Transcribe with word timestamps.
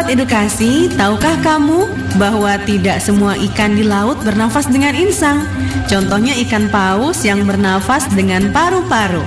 Sahabat 0.00 0.16
edukasi, 0.16 0.88
tahukah 0.96 1.36
kamu 1.44 1.84
bahwa 2.16 2.56
tidak 2.64 3.04
semua 3.04 3.36
ikan 3.36 3.76
di 3.76 3.84
laut 3.84 4.16
bernafas 4.24 4.64
dengan 4.64 4.96
insang? 4.96 5.44
Contohnya 5.92 6.32
ikan 6.40 6.72
paus 6.72 7.20
yang 7.20 7.44
bernafas 7.44 8.08
dengan 8.08 8.48
paru-paru. 8.48 9.20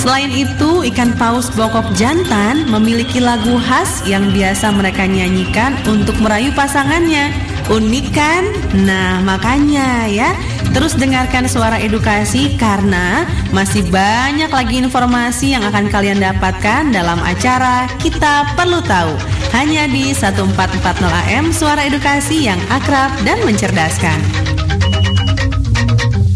Selain 0.00 0.32
itu, 0.32 0.80
ikan 0.88 1.12
paus 1.20 1.52
bokok 1.52 1.92
jantan 1.92 2.64
memiliki 2.72 3.20
lagu 3.20 3.60
khas 3.68 4.00
yang 4.08 4.32
biasa 4.32 4.72
mereka 4.72 5.04
nyanyikan 5.04 5.76
untuk 5.84 6.16
merayu 6.24 6.56
pasangannya. 6.56 7.28
Unik 7.68 8.06
kan? 8.16 8.48
Nah, 8.80 9.20
makanya 9.20 10.08
ya, 10.08 10.32
terus 10.72 10.96
dengarkan 10.96 11.44
suara 11.52 11.76
edukasi 11.76 12.56
karena 12.56 13.28
masih 13.52 13.84
banyak 13.92 14.48
lagi 14.48 14.80
informasi 14.80 15.52
yang 15.52 15.68
akan 15.68 15.92
kalian 15.92 16.16
dapatkan 16.16 16.96
dalam 16.96 17.20
acara 17.20 17.92
Kita 18.00 18.56
Perlu 18.56 18.80
Tahu. 18.80 19.33
Hanya 19.54 19.86
di 19.86 20.10
1440 20.10 20.82
AM 21.06 21.54
Suara 21.54 21.86
Edukasi 21.86 22.50
yang 22.50 22.58
akrab 22.74 23.14
dan 23.22 23.38
mencerdaskan. 23.46 24.18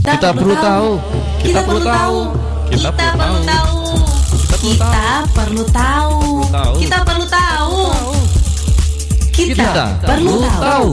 Kita 0.06 0.30
perlu 0.30 0.54
tahu. 0.54 0.90
Kita 1.42 1.60
perlu 1.66 1.82
tahu. 1.82 2.18
Kita 2.70 2.90
perlu 2.94 3.40
tahu. 3.42 3.82
Kita 4.62 5.02
perlu 5.34 5.64
tahu. 5.66 6.18
Kita 6.78 6.98
perlu 7.02 7.26
tahu. 7.26 7.78
Kita 9.34 9.82
perlu 10.06 10.36
tahu. 10.46 10.88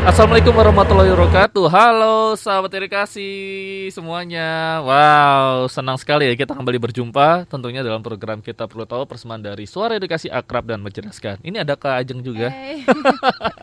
Assalamualaikum 0.00 0.56
warahmatullahi 0.56 1.12
wabarakatuh. 1.12 1.66
Halo 1.68 2.32
sahabat 2.32 2.72
edukasi 2.72 3.28
semuanya. 3.92 4.80
Wow, 4.80 5.68
senang 5.68 6.00
sekali 6.00 6.24
ya 6.24 6.34
kita 6.34 6.56
kembali 6.56 6.80
berjumpa 6.80 7.44
tentunya 7.46 7.84
dalam 7.84 8.00
program 8.00 8.40
kita 8.40 8.64
perlu 8.64 8.88
tahu 8.88 9.04
persembahan 9.04 9.52
dari 9.52 9.68
Suara 9.68 10.00
Edukasi 10.00 10.32
Akrab 10.32 10.64
dan 10.64 10.80
Mencerdaskan. 10.80 11.44
Ini 11.44 11.62
ada 11.62 11.76
Kak 11.76 12.00
Ajeng 12.00 12.24
juga. 12.24 12.48
Hai. 12.48 12.80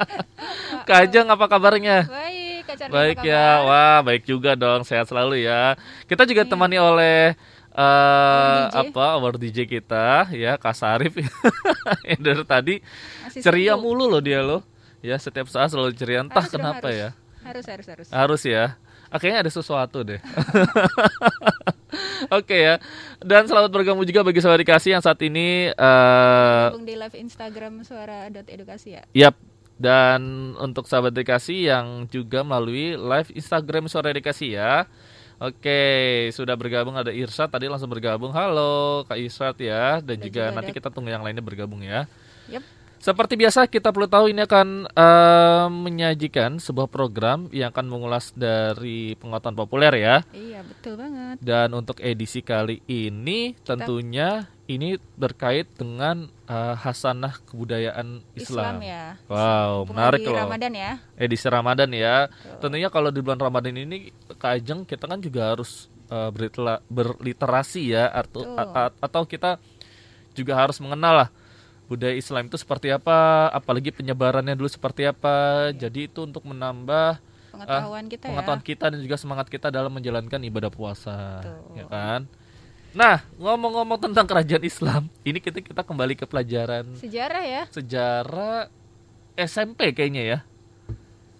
Kak 0.87 1.09
Ajeng 1.09 1.25
apa 1.27 1.45
kabarnya? 1.49 2.05
Baik, 2.05 2.61
Kak 2.69 2.85
Baik 2.87 3.17
apa 3.17 3.27
ya. 3.27 3.47
Wah, 3.65 3.99
baik 4.05 4.23
juga 4.23 4.53
dong. 4.53 4.85
Sehat 4.85 5.09
selalu 5.09 5.41
ya. 5.41 5.73
Kita 6.05 6.21
juga 6.23 6.45
Iya. 6.45 6.51
temani 6.53 6.77
oleh 6.77 7.33
eh 7.77 7.81
Our 7.81 8.73
DJ. 8.73 8.77
apa 8.89 9.05
our 9.21 9.35
DJ 9.37 9.57
kita 9.65 10.33
ya 10.33 10.57
Kak 10.57 10.73
Sarif 10.73 11.13
Yang 12.01 12.21
dari 12.25 12.41
tadi 12.41 12.75
Masih 13.21 13.41
ceria 13.45 13.77
sibuk. 13.77 13.85
mulu 13.85 14.09
loh 14.09 14.17
dia 14.17 14.41
loh 14.41 14.65
ya 14.99 15.15
setiap 15.15 15.45
saat 15.45 15.69
selalu 15.69 15.93
ceria 15.93 16.21
entah 16.21 16.39
Harus 16.39 16.51
kenapa 16.51 16.85
harus. 16.85 16.97
ya 16.97 17.09
Harus, 17.41 17.65
harus, 17.65 17.87
harus. 17.87 18.07
harus 18.09 18.41
ya 18.43 18.65
Ah, 19.07 19.17
kayaknya 19.17 19.39
ada 19.39 19.51
sesuatu 19.53 20.03
deh 20.03 20.19
Oke 22.29 22.59
ya 22.59 22.75
dan 23.19 23.45
selamat 23.45 23.71
bergabung 23.71 24.03
juga 24.03 24.19
bagi 24.19 24.37
sahabat 24.37 24.59
dikasih 24.59 24.91
yang 24.91 25.03
saat 25.03 25.15
ini 25.21 25.69
eh 25.69 26.65
Gabung 26.67 26.83
di 26.83 26.93
live 26.93 27.15
Instagram 27.15 27.81
suara.edukasi 27.81 28.89
ya. 28.91 29.03
Yap. 29.13 29.35
Dan 29.77 30.19
untuk 30.57 30.89
sahabat 30.89 31.13
dikasih 31.13 31.69
yang 31.69 31.87
juga 32.07 32.41
melalui 32.41 32.97
live 32.97 33.29
Instagram 33.31 33.85
Suara 33.85 34.09
Dikasih 34.09 34.57
ya. 34.57 34.89
Oke, 35.37 35.77
sudah 36.33 36.57
bergabung 36.57 36.97
ada 36.97 37.13
Irsat 37.13 37.45
tadi 37.47 37.69
langsung 37.69 37.85
bergabung. 37.87 38.33
Halo 38.33 39.05
Kak 39.05 39.21
Irsat 39.21 39.53
ya 39.61 40.01
dan 40.01 40.17
Ada 40.17 40.25
juga 40.25 40.43
juga 40.43 40.55
nanti 40.57 40.73
ada- 40.73 40.77
kita 40.81 40.89
tunggu 40.89 41.13
yang 41.13 41.21
lainnya 41.21 41.45
bergabung 41.45 41.85
ya. 41.85 42.09
Yap. 42.49 42.65
Seperti 42.97 43.37
biasa 43.37 43.69
kita 43.69 43.93
perlu 43.93 44.09
tahu 44.09 44.33
ini 44.33 44.43
akan 44.43 44.89
eh, 44.89 45.67
menyajikan 45.69 46.57
sebuah 46.57 46.89
program 46.89 47.47
yang 47.53 47.69
akan 47.71 47.85
mengulas 47.87 48.33
dari 48.35 49.15
pengetahuan 49.15 49.55
populer 49.55 49.93
ya. 49.95 50.15
Iya, 50.33 50.65
betul 50.65 50.99
banget. 50.99 51.37
Dan 51.39 51.71
untuk 51.77 52.01
edisi 52.03 52.41
kali 52.41 52.81
ini 52.89 53.55
tentunya 53.63 54.49
ini 54.67 54.99
terkait 55.15 55.71
dengan 55.77 56.27
eh, 56.49 56.75
hasanah 56.75 57.39
kebudayaan 57.47 58.25
Islam, 58.35 58.75
Islam. 58.75 58.75
ya. 58.83 59.03
Wow, 59.29 59.87
menarik 59.87 60.25
loh. 60.25 60.35
Ramadan 60.35 60.73
ya. 60.75 60.91
Edisi 61.15 61.47
Ramadan 61.47 61.89
ya. 61.93 62.27
Betul. 62.27 62.59
Tentunya 62.65 62.89
kalau 62.91 63.09
di 63.13 63.21
bulan 63.23 63.39
Ramadan 63.39 63.77
ini 63.77 64.11
Kak 64.35 64.59
Ajeng 64.59 64.83
kita 64.83 65.05
kan 65.07 65.21
juga 65.23 65.53
harus 65.55 65.87
beritela- 66.07 66.79
berliterasi 66.87 67.91
ya 67.91 68.07
atau 68.07 68.55
atau 69.03 69.21
kita 69.27 69.59
juga 70.31 70.55
harus 70.55 70.79
mengenal 70.79 71.25
lah 71.25 71.29
budaya 71.87 72.13
Islam 72.13 72.45
itu 72.45 72.55
seperti 72.55 72.91
apa, 72.91 73.47
apalagi 73.49 73.89
penyebarannya 73.89 74.53
dulu 74.53 74.67
seperti 74.67 75.03
apa. 75.03 75.71
Jadi 75.71 76.05
itu 76.05 76.21
untuk 76.21 76.43
menambah 76.43 77.19
Pengetahuan 77.47 78.05
kita 78.05 78.23
Ah, 78.23 78.29
pengetahuan 78.29 78.61
ya. 78.61 78.67
kita 78.69 78.85
dan 78.93 78.99
juga 79.01 79.17
semangat 79.17 79.47
kita 79.49 79.67
dalam 79.67 79.89
menjalankan 79.89 80.37
ibadah 80.45 80.69
puasa, 80.69 81.41
Betul. 81.41 81.73
ya 81.73 81.85
kan? 81.89 82.21
Nah, 82.93 83.17
ngomong-ngomong 83.35 83.97
tentang 83.99 84.25
kerajaan 84.25 84.61
Islam, 84.61 85.03
ini 85.21 85.41
kita 85.41 85.65
kita 85.65 85.81
kembali 85.81 86.13
ke 86.13 86.25
pelajaran 86.25 86.85
Sejarah 86.95 87.41
ya. 87.41 87.63
sejarah 87.67 88.69
SMP 89.33 89.89
kayaknya 89.91 90.23
ya. 90.23 90.39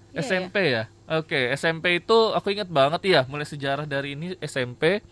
Iya, 0.10 0.22
SMP 0.24 0.56
ya. 0.74 0.84
Oke, 1.08 1.54
SMP 1.54 2.02
itu 2.02 2.18
aku 2.34 2.50
ingat 2.50 2.68
banget 2.68 3.02
ya, 3.06 3.22
mulai 3.30 3.46
sejarah 3.46 3.86
dari 3.86 4.18
ini 4.18 4.34
SMP. 4.42 5.06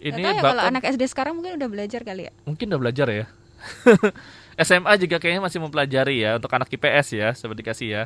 Ini 0.00 0.16
ya 0.18 0.40
kalau 0.40 0.58
bahkan 0.58 0.72
anak 0.72 0.82
SD 0.88 1.02
sekarang 1.06 1.36
mungkin 1.36 1.54
udah 1.54 1.68
belajar 1.68 2.00
kali 2.02 2.26
ya. 2.26 2.32
mungkin 2.42 2.72
udah 2.72 2.80
belajar 2.80 3.06
ya. 3.06 3.26
SMA 4.62 4.92
juga 4.98 5.18
kayaknya 5.18 5.42
masih 5.44 5.58
mempelajari 5.62 6.24
ya 6.24 6.38
untuk 6.38 6.50
anak 6.54 6.70
IPS 6.72 7.06
ya, 7.14 7.28
seperti 7.34 7.60
dikasih 7.62 7.88
ya. 7.88 8.02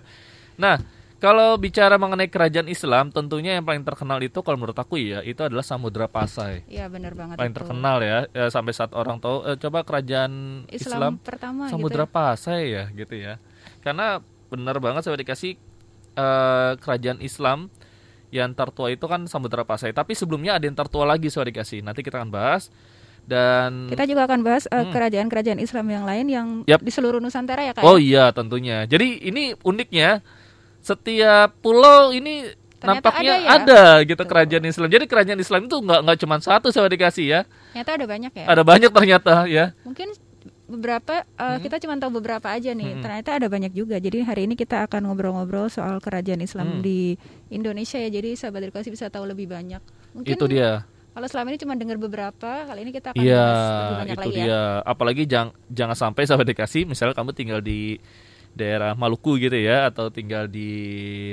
Nah, 0.57 0.81
kalau 1.17 1.57
bicara 1.57 1.97
mengenai 1.97 2.29
kerajaan 2.29 2.69
Islam, 2.69 3.09
tentunya 3.09 3.57
yang 3.57 3.65
paling 3.65 3.81
terkenal 3.89 4.21
itu 4.21 4.37
kalau 4.45 4.61
menurut 4.61 4.77
aku 4.77 5.01
ya, 5.01 5.25
itu 5.25 5.41
adalah 5.41 5.65
Samudra 5.65 6.05
Pasai. 6.13 6.61
Iya, 6.69 6.93
benar 6.93 7.17
banget 7.17 7.41
Paling 7.41 7.55
itu. 7.57 7.61
terkenal 7.65 7.97
ya, 8.05 8.19
ya, 8.37 8.47
sampai 8.53 8.73
saat 8.77 8.93
orang 8.93 9.17
tahu 9.17 9.49
eh, 9.49 9.57
coba 9.57 9.81
kerajaan 9.81 10.65
Islam, 10.69 10.93
Islam 10.93 11.13
pertama 11.25 11.73
Samudra 11.73 12.05
gitu. 12.05 12.13
Pasai 12.13 12.63
ya 12.69 12.85
gitu 12.93 13.17
ya. 13.17 13.41
Karena 13.81 14.21
benar 14.53 14.77
banget 14.77 15.09
saya 15.09 15.17
dikasih 15.17 15.57
eh, 16.21 16.73
kerajaan 16.85 17.25
Islam 17.25 17.73
yang 18.29 18.53
tertua 18.53 18.93
itu 18.93 19.09
kan 19.09 19.25
Samudra 19.25 19.65
Pasai. 19.65 19.97
Tapi 19.97 20.13
sebelumnya 20.13 20.61
ada 20.61 20.69
yang 20.69 20.77
tertua 20.77 21.09
lagi 21.09 21.33
saya 21.33 21.49
dikasih. 21.49 21.81
Nanti 21.81 22.05
kita 22.05 22.21
akan 22.21 22.29
bahas 22.29 22.69
dan 23.27 23.91
Kita 23.91 24.07
juga 24.07 24.25
akan 24.25 24.41
bahas 24.41 24.65
eh, 24.65 24.79
Hmm. 24.79 24.91
kerajaan-kerajaan 24.91 25.59
Islam 25.59 25.87
yang 25.87 26.05
lain 26.05 26.27
yang 26.27 26.47
Yap. 26.65 26.81
di 26.81 26.89
seluruh 26.89 27.19
Nusantara 27.19 27.63
ya, 27.63 27.73
Kak. 27.73 27.83
oh 27.83 27.95
ya? 27.95 28.03
iya 28.03 28.25
tentunya. 28.31 28.87
Jadi 28.87 29.21
ini 29.21 29.53
uniknya 29.61 30.23
setiap 30.79 31.59
pulau 31.59 32.11
ini 32.11 32.47
Ternyata 32.77 33.09
nampaknya 33.09 33.33
ada 33.33 33.43
ya? 33.43 33.51
ada, 33.59 33.83
gitu 34.05 34.15
Betul. 34.17 34.31
kerajaan 34.31 34.65
Islam. 34.65 34.89
Jadi 34.89 35.05
kerajaan 35.07 35.41
Islam 35.41 35.61
itu 35.65 35.77
nggak 35.77 36.01
nggak 36.03 36.19
cuma 36.21 36.37
satu 36.39 36.69
saya 36.69 36.87
dikasih 36.87 37.27
ya. 37.27 37.41
Ternyata 37.73 37.91
ada 37.93 38.07
banyak 38.07 38.33
ya. 38.33 38.45
Ada 38.47 38.63
banyak 38.63 38.91
ternyata 38.93 39.33
ya. 39.47 39.65
Mungkin 39.83 40.09
beberapa 40.67 41.23
eh, 41.25 41.57
kita 41.59 41.77
cuma 41.79 41.95
tahu 41.97 42.21
beberapa 42.21 42.47
aja 42.47 42.71
nih. 42.71 42.91
Hmm. 42.93 43.03
Ternyata 43.03 43.31
ada 43.35 43.47
banyak 43.49 43.73
juga. 43.73 43.97
Jadi 43.97 44.23
hari 44.23 44.45
ini 44.45 44.55
kita 44.55 44.85
akan 44.85 45.09
ngobrol-ngobrol 45.09 45.67
soal 45.67 45.99
kerajaan 45.99 46.39
Islam 46.39 46.79
Hmm. 46.79 46.83
di 46.83 47.17
Indonesia 47.49 47.97
ya. 47.97 48.07
Jadi 48.09 48.37
sahabat 48.37 48.63
edukasi 48.63 48.93
bisa 48.93 49.09
tahu 49.09 49.25
lebih 49.25 49.49
banyak. 49.49 49.81
Mungkin 50.13 50.33
Itu 50.33 50.47
dia. 50.47 50.85
Kalau 51.17 51.27
selama 51.27 51.49
ini 51.49 51.59
cuma 51.59 51.73
dengar 51.73 51.97
beberapa, 51.97 52.69
kali 52.69 52.81
ini 52.85 52.93
kita 52.93 53.11
akan 53.11 53.25
Iya, 53.25 53.41
bahas 53.41 53.57
lebih 53.57 53.97
banyak 53.97 54.13
itu 54.13 54.21
lagi 54.21 54.37
dia. 54.37 54.45
ya. 54.45 54.63
Apalagi 54.85 55.23
jangan 55.25 55.51
jangan 55.67 55.97
sampai 55.97 56.23
sahabat 56.23 56.47
dikasih, 56.47 56.85
misalnya 56.85 57.17
kamu 57.17 57.33
tinggal 57.33 57.65
di 57.65 57.97
daerah 58.53 58.93
Maluku 58.93 59.37
gitu 59.37 59.57
ya, 59.57 59.89
atau 59.89 60.09
tinggal 60.09 60.45
di 60.45 60.69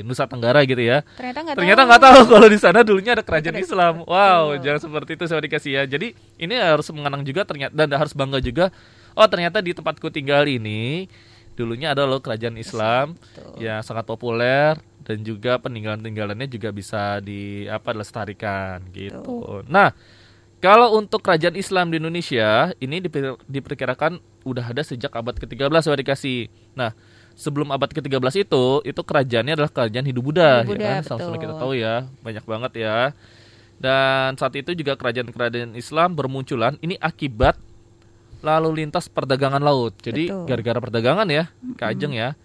Nusa 0.03 0.23
Tenggara 0.23 0.63
gitu 0.63 0.79
ya. 0.79 1.03
Ternyata 1.15 1.39
nggak 1.43 1.55
Ternyata 1.59 1.79
tahu. 1.79 1.87
nggak 1.91 2.01
tahu 2.03 2.19
kalau 2.31 2.47
di 2.47 2.59
sana 2.59 2.79
dulunya 2.79 3.11
ada 3.11 3.23
kerajaan 3.23 3.55
Ada- 3.55 3.63
Islam. 3.63 3.93
Wow, 4.07 4.55
betul. 4.55 4.63
jangan 4.63 4.79
seperti 4.87 5.11
itu 5.19 5.23
sahabat 5.27 5.43
dikasih 5.51 5.71
ya. 5.75 5.83
Jadi 5.83 6.07
ini 6.39 6.53
harus 6.55 6.87
mengenang 6.95 7.23
juga 7.23 7.43
ternyata 7.43 7.75
dan 7.75 7.91
harus 7.91 8.15
bangga 8.15 8.39
juga. 8.39 8.71
Oh 9.13 9.27
ternyata 9.27 9.59
di 9.59 9.75
tempatku 9.75 10.07
tinggal 10.09 10.47
ini 10.47 11.11
dulunya 11.53 11.93
ada 11.93 12.07
loh 12.07 12.17
kerajaan 12.17 12.57
Islam 12.57 13.13
Betul. 13.13 13.61
yang 13.61 13.83
sangat 13.83 14.09
populer 14.09 14.73
dan 15.03 15.21
juga 15.21 15.59
peninggalan-peninggalannya 15.59 16.47
juga 16.47 16.71
bisa 16.71 17.19
di 17.19 17.67
apa 17.67 17.91
lestarikan 17.91 18.79
gitu. 18.95 19.19
Nah, 19.67 19.91
kalau 20.63 20.95
untuk 20.95 21.19
kerajaan 21.19 21.59
Islam 21.59 21.91
di 21.91 21.99
Indonesia 21.99 22.71
ini 22.79 23.03
diper- 23.03 23.35
diperkirakan 23.45 24.17
udah 24.47 24.71
ada 24.71 24.79
sejak 24.79 25.11
abad 25.11 25.35
ke-13 25.35 25.83
sudah 25.83 25.99
dikasih. 25.99 26.47
Nah, 26.71 26.95
sebelum 27.35 27.67
abad 27.75 27.91
ke-13 27.91 28.47
itu 28.47 28.79
itu 28.87 29.01
kerajaannya 29.03 29.53
adalah 29.59 29.71
kerajaan 29.71 30.05
Hindu 30.07 30.23
Buddha, 30.23 30.63
Hindu 30.63 30.71
ya 30.71 30.77
Buddha, 30.79 30.87
kan? 30.87 31.01
Sama-sama 31.03 31.35
kita 31.35 31.53
tahu 31.59 31.71
ya, 31.75 31.95
banyak 32.23 32.45
banget 32.47 32.71
ya. 32.79 32.97
Dan 33.75 34.39
saat 34.39 34.55
itu 34.55 34.71
juga 34.71 34.95
kerajaan-kerajaan 34.95 35.75
Islam 35.75 36.15
bermunculan 36.15 36.79
ini 36.79 36.95
akibat 36.95 37.59
lalu 38.39 38.83
lintas 38.83 39.11
perdagangan 39.11 39.59
laut. 39.59 39.95
Jadi 39.99 40.31
gara-gara 40.47 40.79
perdagangan 40.79 41.27
ya, 41.27 41.51
Kajeng 41.75 42.15
ya. 42.15 42.39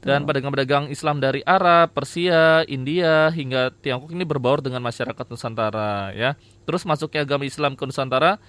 Dan 0.00 0.24
pedagang-pedagang 0.24 0.88
Islam 0.88 1.20
dari 1.20 1.44
Arab, 1.44 1.92
Persia, 1.92 2.64
India 2.64 3.28
hingga 3.28 3.68
Tiongkok 3.84 4.08
ini 4.16 4.24
berbaur 4.24 4.64
dengan 4.64 4.80
masyarakat 4.80 5.28
Nusantara 5.28 6.16
ya. 6.16 6.40
Terus 6.64 6.88
masuknya 6.88 7.28
agama 7.28 7.44
Islam 7.44 7.76
ke 7.76 7.84
Nusantara 7.84 8.40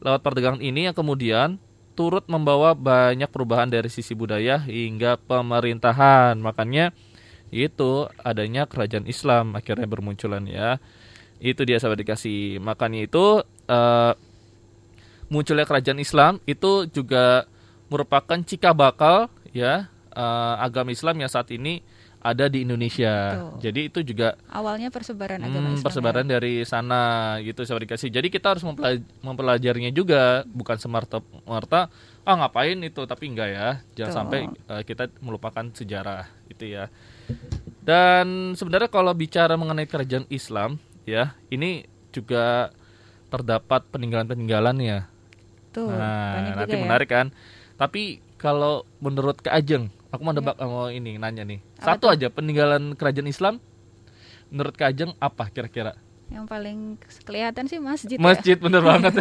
lewat 0.00 0.24
perdagangan 0.24 0.64
ini 0.64 0.88
yang 0.88 0.96
kemudian 0.96 1.60
turut 1.96 2.24
membawa 2.32 2.72
banyak 2.72 3.28
perubahan 3.28 3.68
dari 3.68 3.92
sisi 3.92 4.16
budaya 4.16 4.56
hingga 4.64 5.20
pemerintahan. 5.20 6.40
Makanya 6.40 6.96
itu 7.52 8.08
adanya 8.24 8.64
kerajaan 8.64 9.04
Islam 9.04 9.52
akhirnya 9.52 9.84
bermunculan 9.84 10.48
ya. 10.48 10.80
Itu 11.44 11.68
dia 11.68 11.76
sahabat 11.76 12.00
dikasih. 12.00 12.56
Makanya 12.64 13.04
itu 13.04 13.44
eh, 13.68 14.12
munculnya 15.28 15.68
kerajaan 15.68 16.00
Islam 16.00 16.40
itu 16.48 16.88
juga 16.88 17.44
merupakan 17.92 18.40
cikal 18.40 18.72
bakal 18.72 19.28
ya 19.52 19.92
eh, 20.16 20.54
agama 20.58 20.88
Islam 20.90 21.20
yang 21.20 21.28
saat 21.28 21.52
ini 21.52 21.84
ada 22.16 22.50
di 22.50 22.66
Indonesia. 22.66 23.12
Betul. 23.38 23.52
Jadi 23.62 23.80
itu 23.86 24.00
juga 24.02 24.34
Awalnya 24.50 24.90
persebaran 24.90 25.38
agama 25.38 25.68
Hmm, 25.68 25.76
Islam. 25.78 25.84
persebaran 25.86 26.26
ya. 26.26 26.30
dari 26.34 26.54
sana 26.64 27.02
gitu 27.38 27.62
sahabat 27.62 27.86
dikasih. 27.86 28.10
Jadi 28.10 28.26
kita 28.26 28.50
harus 28.50 28.64
mempelaj- 28.64 29.04
mempelajarinya 29.22 29.92
juga, 29.94 30.42
bukan 30.48 30.74
semerta 30.74 31.22
merta 31.46 31.86
ah 32.26 32.34
ngapain 32.34 32.74
itu, 32.82 32.98
tapi 33.06 33.30
enggak 33.30 33.48
ya. 33.52 33.68
Jangan 33.94 34.10
Betul. 34.10 34.18
sampai 34.18 34.40
eh, 34.50 34.82
kita 34.82 35.04
melupakan 35.22 35.64
sejarah 35.70 36.26
itu 36.50 36.66
ya. 36.66 36.90
Dan 37.86 38.58
sebenarnya 38.58 38.90
kalau 38.90 39.14
bicara 39.14 39.54
mengenai 39.54 39.86
kerajaan 39.86 40.26
Islam 40.26 40.82
ya, 41.06 41.38
ini 41.46 41.86
juga 42.10 42.74
terdapat 43.28 43.86
peninggalan-peninggalannya. 43.86 45.06
Tuh, 45.70 45.86
Nah, 45.86 46.56
nanti 46.56 46.74
ya. 46.74 46.82
menarik 46.82 47.06
kan. 47.06 47.30
Tapi 47.76 48.18
kalau 48.34 48.82
menurut 48.98 49.38
Kak 49.38 49.54
Ajeng, 49.54 49.92
aku 50.08 50.22
mau 50.22 50.32
debak 50.32 50.56
mau 50.58 50.88
ini 50.88 51.16
nanya 51.16 51.42
nih. 51.42 51.58
Ya. 51.58 51.82
Apa 51.82 51.98
Satu 51.98 52.06
aja 52.08 52.26
peninggalan 52.28 52.94
kerajaan 52.94 53.26
Islam 53.26 53.54
menurut 54.48 54.74
Kak 54.74 54.94
Ajeng 54.94 55.12
apa 55.18 55.50
kira-kira? 55.50 55.94
Yang 56.26 56.46
paling 56.50 56.78
kelihatan 57.22 57.64
sih 57.66 57.78
masjid. 57.78 58.18
ya. 58.18 58.22
Masjid 58.22 58.56
bener 58.58 58.82
banget. 58.90 59.14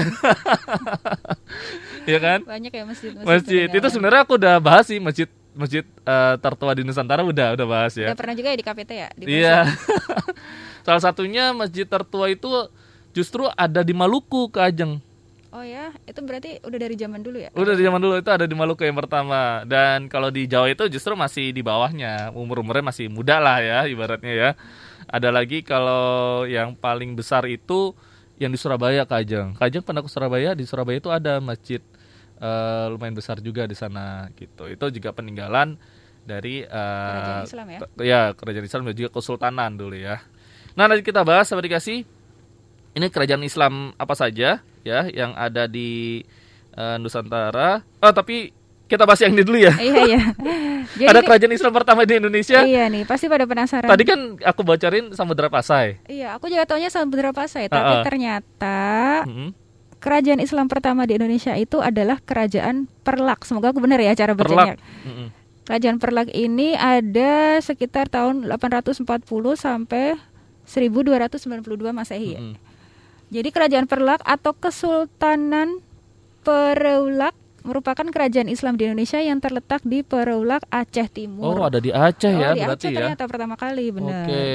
Iya 2.06 2.20
kan? 2.22 2.40
Banyak 2.46 2.72
ya 2.74 2.84
masjid. 2.86 3.12
Masjid. 3.14 3.66
Itu 3.66 3.78
peninggalan. 3.78 3.94
sebenarnya 3.94 4.22
aku 4.26 4.34
udah 4.38 4.56
bahas 4.58 4.86
sih 4.90 4.98
masjid 4.98 5.30
masjid 5.56 5.84
eh, 5.86 6.36
tertua 6.44 6.72
di 6.76 6.84
Nusantara 6.84 7.24
udah 7.24 7.56
udah 7.56 7.68
bahas 7.68 7.94
ya. 7.96 8.12
Udah 8.12 8.18
pernah 8.18 8.36
juga 8.36 8.52
ya 8.54 8.58
di 8.58 8.66
KPT 8.66 8.92
ya? 8.94 9.10
Di 9.16 9.24
Iya. 9.26 9.58
Salah 10.86 11.02
satunya 11.02 11.54
masjid 11.56 11.86
tertua 11.88 12.30
itu 12.30 12.50
justru 13.16 13.48
ada 13.54 13.82
di 13.82 13.94
Maluku 13.96 14.50
Kak 14.52 14.70
Ajeng. 14.70 15.00
Oh 15.56 15.64
ya, 15.64 15.96
itu 16.04 16.20
berarti 16.20 16.60
udah 16.68 16.76
dari 16.76 17.00
zaman 17.00 17.24
dulu 17.24 17.40
ya? 17.40 17.48
Udah 17.56 17.80
di 17.80 17.84
zaman 17.88 18.04
dulu 18.04 18.20
itu 18.20 18.28
ada 18.28 18.44
di 18.44 18.52
Maluku 18.52 18.84
yang 18.84 19.00
pertama 19.00 19.64
dan 19.64 20.12
kalau 20.12 20.28
di 20.28 20.52
Jawa 20.52 20.68
itu 20.68 20.84
justru 20.92 21.16
masih 21.16 21.56
di 21.56 21.64
bawahnya 21.64 22.36
umur 22.36 22.60
umurnya 22.60 22.92
masih 22.92 23.08
muda 23.08 23.40
lah 23.40 23.64
ya 23.64 23.88
ibaratnya 23.88 24.36
ya. 24.36 24.50
Ada 25.08 25.32
lagi 25.32 25.64
kalau 25.64 26.44
yang 26.44 26.76
paling 26.76 27.16
besar 27.16 27.48
itu 27.48 27.96
yang 28.36 28.52
di 28.52 28.60
Surabaya 28.60 29.08
Kajeng. 29.08 29.56
Kajeng 29.56 29.80
pernah 29.80 30.04
ke 30.04 30.12
Surabaya 30.12 30.52
di 30.60 30.68
Surabaya 30.68 31.00
itu 31.00 31.08
ada 31.08 31.40
masjid 31.40 31.80
eh, 32.44 32.86
lumayan 32.92 33.16
besar 33.16 33.40
juga 33.40 33.64
di 33.64 33.80
sana 33.80 34.28
gitu. 34.36 34.68
Itu 34.68 34.92
juga 34.92 35.16
peninggalan 35.16 35.80
dari 36.28 36.68
eh, 36.68 37.12
Kerajaan 37.16 37.48
Islam 37.48 37.66
ya? 37.72 37.80
ya 38.04 38.22
kerajaan 38.36 38.66
Islam 38.68 38.84
dan 38.92 38.96
juga 39.00 39.10
kesultanan 39.16 39.72
dulu 39.80 39.96
ya. 39.96 40.20
Nah 40.76 40.92
nanti 40.92 41.00
kita 41.00 41.24
bahas 41.24 41.48
sama 41.48 41.64
dikasih 41.64 42.04
ini 42.92 43.08
kerajaan 43.08 43.48
Islam 43.48 43.96
apa 43.96 44.20
saja 44.20 44.60
ya 44.86 45.10
yang 45.10 45.34
ada 45.34 45.66
di 45.66 46.22
eh, 46.72 46.96
Nusantara. 46.96 47.82
Oh 48.00 48.14
tapi 48.14 48.54
kita 48.86 49.02
bahas 49.02 49.18
yang 49.18 49.34
ini 49.34 49.42
dulu 49.42 49.58
ya. 49.58 49.74
iya 49.76 50.02
iya. 50.06 50.22
Jadi 50.96 51.10
ada 51.10 51.20
kerajaan 51.20 51.52
Islam 51.52 51.74
pertama 51.74 52.06
di 52.06 52.16
Indonesia. 52.16 52.62
Iya 52.62 52.86
nih, 52.88 53.04
pasti 53.04 53.26
pada 53.26 53.44
penasaran. 53.44 53.90
Tadi 53.90 54.04
kan 54.06 54.20
aku 54.38 54.62
bocorin 54.62 55.10
Samudra 55.12 55.50
Pasai. 55.50 55.98
Iya, 56.06 56.38
aku 56.38 56.48
juga 56.48 56.64
taunya 56.64 56.88
Samudra 56.88 57.34
Pasai, 57.34 57.66
tapi 57.66 57.82
Ah, 57.84 58.00
ah. 58.00 58.06
ternyata 58.06 58.78
Mm-mm. 59.26 59.50
kerajaan 59.98 60.38
Islam 60.38 60.70
pertama 60.70 61.04
di 61.04 61.18
Indonesia 61.18 61.58
itu 61.58 61.82
adalah 61.82 62.22
kerajaan 62.22 62.86
Perlak. 63.02 63.42
Semoga 63.44 63.74
aku 63.74 63.82
benar 63.82 63.98
ya 63.98 64.14
cara 64.14 64.38
bacanya. 64.38 64.78
Perlak. 64.78 65.04
Mm-mm. 65.04 65.28
Kerajaan 65.66 65.98
Perlak 65.98 66.30
ini 66.32 66.78
ada 66.78 67.34
sekitar 67.58 68.06
tahun 68.06 68.46
840 68.46 69.02
sampai 69.58 70.14
1292 70.64 71.66
Masehi. 71.90 72.32
ya. 72.32 72.40
Mm-mm. 72.40 72.56
Jadi 73.28 73.50
kerajaan 73.50 73.86
Perlak 73.86 74.22
atau 74.22 74.54
Kesultanan 74.54 75.82
Pereulak 76.42 77.34
merupakan 77.66 78.06
kerajaan 78.06 78.46
Islam 78.46 78.78
di 78.78 78.86
Indonesia 78.86 79.18
yang 79.18 79.42
terletak 79.42 79.82
di 79.82 80.06
Pereulak, 80.06 80.62
Aceh 80.70 81.10
Timur. 81.10 81.58
Oh 81.58 81.66
ada 81.66 81.82
di 81.82 81.90
Aceh 81.90 82.30
Oh, 82.30 82.38
ya 82.38 82.54
di 82.54 82.62
berarti 82.62 82.86
Aceh 82.86 82.92
ya. 82.94 82.98
ternyata 83.02 83.24
pertama 83.26 83.56
kali, 83.58 83.90
benar. 83.90 84.30
Oke. 84.30 84.46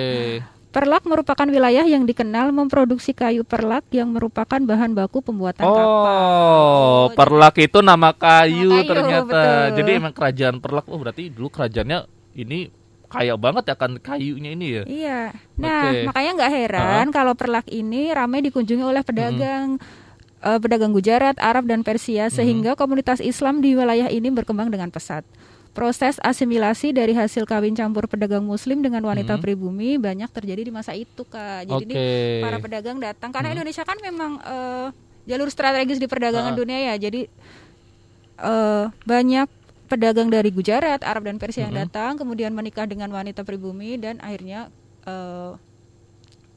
Perlak 0.71 1.03
merupakan 1.03 1.47
wilayah 1.51 1.83
yang 1.83 2.07
dikenal 2.07 2.55
memproduksi 2.55 3.11
kayu 3.11 3.43
perlak 3.43 3.83
yang 3.91 4.15
merupakan 4.15 4.63
bahan 4.63 4.95
baku 4.95 5.19
pembuatan 5.19 5.67
kapal. 5.67 5.83
Oh. 5.83 7.03
Perlak 7.11 7.59
itu 7.59 7.83
nama 7.83 8.15
kayu, 8.15 8.71
Nama 8.71 8.79
kayu, 8.79 8.87
ternyata. 8.87 9.27
betul. 9.27 9.67
Jadi 9.83 9.91
emang 9.91 10.15
kerajaan 10.15 10.57
Perlak. 10.63 10.87
Oh 10.87 10.99
berarti 11.03 11.27
dulu 11.27 11.51
kerajaannya 11.51 11.99
ini 12.39 12.71
kaya 13.11 13.35
banget 13.35 13.67
ya 13.67 13.75
kan 13.75 13.99
kayunya 13.99 14.55
ini 14.55 14.67
ya. 14.71 14.83
Iya. 14.87 15.21
Nah, 15.59 15.91
Oke. 15.91 16.07
makanya 16.07 16.31
nggak 16.39 16.53
heran 16.55 17.07
kalau 17.11 17.35
Perlak 17.35 17.67
ini 17.67 18.15
ramai 18.15 18.39
dikunjungi 18.41 18.87
oleh 18.87 19.03
pedagang 19.03 19.83
eh, 20.41 20.59
pedagang 20.63 20.95
Gujarat, 20.95 21.35
Arab 21.37 21.67
dan 21.67 21.83
Persia 21.83 22.31
sehingga 22.31 22.79
komunitas 22.79 23.19
Islam 23.19 23.59
di 23.61 23.75
wilayah 23.75 24.07
ini 24.07 24.31
berkembang 24.31 24.71
dengan 24.71 24.89
pesat. 24.89 25.27
Proses 25.71 26.19
asimilasi 26.19 26.91
dari 26.91 27.15
hasil 27.15 27.47
kawin 27.47 27.79
campur 27.79 28.07
pedagang 28.07 28.43
muslim 28.43 28.83
dengan 28.83 29.07
wanita 29.07 29.39
pribumi 29.39 29.99
banyak 29.99 30.27
terjadi 30.31 30.67
di 30.67 30.73
masa 30.75 30.95
itu, 30.95 31.23
Kak. 31.23 31.67
Jadi 31.67 31.95
nih, 31.95 32.43
para 32.43 32.59
pedagang 32.59 32.99
datang 32.99 33.31
karena 33.31 33.55
Indonesia 33.55 33.87
kan 33.87 33.99
memang 33.99 34.39
eh, 34.41 34.87
jalur 35.31 35.47
strategis 35.47 35.99
di 35.99 36.11
perdagangan 36.11 36.55
Ah. 36.55 36.59
dunia 36.59 36.79
ya. 36.91 36.95
Jadi 36.99 37.27
eh, 38.41 38.85
banyak 39.05 39.49
pedagang 39.91 40.31
dari 40.31 40.55
Gujarat, 40.55 41.03
Arab 41.03 41.27
dan 41.27 41.43
Persia 41.43 41.67
yang 41.67 41.75
datang 41.75 42.15
kemudian 42.15 42.55
menikah 42.55 42.87
dengan 42.87 43.11
wanita 43.11 43.43
pribumi 43.43 43.99
dan 43.99 44.23
akhirnya 44.23 44.71
eh, 45.03 45.53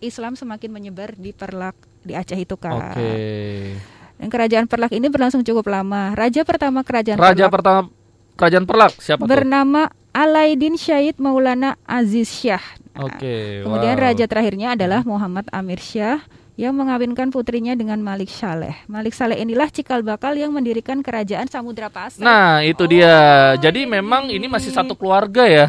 Islam 0.05 0.37
semakin 0.37 0.69
menyebar 0.69 1.17
di 1.17 1.33
Perlak 1.33 1.73
di 2.05 2.13
Aceh 2.13 2.37
itu 2.37 2.53
Kak. 2.53 2.93
Oke. 2.93 3.11
Dan 4.21 4.27
kerajaan 4.29 4.69
Perlak 4.69 4.93
ini 4.93 5.09
berlangsung 5.09 5.41
cukup 5.41 5.65
lama. 5.73 6.13
Raja 6.13 6.45
pertama 6.45 6.85
kerajaan 6.85 7.17
Raja 7.17 7.49
Perlak 7.49 7.53
pertama 7.57 7.79
kerajaan 8.37 8.65
Perlak 8.69 8.93
siapa 9.01 9.25
tuh? 9.25 9.29
bernama 9.31 9.89
Alaidin 10.13 10.77
Syahid 10.77 11.17
Maulana 11.17 11.79
Aziz 11.89 12.29
Syah. 12.29 12.61
Nah, 12.93 13.09
Oke. 13.09 13.65
Kemudian 13.65 13.97
wow. 13.97 14.05
raja 14.05 14.25
terakhirnya 14.29 14.77
adalah 14.77 15.01
Muhammad 15.01 15.49
Amir 15.49 15.81
Syah 15.81 16.21
yang 16.53 16.77
mengawinkan 16.77 17.33
putrinya 17.33 17.73
dengan 17.73 17.97
Malik 17.97 18.29
Saleh. 18.29 18.77
Malik 18.85 19.17
Saleh 19.17 19.41
inilah 19.41 19.73
cikal 19.73 20.05
bakal 20.05 20.37
yang 20.37 20.53
mendirikan 20.53 21.01
kerajaan 21.01 21.49
Samudra 21.49 21.89
Pasai. 21.89 22.21
Nah, 22.21 22.61
itu 22.61 22.85
Oh, 22.85 22.89
dia. 22.89 23.15
Jadi 23.57 23.89
memang 23.89 24.29
ini 24.29 24.45
masih 24.45 24.69
satu 24.69 24.93
keluarga 24.93 25.49
ya. 25.49 25.67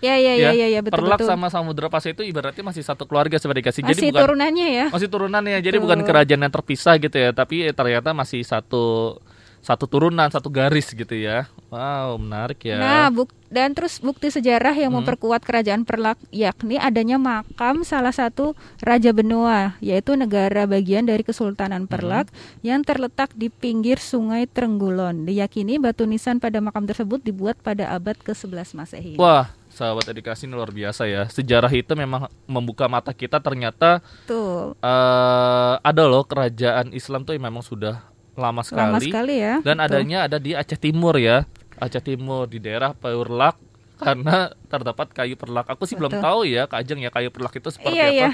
ya 0.00 0.16
ya 0.16 0.32
ya 0.32 0.50
ya, 0.56 0.66
ya 0.72 0.80
betul 0.80 1.02
Perlak 1.02 1.20
betul. 1.20 1.28
sama 1.28 1.52
Samudra 1.52 1.90
Pasai 1.92 2.14
itu 2.16 2.22
ibaratnya 2.24 2.62
masih 2.62 2.80
satu 2.86 3.04
keluarga 3.10 3.36
sebagai 3.42 3.60
dikasih. 3.66 3.82
Masih 3.84 3.90
Jadi 3.90 4.06
bukan 4.14 4.22
turunannya 4.22 4.68
ya. 4.70 4.86
masih 4.94 5.08
turunannya. 5.10 5.58
Jadi 5.60 5.76
Betul. 5.76 5.84
bukan 5.84 6.00
kerajaan 6.06 6.40
yang 6.46 6.54
terpisah 6.54 6.94
gitu 7.02 7.16
ya, 7.18 7.30
tapi 7.34 7.68
ternyata 7.74 8.14
masih 8.14 8.40
satu 8.46 9.18
satu 9.60 9.84
turunan, 9.84 10.26
satu 10.32 10.48
garis 10.48 10.88
gitu 10.90 11.12
ya. 11.12 11.44
Wow, 11.68 12.18
menarik 12.18 12.64
ya. 12.66 12.80
Nah, 12.80 13.06
buk 13.12 13.30
dan 13.46 13.76
terus 13.76 14.00
bukti 14.00 14.26
sejarah 14.26 14.72
yang 14.74 14.90
Hmm. 14.90 15.02
memperkuat 15.04 15.44
kerajaan 15.44 15.84
Perlak 15.84 16.18
yakni 16.30 16.80
adanya 16.80 17.14
makam 17.14 17.84
salah 17.84 18.10
satu 18.10 18.58
raja 18.80 19.10
benua 19.12 19.74
yaitu 19.78 20.16
negara 20.16 20.66
bagian 20.66 21.06
dari 21.06 21.22
Kesultanan 21.22 21.86
Hmm. 21.86 21.92
Perlak 21.92 22.26
yang 22.64 22.82
terletak 22.82 23.30
di 23.36 23.52
pinggir 23.52 24.00
Sungai 24.00 24.48
Trenggulon. 24.48 25.28
Diyakini 25.28 25.78
batu 25.78 26.08
nisan 26.08 26.40
pada 26.40 26.58
makam 26.58 26.88
tersebut 26.88 27.22
dibuat 27.22 27.60
pada 27.60 27.92
abad 27.94 28.18
ke-11 28.18 28.74
Masehi. 28.74 29.14
Wah, 29.14 29.52
sahabat 29.70 30.10
edukasi 30.10 30.50
ini 30.50 30.58
luar 30.58 30.74
biasa 30.74 31.06
ya. 31.06 31.28
Sejarah 31.30 31.70
itu 31.70 31.92
memang 31.94 32.26
membuka 32.48 32.90
mata 32.90 33.14
kita 33.14 33.38
ternyata 33.38 34.02
Betul. 34.26 34.74
eh 34.80 35.74
ada 35.78 36.02
loh 36.08 36.26
kerajaan 36.26 36.90
Islam 36.90 37.22
tuh 37.22 37.38
yang 37.38 37.46
memang 37.46 37.62
sudah 37.62 38.09
lama 38.34 38.62
sekali. 38.62 38.86
Lama 38.86 38.98
sekali 39.00 39.34
ya. 39.38 39.54
Dan 39.60 39.78
betul. 39.78 39.86
adanya 39.90 40.18
ada 40.26 40.38
di 40.38 40.52
Aceh 40.52 40.76
Timur 40.76 41.14
ya. 41.16 41.44
Aceh 41.76 42.02
Timur 42.02 42.44
di 42.44 42.58
daerah 42.58 42.92
Perlak 42.92 43.56
karena 43.96 44.48
terdapat 44.66 45.12
kayu 45.12 45.36
perlak. 45.36 45.68
Aku 45.68 45.84
sih 45.84 45.92
belum 45.92 46.08
Betul. 46.08 46.24
tahu 46.24 46.40
ya 46.48 46.64
Kak 46.64 46.80
Ajeng 46.80 47.04
ya 47.04 47.12
kayu 47.12 47.28
perlak 47.28 47.52
itu 47.52 47.68
seperti 47.68 48.00
Iya, 48.00 48.06
apa. 48.08 48.16
iya. 48.16 48.30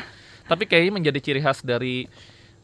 Tapi 0.47 0.63
kayaknya 0.63 0.93
menjadi 0.95 1.19
ciri 1.19 1.41
khas 1.43 1.59
dari 1.61 2.07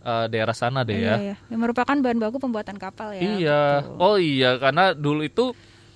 eh, 0.02 0.26
daerah 0.30 0.54
sana 0.54 0.86
deh 0.86 0.94
Iya, 0.94 1.06
ya. 1.06 1.14
iya. 1.18 1.34
Yang 1.50 1.60
merupakan 1.60 1.96
bahan 1.98 2.18
baku 2.18 2.38
pembuatan 2.38 2.78
kapal 2.78 3.10
ya. 3.10 3.20
Iya. 3.20 3.62
betul. 3.82 3.98
Oh 3.98 4.16
iya 4.18 4.50
karena 4.54 4.84
dulu 4.94 5.22
itu 5.22 5.50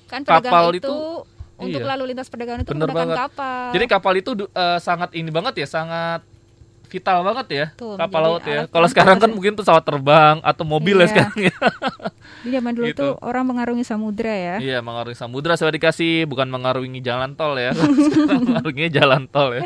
Kan 0.06 0.22
kapal 0.22 0.74
itu, 0.74 0.82
itu- 0.86 1.22
untuk 1.56 1.80
iya. 1.80 1.88
lalu 1.94 2.10
lintas 2.10 2.26
perdagangan 2.26 2.62
itu 2.62 2.70
Bener 2.70 2.86
menggunakan 2.86 3.06
banget. 3.06 3.22
kapal. 3.30 3.62
jadi 3.70 3.84
kapal 3.86 4.12
itu 4.14 4.30
eh, 4.36 4.78
sangat 4.78 5.10
ini 5.14 5.30
banget 5.30 5.54
ya, 5.56 5.66
sangat 5.66 6.20
vital 6.86 7.18
banget 7.20 7.46
ya 7.48 7.66
Tuh, 7.74 7.94
kapal 7.94 8.20
laut 8.22 8.42
ya. 8.42 8.64
Kalau 8.66 8.86
sekarang 8.86 9.16
kan 9.16 9.28
mungkin 9.28 9.52
pesawat 9.52 9.82
terbang 9.82 10.38
atau 10.40 10.62
mobil 10.62 10.96
ya 10.96 11.02
Iya. 11.02 11.08
sekarang 11.08 11.38
ya. 11.42 11.56
Di 12.40 12.50
zaman 12.50 12.72
dulu 12.72 12.86
Gitu. 12.86 12.98
tuh 12.98 13.12
orang 13.20 13.44
mengarungi 13.44 13.82
samudra 13.82 14.30
ya. 14.30 14.56
Iya, 14.58 14.78
mengarungi 14.80 15.14
samudra 15.14 15.54
saya 15.54 15.70
dikasih 15.70 16.24
bukan 16.24 16.46
mengarungi 16.46 16.98
jalan 17.00 17.34
tol 17.34 17.54
ya. 17.54 17.74
Mengarungi 18.46 18.86
jalan 18.88 19.26
tol 19.26 19.52
ya. 19.52 19.62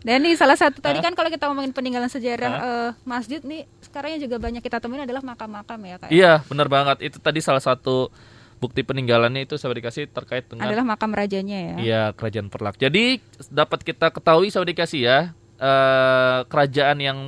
Dan 0.00 0.22
nih 0.22 0.34
salah 0.34 0.54
satu 0.54 0.78
tadi 0.78 0.98
kan 0.98 1.12
kalau 1.12 1.28
kita 1.28 1.46
ngomongin 1.46 1.70
peninggalan 1.70 2.06
sejarah 2.06 2.52
eh, 2.54 2.90
masjid 3.02 3.38
nih 3.40 3.66
sekarang 3.82 4.14
yang 4.14 4.22
juga 4.24 4.36
banyak 4.38 4.60
kita 4.60 4.78
temuin 4.78 5.02
adalah 5.02 5.20
makam-makam 5.20 5.78
ya 5.82 5.96
kayak 5.98 6.12
Iya, 6.12 6.32
benar 6.44 6.66
banget. 6.66 7.02
Itu 7.02 7.18
tadi 7.18 7.38
salah 7.38 7.60
satu 7.60 8.08
bukti 8.56 8.80
peninggalannya 8.80 9.42
itu 9.42 9.58
saya 9.58 9.74
dikasih 9.74 10.06
terkait 10.08 10.46
dengan 10.46 10.70
adalah 10.70 10.86
makam 10.86 11.10
rajanya 11.10 11.58
ya. 11.58 11.74
Iya, 11.76 12.02
kerajaan 12.14 12.46
Perlak. 12.46 12.78
Jadi 12.78 13.18
dapat 13.50 13.82
kita 13.82 14.14
ketahui 14.14 14.48
saya 14.48 14.62
dikasih 14.62 15.00
ya, 15.02 15.18
eh, 15.62 16.38
kerajaan 16.44 16.98
yang 16.98 17.18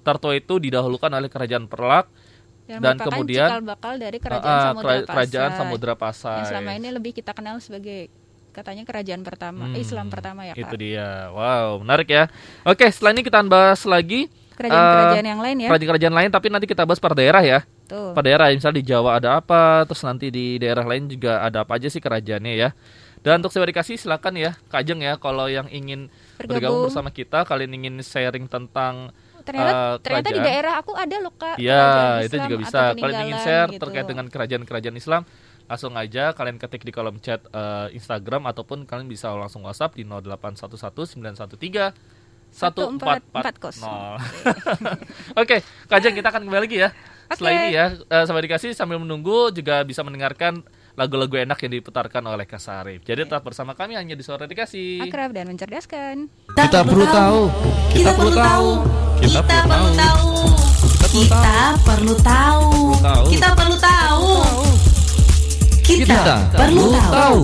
tertua 0.00 0.32
itu 0.32 0.56
didahulukan 0.56 1.10
oleh 1.10 1.28
kerajaan 1.28 1.66
Perlak 1.66 2.08
Yang 2.66 2.80
dan 2.82 2.96
kemudian 2.98 3.46
cikal 3.46 3.62
bakal 3.62 3.92
dari 3.94 4.18
kerajaan 4.18 4.50
ah, 4.50 4.58
ah, 4.58 4.66
Samudra 4.72 4.90
Pasai. 4.90 5.06
kerajaan 5.06 5.50
Samudra 5.54 5.94
Pasai. 5.94 6.36
Yang 6.36 6.48
selama 6.50 6.70
ini 6.74 6.88
lebih 6.90 7.12
kita 7.14 7.30
kenal 7.30 7.56
sebagai 7.60 8.10
katanya 8.50 8.82
kerajaan 8.82 9.20
pertama, 9.20 9.68
Hmm, 9.68 9.76
Islam 9.76 10.08
pertama 10.08 10.40
ya 10.42 10.56
Itu 10.56 10.64
Kak. 10.66 10.80
dia. 10.80 11.28
Wow, 11.30 11.84
menarik 11.84 12.08
ya. 12.08 12.24
Oke, 12.64 12.88
setelah 12.88 13.12
ini 13.12 13.22
kita 13.22 13.44
bahas 13.44 13.84
lagi 13.84 14.32
Kerajaan-kerajaan 14.56 15.20
eh, 15.20 15.30
yang 15.30 15.40
lain 15.44 15.56
ya. 15.60 15.68
kerajaan-kerajaan 15.68 16.14
lain 16.16 16.30
tapi 16.32 16.46
nanti 16.48 16.64
kita 16.64 16.82
bahas 16.82 16.96
per 16.96 17.12
daerah 17.12 17.44
ya. 17.44 17.60
Tuh. 17.86 18.16
Per 18.16 18.22
daerah, 18.24 18.48
misalnya 18.48 18.80
di 18.80 18.86
Jawa 18.88 19.20
ada 19.20 19.36
apa, 19.36 19.84
terus 19.84 20.00
nanti 20.00 20.32
di 20.32 20.56
daerah 20.56 20.82
lain 20.82 21.06
juga 21.06 21.44
ada 21.44 21.62
apa 21.62 21.76
aja 21.76 21.86
sih 21.86 22.00
kerajaannya 22.00 22.54
ya. 22.56 22.70
Dan 23.20 23.40
untuk 23.40 23.50
saya 23.50 23.66
dikasih 23.66 23.96
silakan 23.96 24.36
ya, 24.36 24.52
Kajeng 24.68 25.02
ya 25.02 25.16
kalau 25.16 25.46
yang 25.46 25.68
ingin 25.68 26.08
bergabung 26.36 26.48
Bergabung. 26.48 26.84
bersama 26.88 27.10
kita, 27.10 27.44
kalian 27.44 27.72
ingin 27.74 27.94
sharing 28.00 28.46
tentang 28.46 29.10
Ternyata 29.46 29.70
eh, 29.70 29.94
ternyata 30.02 30.26
di 30.26 30.42
kerajaan. 30.42 30.50
daerah 30.50 30.74
aku 30.82 30.92
ada 30.98 31.16
loh 31.22 31.30
Kak. 31.30 31.54
Iya, 31.58 31.78
kerajaan 31.78 32.26
itu 32.26 32.36
juga 32.50 32.56
bisa. 32.58 32.80
Kalian 32.94 33.22
ingin 33.30 33.38
share 33.38 33.70
gitu. 33.70 33.82
terkait 33.86 34.06
dengan 34.10 34.26
kerajaan-kerajaan 34.26 34.96
Islam, 34.98 35.22
langsung 35.66 35.94
aja 35.94 36.34
kalian 36.34 36.58
ketik 36.58 36.82
di 36.82 36.90
kolom 36.90 37.22
chat 37.22 37.46
eh, 37.46 37.88
Instagram 37.94 38.50
ataupun 38.50 38.82
kalian 38.86 39.06
bisa 39.06 39.30
langsung 39.30 39.62
WhatsApp 39.62 39.94
di 39.94 40.02
0811913 40.02 41.94
1440. 42.50 44.18
Oke, 45.36 45.56
Kajeng 45.90 46.14
kita 46.14 46.28
akan 46.30 46.42
kembali 46.46 46.62
lagi 46.66 46.78
ya. 46.82 46.90
Setelah 47.26 47.52
Oke. 47.52 47.58
ini 47.58 47.68
ya, 47.74 47.86
eh, 47.92 48.24
sampai 48.24 48.42
dikasih 48.46 48.70
sambil 48.72 48.98
menunggu 48.98 49.50
juga 49.50 49.82
bisa 49.82 50.02
mendengarkan 50.02 50.62
lagu-lagu 50.96 51.36
enak 51.36 51.60
yang 51.60 51.72
diputarkan 51.76 52.24
oleh 52.24 52.48
Kasarif. 52.48 53.04
Jadi 53.04 53.28
tetap 53.28 53.44
bersama 53.44 53.76
kami 53.76 54.00
hanya 54.00 54.16
di 54.16 54.24
Suara 54.24 54.48
Dikasih. 54.48 55.04
Akrab 55.04 55.36
dan 55.36 55.52
mencerdaskan. 55.52 56.32
Kita 56.56 56.80
perlu 56.80 57.04
tahu. 57.04 57.40
Kita 57.92 58.10
perlu 58.16 58.32
tahu. 58.32 58.68
Kita 59.20 59.40
perlu 59.44 59.88
tahu. 59.92 60.28
Kita 60.96 61.56
perlu 61.84 62.14
tahu. 62.24 62.68
tahu. 63.04 63.24
Kita 63.28 63.48
perlu 63.52 63.76
tahu. 63.76 64.32
Kita 65.84 66.34
perlu 66.56 66.84
tahu. 66.96 67.40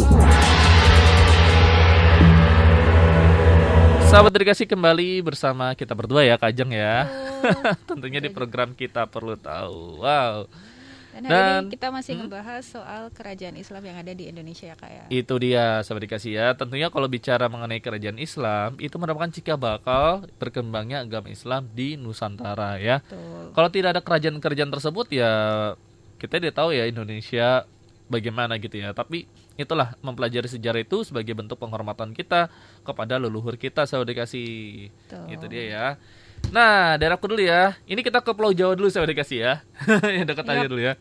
Sahabat 4.09 4.33
Dikasih 4.33 4.69
kembali 4.69 5.25
bersama 5.25 5.73
kita 5.77 5.93
berdua 5.93 6.25
ya, 6.25 6.41
Kajeng 6.41 6.73
ya. 6.73 7.09
Tentunya 7.89 8.21
di 8.21 8.33
program 8.33 8.73
kita 8.73 9.05
perlu 9.09 9.37
tahu. 9.37 10.01
Wow. 10.01 10.49
Dan 11.13 11.29
hari 11.29 11.33
Dan- 11.37 11.65
ini 11.69 11.73
kita 11.77 11.89
masih 11.93 12.13
ngebahas 12.17 12.65
soal 12.65 13.03
kerajaan 13.13 13.57
Islam 13.61 13.83
yang 13.85 13.97
ada 14.01 14.13
di 14.17 14.33
Indonesia 14.33 14.65
ya 14.73 14.77
Kak 14.77 14.91
ya. 14.91 15.05
Itu 15.13 15.37
dia 15.37 15.85
sahabat 15.85 16.09
dikasih 16.09 16.33
ya. 16.33 16.47
Tentunya 16.57 16.89
kalau 16.89 17.05
bicara 17.05 17.45
mengenai 17.53 17.85
kerajaan 17.85 18.17
Islam 18.17 18.81
itu 18.81 18.97
merupakan 18.97 19.29
cikal 19.29 19.61
bakal 19.61 20.25
berkembangnya 20.41 21.05
agama 21.05 21.29
Islam 21.29 21.69
di 21.77 22.01
Nusantara 22.01 22.81
ya. 22.81 23.05
Betul. 23.05 23.53
Kalau 23.53 23.69
tidak 23.69 23.89
ada 23.93 24.01
kerajaan-kerajaan 24.01 24.73
tersebut 24.73 25.07
ya 25.13 25.33
kita 26.17 26.41
tidak 26.41 26.57
tahu 26.57 26.73
ya 26.73 26.89
Indonesia 26.89 27.69
bagaimana 28.09 28.57
gitu 28.57 28.81
ya. 28.81 28.97
Tapi 28.97 29.29
itulah 29.61 29.93
mempelajari 30.01 30.49
sejarah 30.49 30.81
itu 30.81 31.05
sebagai 31.05 31.37
bentuk 31.37 31.61
penghormatan 31.61 32.17
kita 32.17 32.49
kepada 32.89 33.21
leluhur 33.21 33.61
kita 33.61 33.85
sahabat 33.85 34.17
dikasih. 34.17 34.89
Betul. 34.89 35.27
Itu 35.29 35.45
dia 35.53 35.65
ya. 35.69 35.87
Nah, 36.51 36.99
daerahku 36.99 37.31
dulu 37.31 37.41
ya. 37.41 37.79
Ini 37.87 38.03
kita 38.03 38.21
ke 38.21 38.35
Pulau 38.35 38.51
Jawa 38.51 38.75
dulu 38.75 38.91
sahabat 38.91 39.15
dikasih 39.15 39.39
ya. 39.41 39.55
Yang 40.21 40.27
dekat 40.35 40.47
aja 40.51 40.67
dulu 40.67 40.83
ya. 40.83 40.95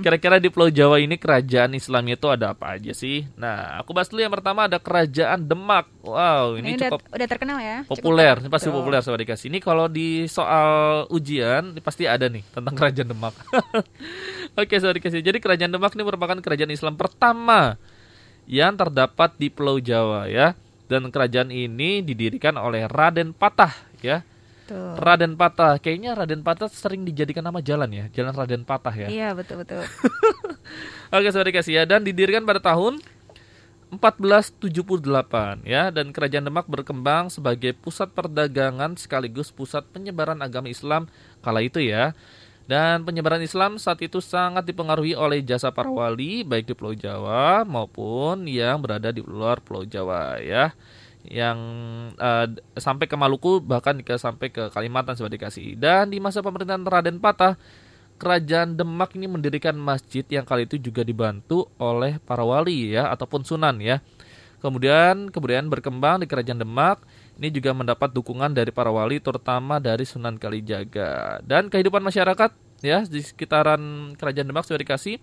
Kira-kira 0.00 0.36
di 0.42 0.48
Pulau 0.52 0.68
Jawa 0.68 0.98
ini 0.98 1.16
kerajaan 1.16 1.72
Islam 1.76 2.04
itu 2.10 2.26
ada 2.26 2.52
apa 2.52 2.76
aja 2.76 2.92
sih? 2.92 3.24
Nah, 3.38 3.80
aku 3.80 3.94
bahas 3.96 4.10
dulu 4.12 4.20
yang 4.20 4.32
pertama 4.34 4.66
ada 4.66 4.76
kerajaan 4.76 5.46
Demak. 5.46 5.88
Wow, 6.04 6.60
ini, 6.60 6.74
Ini, 6.74 6.76
udah, 6.80 6.88
cukup 6.92 7.00
udah 7.16 7.28
terkenal 7.28 7.58
ya. 7.60 7.78
populer, 7.88 8.34
ini 8.40 8.48
pasti 8.52 8.68
Betul. 8.68 8.78
populer 8.82 9.00
sahabat 9.00 9.20
dikasih. 9.24 9.46
Ini 9.52 9.58
kalau 9.60 9.86
di 9.88 10.08
soal 10.28 11.04
ujian 11.08 11.76
ini 11.76 11.80
pasti 11.80 12.04
ada 12.04 12.28
nih 12.28 12.44
tentang 12.52 12.74
kerajaan 12.76 13.08
Demak. 13.08 13.34
Oke 14.60 14.74
sahabat 14.76 14.96
dikasih. 15.00 15.20
Jadi 15.20 15.38
kerajaan 15.40 15.72
Demak 15.72 15.92
ini 15.96 16.02
merupakan 16.04 16.36
kerajaan 16.40 16.72
Islam 16.72 16.96
pertama 17.00 17.80
yang 18.44 18.76
terdapat 18.76 19.32
di 19.40 19.48
Pulau 19.48 19.80
Jawa 19.80 20.28
ya. 20.28 20.52
Dan 20.90 21.06
kerajaan 21.08 21.54
ini 21.54 22.02
didirikan 22.02 22.58
oleh 22.58 22.84
Raden 22.90 23.30
Patah 23.30 23.70
ya. 24.02 24.26
Tuh. 24.70 24.94
Raden 25.02 25.34
Patah, 25.34 25.82
kayaknya 25.82 26.14
Raden 26.14 26.46
Patah 26.46 26.70
sering 26.70 27.02
dijadikan 27.02 27.42
nama 27.42 27.58
jalan 27.58 27.90
ya, 27.90 28.06
Jalan 28.14 28.38
Raden 28.38 28.62
Patah 28.62 28.94
ya. 28.94 29.10
Iya 29.10 29.28
betul 29.34 29.66
betul. 29.66 29.82
Oke, 31.14 31.26
saudara 31.34 31.50
dikasih 31.50 31.82
ya 31.82 31.82
dan 31.90 32.06
didirikan 32.06 32.46
pada 32.46 32.62
tahun 32.62 33.02
1478 33.90 35.66
ya 35.66 35.90
dan 35.90 36.14
kerajaan 36.14 36.46
Demak 36.46 36.70
berkembang 36.70 37.26
sebagai 37.26 37.74
pusat 37.74 38.14
perdagangan 38.14 38.94
sekaligus 38.94 39.50
pusat 39.50 39.82
penyebaran 39.90 40.38
agama 40.38 40.70
Islam 40.70 41.10
kala 41.42 41.66
itu 41.66 41.82
ya. 41.82 42.14
Dan 42.70 43.02
penyebaran 43.02 43.42
Islam 43.42 43.82
saat 43.82 43.98
itu 43.98 44.22
sangat 44.22 44.62
dipengaruhi 44.62 45.18
oleh 45.18 45.42
jasa 45.42 45.74
para 45.74 45.90
wali 45.90 46.46
baik 46.46 46.70
di 46.70 46.74
Pulau 46.78 46.94
Jawa 46.94 47.66
maupun 47.66 48.46
yang 48.46 48.78
berada 48.78 49.10
di 49.10 49.18
luar 49.18 49.58
Pulau 49.58 49.82
Jawa 49.82 50.38
ya. 50.38 50.70
Yang 51.26 51.58
eh, 52.16 52.46
sampai 52.80 53.06
ke 53.10 53.16
Maluku 53.18 53.60
bahkan 53.60 54.00
ke 54.00 54.16
sampai 54.16 54.48
ke 54.48 54.72
Kalimantan 54.72 55.16
sudah 55.18 55.32
dikasih. 55.32 55.76
Dan 55.76 56.12
di 56.12 56.18
masa 56.22 56.40
pemerintahan 56.40 56.84
Raden 56.84 57.20
Patah 57.20 57.60
Kerajaan 58.20 58.76
Demak 58.76 59.16
ini 59.16 59.24
mendirikan 59.24 59.72
masjid 59.80 60.20
yang 60.28 60.44
kali 60.44 60.68
itu 60.68 60.76
juga 60.76 61.00
dibantu 61.00 61.72
oleh 61.80 62.20
para 62.20 62.44
wali 62.44 62.92
ya 62.92 63.08
ataupun 63.08 63.48
sunan 63.48 63.80
ya. 63.80 64.04
Kemudian 64.60 65.32
kemudian 65.32 65.72
berkembang 65.72 66.20
di 66.20 66.28
Kerajaan 66.28 66.60
Demak 66.60 67.00
ini 67.40 67.48
juga 67.48 67.72
mendapat 67.72 68.12
dukungan 68.12 68.52
dari 68.52 68.68
para 68.68 68.92
wali 68.92 69.16
terutama 69.24 69.80
dari 69.80 70.04
Sunan 70.04 70.36
Kalijaga. 70.36 71.40
Dan 71.40 71.72
kehidupan 71.72 72.04
masyarakat 72.04 72.52
ya 72.84 73.00
di 73.08 73.24
sekitaran 73.24 74.12
Kerajaan 74.20 74.52
Demak 74.52 74.68
sudah 74.68 74.84
dikasih 74.84 75.16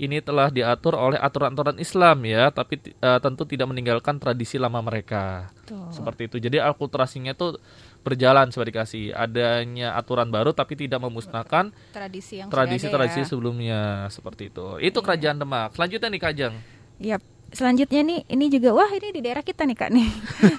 ini 0.00 0.24
telah 0.24 0.48
diatur 0.48 0.96
oleh 0.96 1.20
aturan-aturan 1.20 1.76
Islam 1.76 2.24
ya, 2.24 2.48
tapi 2.48 2.80
eh, 2.80 3.18
tentu 3.20 3.44
tidak 3.44 3.68
meninggalkan 3.68 4.16
tradisi 4.16 4.56
lama 4.56 4.80
mereka. 4.80 5.52
Tuh. 5.68 5.92
Seperti 5.92 6.32
itu. 6.32 6.36
Jadi 6.40 6.56
alkulturasinya 6.56 7.36
itu 7.36 7.60
berjalan 8.00 8.48
sudah 8.48 8.64
dikasih. 8.64 9.12
Adanya 9.12 9.92
aturan 9.92 10.32
baru 10.32 10.56
tapi 10.56 10.72
tidak 10.72 11.04
memusnahkan 11.04 11.68
Tradisi 11.92 12.40
yang 12.40 12.48
tradisi-tradisi 12.48 12.88
sudah 12.88 13.20
ada 13.20 13.20
ya. 13.20 13.28
sebelumnya 13.28 13.80
seperti 14.08 14.48
itu. 14.48 14.80
Itu 14.80 15.04
kerajaan 15.04 15.36
Demak. 15.36 15.76
Selanjutnya 15.76 16.08
nih 16.08 16.22
Kajang. 16.24 16.54
Yap. 16.98 17.22
Selanjutnya 17.50 18.06
nih, 18.06 18.22
ini 18.30 18.46
juga 18.46 18.70
wah 18.70 18.86
ini 18.94 19.10
di 19.10 19.20
daerah 19.26 19.42
kita 19.42 19.66
nih 19.66 19.74
kak 19.74 19.90
nih, 19.90 20.06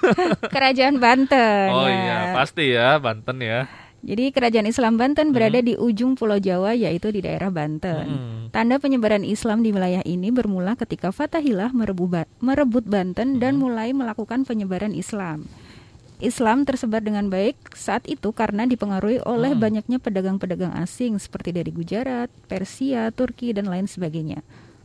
kerajaan 0.52 1.00
Banten. 1.00 1.68
Oh 1.72 1.88
Nah, 1.88 1.88
iya, 1.88 2.18
pasti 2.36 2.68
ya 2.68 3.00
Banten 3.00 3.40
ya. 3.40 3.64
Jadi 4.02 4.34
kerajaan 4.34 4.66
Islam 4.66 4.98
Banten 4.98 5.30
berada 5.30 5.62
di 5.62 5.78
ujung 5.78 6.18
Pulau 6.18 6.42
Jawa 6.42 6.74
yaitu 6.74 7.14
di 7.14 7.22
daerah 7.22 7.54
Banten. 7.54 8.06
Hmm. 8.06 8.42
Tanda 8.50 8.82
penyebaran 8.82 9.22
Islam 9.22 9.62
di 9.62 9.70
wilayah 9.70 10.02
ini 10.02 10.34
bermula 10.34 10.74
ketika 10.74 11.14
Fatahillah 11.14 11.70
merebut, 11.70 12.10
Ba- 12.10 12.30
merebut 12.42 12.82
Banten 12.82 13.38
dan 13.38 13.62
mulai 13.62 13.94
melakukan 13.94 14.42
penyebaran 14.42 14.90
Islam. 14.90 15.46
Islam 16.22 16.62
tersebar 16.62 17.02
dengan 17.02 17.30
baik 17.30 17.74
saat 17.74 18.06
itu 18.06 18.30
karena 18.30 18.66
dipengaruhi 18.66 19.22
oleh 19.26 19.58
banyaknya 19.58 19.98
pedagang-pedagang 19.98 20.70
asing 20.78 21.18
seperti 21.18 21.50
dari 21.50 21.74
Gujarat, 21.74 22.30
Persia, 22.46 23.10
Turki 23.10 23.50
dan 23.50 23.66
lain 23.66 23.90
sebagainya. 23.90 24.42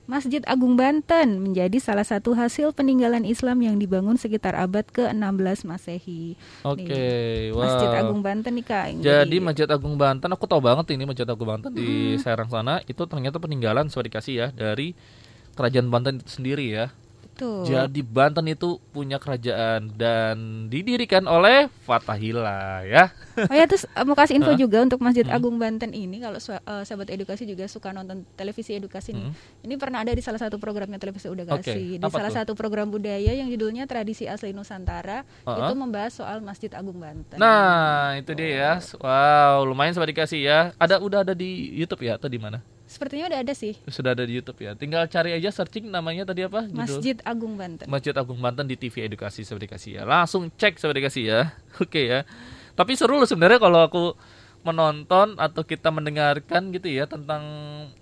Masjid 0.07 0.39
Agung 0.47 0.79
Banten 0.79 1.43
menjadi 1.43 1.83
salah 1.83 2.07
satu 2.07 2.31
hasil 2.31 2.71
peninggalan 2.71 3.27
Islam 3.27 3.59
yang 3.59 3.75
dibangun 3.75 4.15
sekitar 4.15 4.55
abad 4.55 4.87
ke-16 4.87 5.67
Masehi. 5.67 6.39
Oke, 6.63 6.87
Nih, 6.87 7.51
wow. 7.51 7.67
Masjid 7.67 7.89
Agung 7.91 8.21
Banten 8.23 8.55
nih 8.55 8.63
Kak. 8.63 8.85
Jadi 9.03 9.37
Masjid 9.43 9.67
Agung 9.67 9.99
Banten, 9.99 10.31
aku 10.31 10.47
tahu 10.47 10.63
banget 10.63 10.95
ini 10.95 11.03
Masjid 11.03 11.27
Agung 11.27 11.51
Banten 11.51 11.75
di 11.75 12.15
Hmm. 12.15 12.23
Serang 12.23 12.47
sana 12.47 12.79
itu 12.87 13.03
ternyata 13.03 13.35
peninggalan 13.35 13.91
sudah 13.91 14.07
dikasih 14.07 14.33
ya 14.39 14.47
dari 14.55 14.95
kerajaan 15.59 15.91
Banten 15.91 16.23
itu 16.23 16.39
sendiri 16.39 16.71
ya. 16.71 16.87
Betul. 17.37 17.69
Jadi 17.69 18.01
Banten 18.01 18.49
itu 18.49 18.81
punya 18.89 19.21
kerajaan 19.21 19.93
dan 19.93 20.65
didirikan 20.73 21.29
oleh 21.29 21.69
Fatahillah 21.85 22.81
ya. 22.81 23.13
Oh 23.37 23.53
ya 23.53 23.69
terus 23.69 23.85
eh, 23.85 24.01
mau 24.01 24.17
kasih 24.17 24.41
info 24.41 24.57
juga 24.57 24.81
untuk 24.81 24.97
Masjid 25.05 25.21
Agung 25.29 25.61
Banten 25.61 25.93
ini 25.93 26.17
kalau 26.17 26.41
eh, 26.41 26.81
sahabat 26.81 27.13
edukasi 27.13 27.45
juga 27.45 27.69
suka 27.69 27.93
nonton 27.93 28.25
televisi 28.33 28.73
edukasi 28.73 29.13
nih. 29.13 29.29
Ini 29.69 29.77
pernah 29.77 30.01
ada 30.01 30.09
di 30.09 30.25
salah 30.25 30.41
satu 30.41 30.57
programnya 30.57 30.97
televisi 30.97 31.29
edukasi 31.29 31.61
Oke, 31.61 32.01
di 32.01 32.01
apa 32.01 32.09
salah 32.09 32.33
tuh? 32.33 32.37
satu 32.41 32.51
program 32.57 32.89
budaya 32.89 33.29
yang 33.37 33.45
judulnya 33.53 33.85
Tradisi 33.85 34.25
Asli 34.25 34.57
Nusantara 34.57 35.21
Uh-uh. 35.45 35.69
itu 35.69 35.73
membahas 35.77 36.17
soal 36.17 36.41
Masjid 36.41 36.73
Agung 36.73 36.97
Banten. 36.97 37.37
Nah, 37.37 38.17
itu 38.17 38.33
dia 38.33 38.49
ya. 38.49 38.71
Wow, 38.97 39.69
lumayan 39.69 39.93
sobat 39.93 40.09
dikasih 40.09 40.41
ya. 40.41 40.59
Ada 40.81 40.97
udah 40.97 41.21
ada 41.21 41.37
di 41.37 41.69
YouTube 41.77 42.01
ya 42.01 42.17
atau 42.17 42.25
di 42.25 42.41
mana? 42.41 42.65
Sepertinya 42.97 43.29
udah 43.29 43.45
ada 43.45 43.53
sih 43.53 43.77
Sudah 43.85 44.17
ada 44.17 44.25
di 44.25 44.33
YouTube 44.41 44.57
ya. 44.57 44.73
Tinggal 44.73 45.05
cari 45.05 45.37
aja 45.37 45.53
searching 45.53 45.85
namanya 45.85 46.25
tadi 46.25 46.41
apa? 46.49 46.65
Judul? 46.65 46.81
Masjid 46.81 47.17
Agung 47.21 47.53
Banten. 47.53 47.85
Masjid 47.85 48.17
Agung 48.17 48.41
Banten 48.41 48.65
di 48.65 48.73
TV 48.73 49.05
Edukasi 49.05 49.45
Sobat 49.45 49.69
Dikasih 49.69 50.01
ya. 50.01 50.03
Langsung 50.09 50.49
cek 50.49 50.81
Sobat 50.81 50.97
Dikasih 50.97 51.23
ya. 51.29 51.53
Oke 51.83 52.09
ya. 52.09 52.25
Tapi 52.73 52.97
seru 52.97 53.21
loh 53.21 53.29
sebenarnya 53.29 53.61
kalau 53.61 53.85
aku 53.85 54.03
menonton 54.65 55.37
atau 55.37 55.61
kita 55.61 55.93
mendengarkan 55.93 56.73
gitu 56.73 56.89
ya 56.89 57.05
tentang 57.05 57.45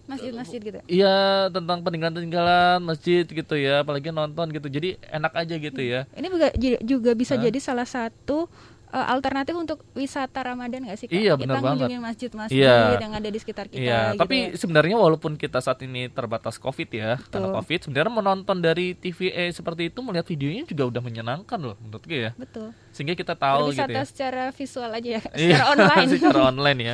Masjid-masjid 0.07 0.63
gitu. 0.63 0.79
Iya 0.87 1.51
tentang 1.51 1.83
peninggalan-peninggalan 1.83 2.79
masjid 2.79 3.27
gitu 3.27 3.59
ya, 3.59 3.83
apalagi 3.83 4.15
nonton 4.15 4.47
gitu. 4.55 4.71
Jadi 4.71 4.95
enak 5.11 5.33
aja 5.35 5.55
gitu 5.59 5.81
ya. 5.83 6.07
Ini 6.15 6.27
juga 6.31 6.47
juga 6.79 7.11
bisa 7.13 7.35
jadi 7.35 7.59
salah 7.59 7.85
satu 7.85 8.47
eh, 8.95 9.07
alternatif 9.09 9.51
untuk 9.53 9.83
wisata 9.91 10.39
Ramadan 10.41 10.81
nggak 10.81 10.95
sih 10.95 11.05
Kak? 11.05 11.13
Iya, 11.13 11.33
kita 11.33 11.41
benar 11.41 11.55
banget. 11.55 11.67
ngunjungin 11.75 11.99
masjid-masjid 12.01 12.55
Iya. 12.57 12.95
yang 12.97 13.13
ada 13.13 13.27
di 13.27 13.37
sekitar 13.37 13.65
kita 13.67 13.81
Iya, 13.81 13.99
gitu 14.09 14.19
tapi 14.21 14.37
ya. 14.41 14.55
sebenarnya 14.55 14.95
walaupun 14.95 15.35
kita 15.35 15.59
saat 15.59 15.79
ini 15.81 16.07
terbatas 16.07 16.55
COVID 16.55 16.89
ya, 16.89 17.19
karena 17.25 17.49
Betul. 17.49 17.57
COVID, 17.57 17.79
sebenarnya 17.83 18.13
menonton 18.15 18.57
dari 18.57 18.87
TVA 18.93 19.51
seperti 19.51 19.89
itu 19.89 19.99
melihat 19.99 20.23
videonya 20.25 20.63
juga 20.63 20.83
udah 20.87 21.01
menyenangkan 21.01 21.59
loh 21.59 21.75
menurut 21.77 22.01
gue 22.01 22.19
ya. 22.21 22.31
betul 22.33 22.71
Sehingga 22.89 23.11
kita 23.13 23.35
tahu 23.35 23.69
gitu 23.69 23.83
berwisata 23.83 23.91
ya. 23.93 24.05
secara 24.05 24.43
visual 24.49 24.89
aja 24.89 25.09
ya 25.11 25.21
Iya, 25.35 25.35
secara 25.35 25.65
online 25.69 26.07
secara 26.07 26.39
online 26.49 26.79
ya. 26.79 26.93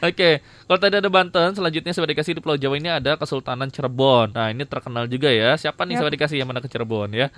Oke, 0.00 0.30
kalau 0.64 0.78
tadi 0.78 0.94
ada 0.94 1.08
Banten, 1.08 1.48
selanjutnya 1.52 1.90
saya 1.90 2.06
dikasih 2.06 2.32
di 2.32 2.40
Pulau 2.40 2.54
Jawa 2.54 2.74
ini 2.74 2.88
ada 2.88 3.16
Kesultanan 3.16 3.66
Cirebon. 3.66 4.30
Nah, 4.30 4.48
ini 4.48 4.62
terkenal 4.62 5.04
juga 5.04 5.26
ya. 5.26 5.54
Siapa 5.54 5.82
nih 5.82 5.96
Yap. 5.96 6.00
saya 6.00 6.10
dikasih 6.12 6.36
yang 6.36 6.46
mana 6.46 6.58
ke 6.58 6.68
Cirebon 6.68 7.10
ya? 7.10 7.32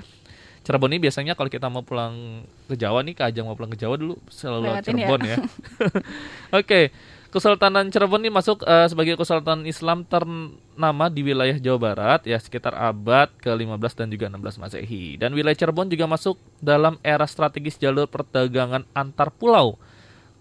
Cirebon 0.66 0.90
ini 0.90 0.98
biasanya 0.98 1.38
kalau 1.38 1.46
kita 1.46 1.70
mau 1.70 1.86
pulang 1.86 2.42
ke 2.66 2.74
Jawa 2.74 2.98
nih, 3.06 3.14
ke 3.14 3.22
Ajang 3.22 3.46
mau 3.46 3.54
pulang 3.54 3.70
ke 3.70 3.78
Jawa 3.78 3.94
dulu 3.94 4.18
selalu 4.26 4.66
lewat 4.66 4.82
ya. 4.82 4.86
Cirebon 4.90 5.20
ya. 5.22 5.36
Oke, 6.58 6.90
Kesultanan 7.30 7.86
Cirebon 7.86 8.26
ini 8.26 8.34
masuk 8.34 8.66
eh, 8.66 8.90
sebagai 8.90 9.14
Kesultanan 9.14 9.62
Islam 9.62 10.02
ternama 10.02 11.06
di 11.06 11.22
wilayah 11.22 11.54
Jawa 11.54 11.78
Barat 11.78 12.26
ya 12.26 12.34
sekitar 12.34 12.74
abad 12.74 13.30
ke-15 13.38 13.92
dan 13.94 14.06
juga 14.10 14.26
16 14.26 14.58
Masehi. 14.58 15.14
Dan 15.14 15.38
wilayah 15.38 15.54
Cirebon 15.54 15.86
juga 15.86 16.10
masuk 16.10 16.34
dalam 16.58 16.98
era 17.06 17.30
strategis 17.30 17.78
jalur 17.78 18.10
perdagangan 18.10 18.90
antar 18.90 19.30
pulau. 19.30 19.78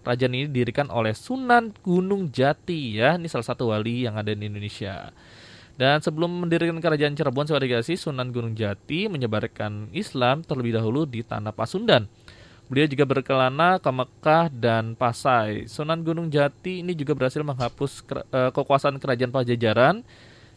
Kerajaan 0.02 0.34
ini 0.34 0.50
didirikan 0.50 0.90
oleh 0.90 1.14
Sunan 1.14 1.70
Gunung 1.86 2.34
Jati 2.34 2.98
ya. 2.98 3.14
Ini 3.14 3.30
salah 3.30 3.46
satu 3.46 3.70
wali 3.70 4.10
yang 4.10 4.18
ada 4.18 4.34
di 4.34 4.42
Indonesia. 4.42 5.14
Dan 5.76 6.00
sebelum 6.00 6.32
mendirikan 6.48 6.80
kerajaan 6.80 7.12
Cirebon 7.12 7.44
sebagai 7.44 7.68
dikasih 7.68 8.00
Sunan 8.00 8.32
Gunung 8.32 8.56
Jati 8.56 9.12
menyebarkan 9.12 9.92
Islam 9.92 10.40
terlebih 10.40 10.80
dahulu 10.80 11.04
di 11.04 11.20
tanah 11.20 11.52
Pasundan. 11.52 12.08
Beliau 12.66 12.88
juga 12.90 13.04
berkelana 13.06 13.78
ke 13.78 13.90
Mekah 13.92 14.50
dan 14.50 14.96
Pasai. 14.96 15.68
Sunan 15.68 16.00
Gunung 16.00 16.32
Jati 16.32 16.80
ini 16.80 16.96
juga 16.96 17.12
berhasil 17.14 17.44
menghapus 17.44 18.02
eh, 18.32 18.50
kekuasaan 18.50 18.96
kerajaan 18.96 19.30
Pajajaran 19.30 20.00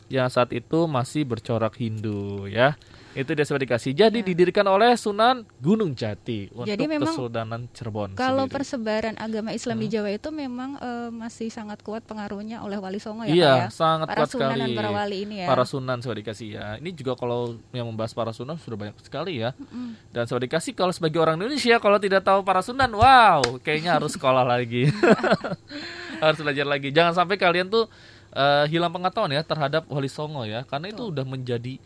yang 0.10 0.32
saat 0.32 0.56
itu 0.56 0.90
masih 0.90 1.28
bercorak 1.28 1.78
Hindu 1.78 2.50
ya. 2.50 2.80
Itu 3.20 3.32
dia 3.32 3.44
sudah 3.44 3.60
dikasih. 3.60 3.92
Jadi 3.92 4.24
didirikan 4.24 4.64
oleh 4.64 4.96
Sunan 4.96 5.44
Gunung 5.58 5.92
Jati 5.92 6.48
untuk 6.50 6.66
Jadi 6.66 6.88
memang 6.88 7.12
Kesultanan 7.12 7.68
Cirebon. 7.70 8.16
kalau 8.16 8.44
sendiri. 8.44 8.56
persebaran 8.56 9.16
agama 9.16 9.52
Islam 9.52 9.76
di 9.78 9.88
Jawa 9.90 10.10
itu 10.10 10.30
memang 10.30 10.80
eh, 10.80 11.10
masih 11.12 11.50
sangat 11.50 11.82
kuat 11.82 12.02
pengaruhnya 12.02 12.60
oleh 12.60 12.76
Wali 12.76 12.98
Songo 12.98 13.24
ya 13.24 13.30
Iya, 13.30 13.54
ya? 13.58 13.68
sangat 13.70 14.08
para 14.08 14.24
kuat 14.24 14.32
sunan 14.32 14.48
sekali. 14.50 14.62
dan 14.64 14.70
para 14.74 14.90
wali 14.90 15.18
ini 15.22 15.36
ya 15.38 15.48
Para 15.48 15.64
sunan 15.64 15.98
sudah 16.00 16.16
dikasih 16.16 16.48
ya. 16.50 16.66
Ini 16.78 16.90
juga 16.94 17.14
kalau 17.14 17.42
yang 17.70 17.84
membahas 17.86 18.12
para 18.12 18.32
sunan 18.32 18.56
sudah 18.56 18.78
banyak 18.80 18.96
sekali 19.02 19.34
ya. 19.38 19.52
Dan 20.10 20.24
sudah 20.24 20.40
dikasih 20.42 20.72
kalau 20.72 20.90
sebagai 20.90 21.20
orang 21.20 21.36
Indonesia 21.36 21.76
kalau 21.78 21.98
tidak 21.98 22.24
tahu 22.24 22.40
para 22.42 22.62
sunan, 22.62 22.88
wow, 22.90 23.44
kayaknya 23.60 23.94
harus 23.94 24.16
sekolah 24.16 24.42
lagi. 24.42 24.88
harus 26.24 26.38
belajar 26.38 26.66
lagi. 26.66 26.90
Jangan 26.90 27.14
sampai 27.16 27.36
kalian 27.36 27.68
tuh 27.68 27.88
eh, 28.32 28.66
hilang 28.68 28.90
pengetahuan 28.90 29.32
ya 29.32 29.42
terhadap 29.42 29.84
Wali 29.88 30.08
Songo 30.08 30.44
ya, 30.44 30.64
karena 30.64 30.88
itu 30.88 31.10
udah 31.10 31.24
menjadi 31.24 31.80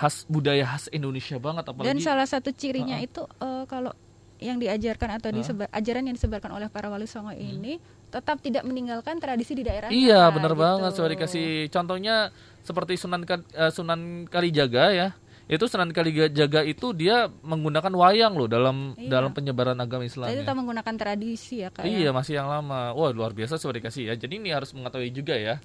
khas 0.00 0.24
budaya 0.32 0.64
khas 0.64 0.88
Indonesia 0.88 1.36
banget 1.36 1.68
apalagi 1.68 1.88
dan 1.92 1.98
salah 2.00 2.24
satu 2.24 2.48
cirinya 2.56 2.96
itu 2.96 3.20
eh, 3.44 3.64
kalau 3.68 3.92
yang 4.40 4.56
diajarkan 4.56 5.20
atau 5.20 5.28
disebar 5.36 5.68
ajaran 5.68 6.08
yang 6.08 6.16
disebarkan 6.16 6.56
oleh 6.56 6.72
para 6.72 6.88
Wali 6.88 7.04
Songo 7.04 7.36
ini 7.36 7.76
tetap 8.08 8.40
tidak 8.40 8.64
meninggalkan 8.64 9.20
tradisi 9.20 9.52
di 9.52 9.62
daerah 9.62 9.92
Iya 9.92 10.32
benar 10.32 10.56
banget 10.56 10.96
Sudah 10.96 11.12
dikasih 11.12 11.68
contohnya 11.68 12.32
seperti 12.64 12.96
Sunan 13.00 13.22
eh, 13.28 13.72
Sunan 13.72 14.26
Kalijaga 14.28 14.92
ya. 14.92 15.08
Itu 15.50 15.66
Sunan 15.66 15.90
Kalijaga 15.90 16.62
itu 16.62 16.94
dia 16.94 17.26
menggunakan 17.42 17.90
wayang 17.90 18.38
loh 18.38 18.46
dalam 18.46 18.94
Iya. 18.94 19.10
dalam 19.10 19.34
penyebaran 19.34 19.74
agama 19.82 20.06
Islam. 20.06 20.30
Jadi 20.30 20.46
ya. 20.46 20.54
menggunakan 20.54 20.94
tradisi 20.94 21.66
ya 21.66 21.68
kak 21.74 21.82
ya? 21.82 21.90
Iya 21.90 22.10
masih 22.14 22.38
yang 22.38 22.46
lama. 22.46 22.94
Wah 22.94 23.10
luar 23.10 23.34
biasa 23.34 23.58
sudah 23.58 23.82
dikasih 23.82 24.12
ya. 24.12 24.14
Jadi 24.14 24.38
ini 24.38 24.54
harus 24.54 24.70
mengetahui 24.70 25.10
juga 25.10 25.34
ya. 25.34 25.58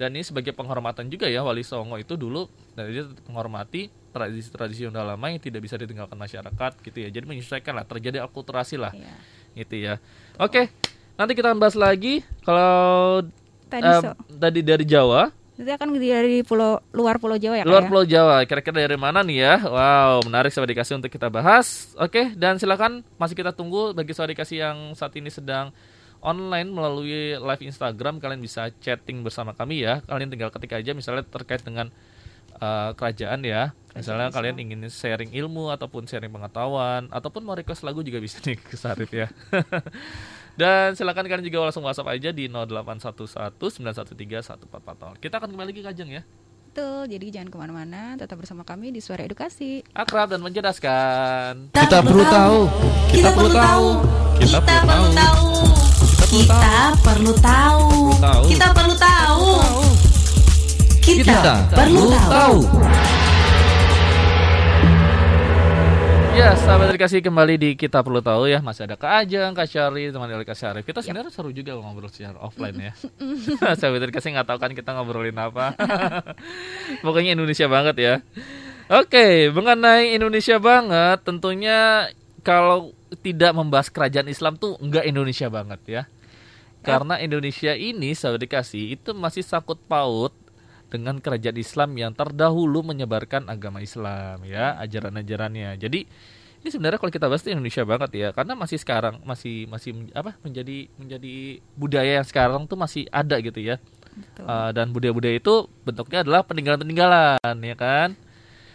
Dan 0.00 0.16
ini 0.16 0.24
sebagai 0.24 0.56
penghormatan 0.56 1.12
juga 1.12 1.28
ya 1.28 1.44
Wali 1.44 1.60
Songo 1.60 2.00
itu 2.00 2.16
dulu 2.16 2.48
dan 2.72 2.88
dia 2.88 3.04
tetap 3.04 3.20
menghormati 3.28 3.92
tradisi-tradisi 4.16 4.88
yang 4.88 4.96
udah 4.96 5.12
lama 5.12 5.26
yang 5.28 5.36
tidak 5.36 5.60
bisa 5.60 5.76
ditinggalkan 5.76 6.16
masyarakat 6.16 6.72
gitu 6.80 6.98
ya. 7.04 7.12
Jadi 7.12 7.28
menyesuaikan 7.28 7.76
lah 7.76 7.84
terjadi 7.84 8.24
akulturasi 8.24 8.80
lah 8.80 8.96
Iya. 8.96 9.12
gitu 9.60 9.74
ya. 9.76 9.94
Oke, 10.40 10.72
nanti 11.20 11.36
kita 11.36 11.52
akan 11.52 11.60
bahas 11.60 11.76
lagi 11.76 12.24
kalau 12.48 13.28
Tadi 13.68 13.84
eh, 13.86 14.00
so. 14.00 14.10
tadi 14.40 14.60
dari 14.64 14.82
Jawa 14.88 15.30
Nanti 15.60 15.76
akan 15.76 15.92
dari 16.00 16.40
pulau 16.40 16.80
luar 16.96 17.20
Pulau 17.20 17.36
Jawa 17.36 17.60
ya 17.60 17.64
Luar 17.68 17.84
ya? 17.84 17.88
Pulau 17.92 18.04
Jawa, 18.08 18.36
kira-kira 18.48 18.88
dari 18.88 18.96
mana 18.96 19.20
nih 19.20 19.44
ya? 19.44 19.54
Wow, 19.60 20.24
menarik 20.24 20.48
Sobat 20.48 20.72
Dikasih 20.72 20.96
untuk 20.96 21.12
kita 21.12 21.28
bahas. 21.28 21.92
Oke, 22.00 22.32
dan 22.32 22.56
silakan 22.56 23.04
masih 23.20 23.36
kita 23.36 23.52
tunggu 23.52 23.92
bagi 23.92 24.16
Sobat 24.16 24.32
Dikasih 24.32 24.56
yang 24.64 24.76
saat 24.96 25.12
ini 25.20 25.28
sedang 25.28 25.68
online 26.20 26.68
melalui 26.68 27.36
live 27.36 27.62
Instagram, 27.64 28.20
kalian 28.20 28.40
bisa 28.40 28.68
chatting 28.80 29.24
bersama 29.24 29.56
kami 29.56 29.84
ya. 29.84 30.04
Kalian 30.04 30.32
tinggal 30.32 30.52
ketik 30.52 30.76
aja 30.76 30.92
misalnya 30.92 31.24
terkait 31.26 31.64
dengan 31.64 31.88
uh, 32.60 32.92
kerajaan 32.94 33.42
ya. 33.42 33.72
Misalnya 33.90 34.30
kalian 34.30 34.62
ingin 34.62 34.86
sharing 34.86 35.34
ilmu 35.34 35.74
ataupun 35.74 36.06
sharing 36.06 36.30
pengetahuan 36.30 37.10
ataupun 37.10 37.42
mau 37.42 37.58
request 37.58 37.82
lagu 37.82 38.06
juga 38.06 38.22
bisa 38.22 38.38
nih 38.46 38.60
ke 38.60 38.76
Sarif 38.78 39.10
ya. 39.10 39.26
Dan 40.60 40.92
silakan 40.92 41.24
kalian 41.24 41.46
juga 41.46 41.70
langsung 41.70 41.86
WhatsApp 41.86 42.14
aja 42.14 42.30
di 42.36 42.50
0811913144. 42.52 45.22
Kita 45.22 45.40
akan 45.40 45.48
kembali 45.56 45.68
lagi 45.72 45.82
Kajeng 45.82 46.10
ya. 46.12 46.22
Betul, 46.70 47.10
jadi 47.10 47.26
jangan 47.34 47.50
ke 47.50 47.58
mana-mana, 47.58 48.14
tetap 48.14 48.38
bersama 48.38 48.62
kami 48.62 48.94
di 48.94 49.02
Suara 49.02 49.26
Edukasi. 49.26 49.82
akrab 49.90 50.30
dan 50.30 50.38
mencerdaskan. 50.38 51.74
Kita 51.74 51.98
perlu 51.98 52.22
tahu. 52.22 52.70
Kita 53.10 53.34
perlu 53.34 53.50
tahu. 53.50 53.86
Kita 54.38 54.58
perlu 54.62 55.10
tahu. 55.10 55.79
Kita 56.30 56.94
perlu 57.02 57.34
tahu. 57.42 58.14
Kita 58.46 58.70
perlu 58.70 58.94
tahu. 58.94 59.50
Kita 61.02 61.66
perlu 61.74 62.06
tahu. 62.06 62.58
Ya, 66.38 66.54
sahabat 66.54 66.94
dikasih 66.94 67.18
kembali 67.26 67.58
di 67.58 67.70
kita 67.74 68.06
perlu 68.06 68.22
tahu 68.22 68.46
ya 68.46 68.62
masih 68.62 68.86
ada 68.86 68.94
Kak 68.94 69.26
Ajeng, 69.26 69.58
Kak 69.58 69.66
Syari, 69.66 70.14
teman 70.14 70.30
dari 70.30 70.46
Kak 70.46 70.54
Syarif. 70.54 70.86
Kita 70.86 71.02
sebenarnya 71.02 71.34
seru 71.34 71.50
juga 71.50 71.74
ngobrol 71.74 72.06
secara 72.06 72.38
offline 72.38 72.78
ya. 72.78 72.94
sahabat 73.82 74.14
dikasih 74.14 74.30
nggak 74.30 74.54
tahu 74.54 74.58
kan 74.62 74.70
kita 74.70 74.94
ngobrolin 74.94 75.34
apa. 75.34 75.74
Pokoknya 77.02 77.34
Indonesia 77.34 77.66
banget 77.66 77.96
ya. 77.98 78.14
Oke, 78.86 79.50
mengenai 79.50 80.14
Indonesia 80.14 80.62
banget, 80.62 81.26
tentunya 81.26 82.06
kalau 82.46 82.94
tidak 83.18 83.50
membahas 83.50 83.90
kerajaan 83.90 84.30
Islam 84.30 84.54
tuh 84.54 84.78
nggak 84.78 85.10
Indonesia 85.10 85.50
banget 85.50 85.82
ya. 85.90 86.02
Karena 86.80 87.20
Indonesia 87.20 87.72
ini 87.76 88.16
sahabat 88.16 88.40
dikasih 88.44 88.96
itu 88.96 89.10
masih 89.12 89.44
sangkut 89.44 89.80
paut 89.84 90.32
dengan 90.90 91.22
kerajaan 91.22 91.56
Islam 91.60 91.90
yang 91.94 92.12
terdahulu 92.16 92.82
menyebarkan 92.82 93.46
agama 93.46 93.78
Islam 93.78 94.42
ya 94.42 94.74
ajaran-ajarannya. 94.82 95.78
Jadi 95.78 96.00
ini 96.60 96.68
sebenarnya 96.68 97.00
kalau 97.00 97.12
kita 97.14 97.30
bahas 97.30 97.40
itu 97.40 97.56
Indonesia 97.56 97.84
banget 97.88 98.10
ya 98.12 98.28
karena 98.36 98.52
masih 98.52 98.76
sekarang 98.76 99.22
masih 99.24 99.64
masih 99.70 99.96
apa 100.12 100.36
menjadi 100.44 100.92
menjadi 101.00 101.36
budaya 101.72 102.20
yang 102.20 102.26
sekarang 102.26 102.68
tuh 102.68 102.76
masih 102.76 103.06
ada 103.08 103.38
gitu 103.40 103.60
ya. 103.62 103.80
Betul. 104.10 104.44
Uh, 104.44 104.70
dan 104.74 104.90
budaya-budaya 104.90 105.38
itu 105.38 105.70
bentuknya 105.86 106.26
adalah 106.26 106.42
peninggalan-peninggalan 106.44 107.56
ya 107.62 107.76
kan. 107.78 108.08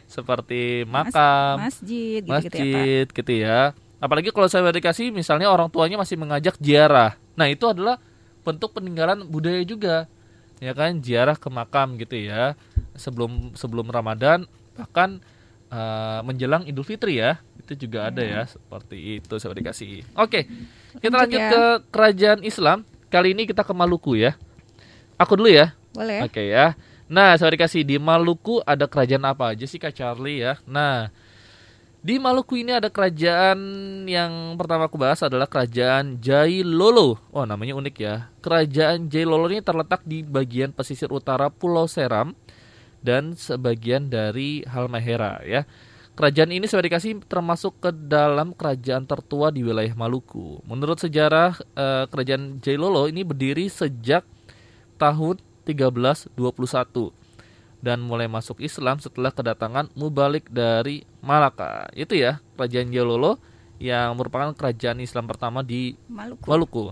Seperti 0.06 0.86
Mas- 0.86 1.10
makam, 1.10 1.66
masjid, 1.66 2.22
gitu, 2.22 2.30
gitu 2.46 2.58
ya 2.58 2.64
masjid 2.64 3.06
gitu 3.10 3.34
ya. 3.34 3.60
Apalagi 3.98 4.30
kalau 4.30 4.46
saya 4.46 4.70
dikasih 4.70 5.10
misalnya 5.10 5.50
orang 5.50 5.68
tuanya 5.68 5.98
masih 5.98 6.16
mengajak 6.16 6.56
ziarah. 6.62 7.18
Nah, 7.36 7.48
itu 7.52 7.68
adalah 7.68 8.00
bentuk 8.44 8.76
peninggalan 8.76 9.28
budaya 9.28 9.62
juga. 9.64 10.08
Ya 10.64 10.72
kan, 10.72 11.04
ziarah 11.04 11.36
ke 11.36 11.48
makam 11.52 12.00
gitu 12.00 12.16
ya. 12.16 12.56
Sebelum 12.96 13.52
sebelum 13.60 13.92
Ramadan 13.92 14.48
bahkan 14.76 15.20
eh, 15.72 16.20
menjelang 16.24 16.64
Idul 16.68 16.88
Fitri 16.88 17.20
ya. 17.20 17.40
Itu 17.60 17.76
juga 17.76 18.08
ada 18.08 18.24
ya 18.24 18.48
seperti 18.48 19.20
itu 19.20 19.34
saya 19.36 19.58
dikasih. 19.58 20.06
Oke. 20.16 20.48
Kita 21.02 21.12
Lanjut 21.12 21.38
lanjut 21.38 21.42
ya. 21.42 21.50
ke 21.52 21.64
kerajaan 21.92 22.40
Islam. 22.46 22.88
Kali 23.12 23.36
ini 23.36 23.44
kita 23.48 23.64
ke 23.64 23.74
Maluku 23.76 24.16
ya. 24.16 24.36
Aku 25.20 25.36
dulu 25.40 25.52
ya. 25.52 25.76
Boleh. 25.96 26.24
Oke 26.28 26.52
ya. 26.52 26.76
Nah, 27.06 27.38
saya 27.38 27.54
dikasih 27.54 27.86
di 27.86 28.02
Maluku 28.02 28.66
ada 28.66 28.90
kerajaan 28.90 29.24
apa 29.30 29.54
aja 29.54 29.66
sih 29.70 29.78
Kak 29.78 29.94
Charlie 29.94 30.42
ya? 30.42 30.58
Nah, 30.66 31.14
di 32.06 32.22
Maluku 32.22 32.62
ini 32.62 32.70
ada 32.70 32.94
kerajaan 32.94 33.58
yang 34.06 34.54
pertama 34.62 34.86
aku 34.86 34.94
bahas 34.94 35.26
adalah 35.26 35.50
kerajaan 35.50 36.22
Jailolo. 36.22 37.18
Oh, 37.34 37.50
namanya 37.50 37.74
unik 37.74 37.96
ya. 37.98 38.30
Kerajaan 38.46 39.10
Jailolo 39.10 39.50
ini 39.50 39.66
terletak 39.66 40.06
di 40.06 40.22
bagian 40.22 40.70
pesisir 40.70 41.10
utara 41.10 41.50
Pulau 41.50 41.90
Seram 41.90 42.38
dan 43.02 43.34
sebagian 43.34 44.06
dari 44.06 44.62
Halmahera 44.70 45.42
ya. 45.50 45.66
Kerajaan 46.14 46.54
ini 46.54 46.70
sudah 46.70 46.86
dikasih 46.86 47.26
termasuk 47.26 47.82
ke 47.82 47.90
dalam 47.90 48.54
kerajaan 48.54 49.10
tertua 49.10 49.50
di 49.50 49.66
wilayah 49.66 49.98
Maluku. 49.98 50.62
Menurut 50.70 51.02
sejarah 51.02 51.58
eh, 51.74 52.06
kerajaan 52.06 52.62
Jailolo 52.62 53.10
ini 53.10 53.26
berdiri 53.26 53.66
sejak 53.66 54.22
tahun 55.02 55.42
1321 55.66 57.25
dan 57.86 58.02
mulai 58.02 58.26
masuk 58.26 58.66
Islam 58.66 58.98
setelah 58.98 59.30
kedatangan 59.30 59.94
Mubalik 59.94 60.50
dari 60.50 61.06
Malaka. 61.22 61.86
Itu 61.94 62.18
ya, 62.18 62.42
kerajaan 62.58 62.90
Jailolo 62.90 63.38
yang 63.78 64.18
merupakan 64.18 64.50
kerajaan 64.58 65.06
Islam 65.06 65.30
pertama 65.30 65.62
di 65.62 65.94
Maluku. 66.10 66.50
Maluku. 66.50 66.84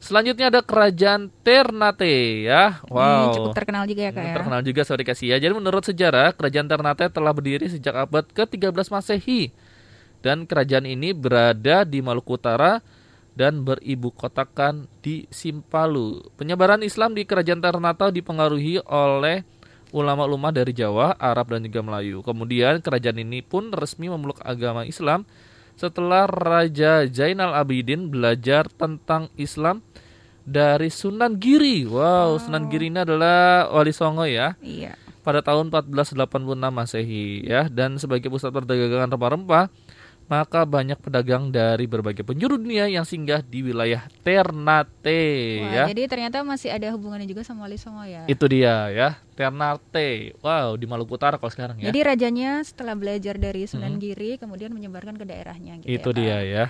Selanjutnya 0.00 0.48
ada 0.48 0.64
kerajaan 0.64 1.28
Ternate 1.44 2.48
ya. 2.48 2.80
Wow. 2.88 3.04
Ini 3.04 3.26
cukup 3.36 3.54
terkenal 3.54 3.84
juga 3.84 4.02
ya 4.08 4.10
kak 4.10 4.24
ya. 4.24 4.34
Terkenal 4.40 4.60
juga 4.64 4.80
Saudara 4.82 5.06
kasih 5.12 5.28
ya. 5.30 5.36
Jadi 5.36 5.52
menurut 5.52 5.84
sejarah, 5.84 6.34
kerajaan 6.34 6.66
Ternate 6.66 7.06
telah 7.12 7.30
berdiri 7.36 7.68
sejak 7.68 7.94
abad 8.08 8.24
ke-13 8.32 8.88
Masehi. 8.88 9.52
Dan 10.24 10.48
kerajaan 10.48 10.88
ini 10.88 11.14
berada 11.14 11.84
di 11.86 12.02
Maluku 12.02 12.34
Utara 12.34 12.82
dan 13.38 13.62
beribu 13.62 14.10
kotakan 14.10 14.90
di 15.04 15.30
Simpalu. 15.30 16.34
Penyebaran 16.34 16.82
Islam 16.82 17.14
di 17.14 17.22
kerajaan 17.22 17.62
Ternate 17.62 18.10
dipengaruhi 18.10 18.82
oleh 18.82 19.46
ulama-ulama 19.92 20.50
dari 20.50 20.72
Jawa, 20.72 21.14
Arab 21.20 21.52
dan 21.52 21.62
juga 21.62 21.84
Melayu. 21.84 22.24
Kemudian 22.24 22.80
kerajaan 22.80 23.20
ini 23.20 23.44
pun 23.44 23.70
resmi 23.70 24.08
memeluk 24.08 24.40
agama 24.42 24.88
Islam 24.88 25.28
setelah 25.76 26.24
Raja 26.26 27.04
Zainal 27.08 27.52
Abidin 27.52 28.08
belajar 28.08 28.68
tentang 28.72 29.28
Islam 29.36 29.84
dari 30.42 30.90
Sunan 30.90 31.38
Giri. 31.38 31.86
Wow, 31.86 32.40
Sunan 32.40 32.66
Giri 32.72 32.90
ini 32.90 33.04
adalah 33.04 33.70
wali 33.70 33.92
songo 33.94 34.26
ya. 34.26 34.58
Iya. 34.58 34.98
Pada 35.22 35.38
tahun 35.38 35.70
1486 35.70 36.18
Masehi 36.74 37.46
ya 37.46 37.70
dan 37.70 37.94
sebagai 37.94 38.26
pusat 38.26 38.50
perdagangan 38.50 39.06
rempah-rempah 39.06 39.70
maka 40.32 40.64
banyak 40.64 40.96
pedagang 40.96 41.52
dari 41.52 41.84
berbagai 41.84 42.24
penjuru 42.24 42.56
dunia 42.56 42.88
yang 42.88 43.04
singgah 43.04 43.44
di 43.44 43.60
wilayah 43.60 44.08
Ternate 44.24 45.60
Wah, 45.60 45.72
ya. 45.76 45.84
Jadi 45.92 46.08
ternyata 46.08 46.40
masih 46.40 46.72
ada 46.72 46.88
hubungannya 46.96 47.28
juga 47.28 47.44
sama 47.44 47.68
Wali 47.68 47.76
Songo 47.76 48.00
ya. 48.08 48.24
Itu 48.24 48.48
dia 48.48 48.88
ya, 48.88 49.20
Ternate. 49.36 50.32
Wow, 50.40 50.80
di 50.80 50.88
Maluku 50.88 51.20
Utara 51.20 51.36
kalau 51.36 51.52
sekarang 51.52 51.76
ya. 51.84 51.92
Jadi 51.92 52.00
rajanya 52.00 52.64
setelah 52.64 52.96
belajar 52.96 53.36
dari 53.36 53.68
Sunan 53.68 54.00
Giri 54.00 54.40
kemudian 54.40 54.72
menyebarkan 54.72 55.20
ke 55.20 55.28
daerahnya 55.28 55.76
gitu 55.84 55.92
Itu 55.92 56.08
ya, 56.16 56.16
dia 56.16 56.38
ya. 56.40 56.64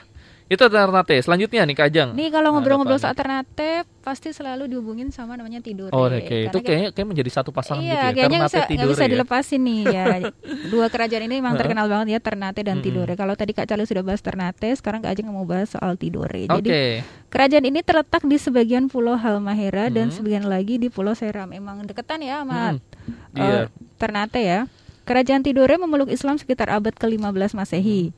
Itu 0.45 0.65
Ternate. 0.65 1.17
Selanjutnya 1.19 1.63
nih 1.63 1.75
Kajang. 1.75 2.09
Nih 2.13 2.29
kalau 2.29 2.49
Ada 2.49 2.55
ngobrol-ngobrol 2.55 2.97
soal 2.97 3.13
Ternate 3.13 3.73
pasti 3.99 4.31
selalu 4.31 4.67
dihubungin 4.67 5.09
sama 5.09 5.33
namanya 5.33 5.59
Tidore. 5.59 5.89
Oh, 5.91 6.05
oke. 6.05 6.19
Itu 6.19 6.51
Karena 6.53 6.67
kayak 6.83 6.91
kayak 6.93 7.09
menjadi 7.09 7.31
satu 7.33 7.51
pasangan 7.51 7.79
Iya, 7.79 7.89
gitu 7.89 7.95
ya. 7.95 8.11
kayaknya 8.13 8.27
Ternate 8.29 8.45
bisa, 8.45 8.59
nggak 8.59 8.69
Tidore 8.69 8.91
bisa 8.91 9.03
ya. 9.03 9.11
dilepasin 9.11 9.61
nih 9.63 9.81
ya. 9.87 10.05
Dua 10.73 10.87
kerajaan 10.87 11.23
ini 11.23 11.35
memang 11.39 11.55
terkenal 11.55 11.87
banget 11.87 12.07
ya 12.11 12.21
Ternate 12.21 12.61
dan 12.61 12.79
Tidore. 12.79 13.15
Kalau 13.15 13.33
tadi 13.33 13.53
Kak 13.53 13.65
Cali 13.65 13.85
sudah 13.85 14.03
bahas 14.03 14.21
Ternate, 14.21 14.69
sekarang 14.73 15.01
Kak 15.01 15.11
Ajeng 15.11 15.29
mau 15.29 15.45
bahas 15.45 15.69
soal 15.69 15.95
Tidore. 15.95 16.45
Jadi 16.47 17.01
kerajaan 17.29 17.65
ini 17.65 17.81
terletak 17.81 18.23
di 18.23 18.37
sebagian 18.37 18.87
pulau 18.87 19.15
Halmahera 19.15 19.89
dan 19.89 20.09
Hmm. 20.09 20.15
sebagian 20.15 20.45
lagi 20.45 20.77
di 20.77 20.89
pulau 20.89 21.13
Seram. 21.13 21.49
Emang 21.51 21.81
deketan 21.83 22.21
ya 22.21 22.43
sama 22.43 22.75
Hmm. 22.75 22.79
eh, 23.33 23.41
Iya. 23.41 23.61
Ternate 23.97 24.41
ya. 24.41 24.61
Kerajaan 25.03 25.43
Tidore 25.43 25.75
memeluk 25.77 26.07
Islam 26.07 26.37
sekitar 26.37 26.69
abad 26.69 26.93
ke-15 26.93 27.55
Masehi. 27.55 28.15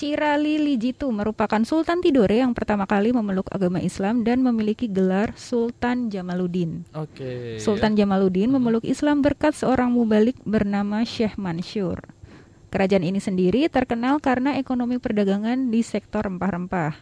Cirali 0.00 0.56
Lijitu 0.56 1.12
merupakan 1.12 1.60
Sultan 1.60 2.00
Tidore 2.00 2.40
yang 2.40 2.56
pertama 2.56 2.88
kali 2.88 3.12
memeluk 3.12 3.52
agama 3.52 3.84
Islam 3.84 4.24
dan 4.24 4.40
memiliki 4.40 4.88
gelar 4.88 5.36
Sultan 5.36 6.08
Jamaluddin. 6.08 6.88
Oke. 6.96 7.60
Sultan 7.60 8.00
Jamaluddin 8.00 8.48
memeluk 8.48 8.80
Islam 8.88 9.20
berkat 9.20 9.52
seorang 9.52 9.92
mubalik 9.92 10.40
bernama 10.48 11.04
Syekh 11.04 11.36
Mansur. 11.36 12.00
Kerajaan 12.72 13.04
ini 13.04 13.20
sendiri 13.20 13.68
terkenal 13.68 14.24
karena 14.24 14.56
ekonomi 14.56 14.96
perdagangan 14.96 15.68
di 15.68 15.84
sektor 15.84 16.24
rempah-rempah. 16.24 16.96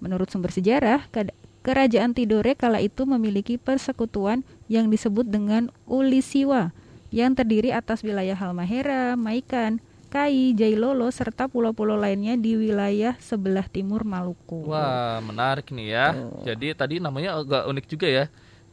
Menurut 0.00 0.32
sumber 0.32 0.48
sejarah, 0.48 1.04
ke- 1.12 1.36
kerajaan 1.60 2.16
Tidore 2.16 2.56
kala 2.56 2.80
itu 2.80 3.04
memiliki 3.04 3.60
persekutuan 3.60 4.40
yang 4.72 4.88
disebut 4.88 5.28
dengan 5.28 5.68
Ulisiwa 5.84 6.72
yang 7.12 7.36
terdiri 7.36 7.76
atas 7.76 8.00
wilayah 8.00 8.40
Halmahera, 8.40 9.20
Maikan, 9.20 9.84
Kai, 10.08 10.56
Jailolo, 10.56 11.04
serta 11.12 11.52
pulau-pulau 11.52 12.00
lainnya 12.00 12.32
di 12.40 12.56
wilayah 12.56 13.12
sebelah 13.20 13.68
timur 13.68 14.08
Maluku. 14.08 14.64
Wah, 14.64 15.20
menarik 15.20 15.68
nih 15.68 15.92
ya. 15.92 16.06
Jadi 16.48 16.72
tadi 16.72 16.96
namanya 16.96 17.36
agak 17.36 17.68
unik 17.68 17.86
juga 17.92 18.08
ya. 18.08 18.24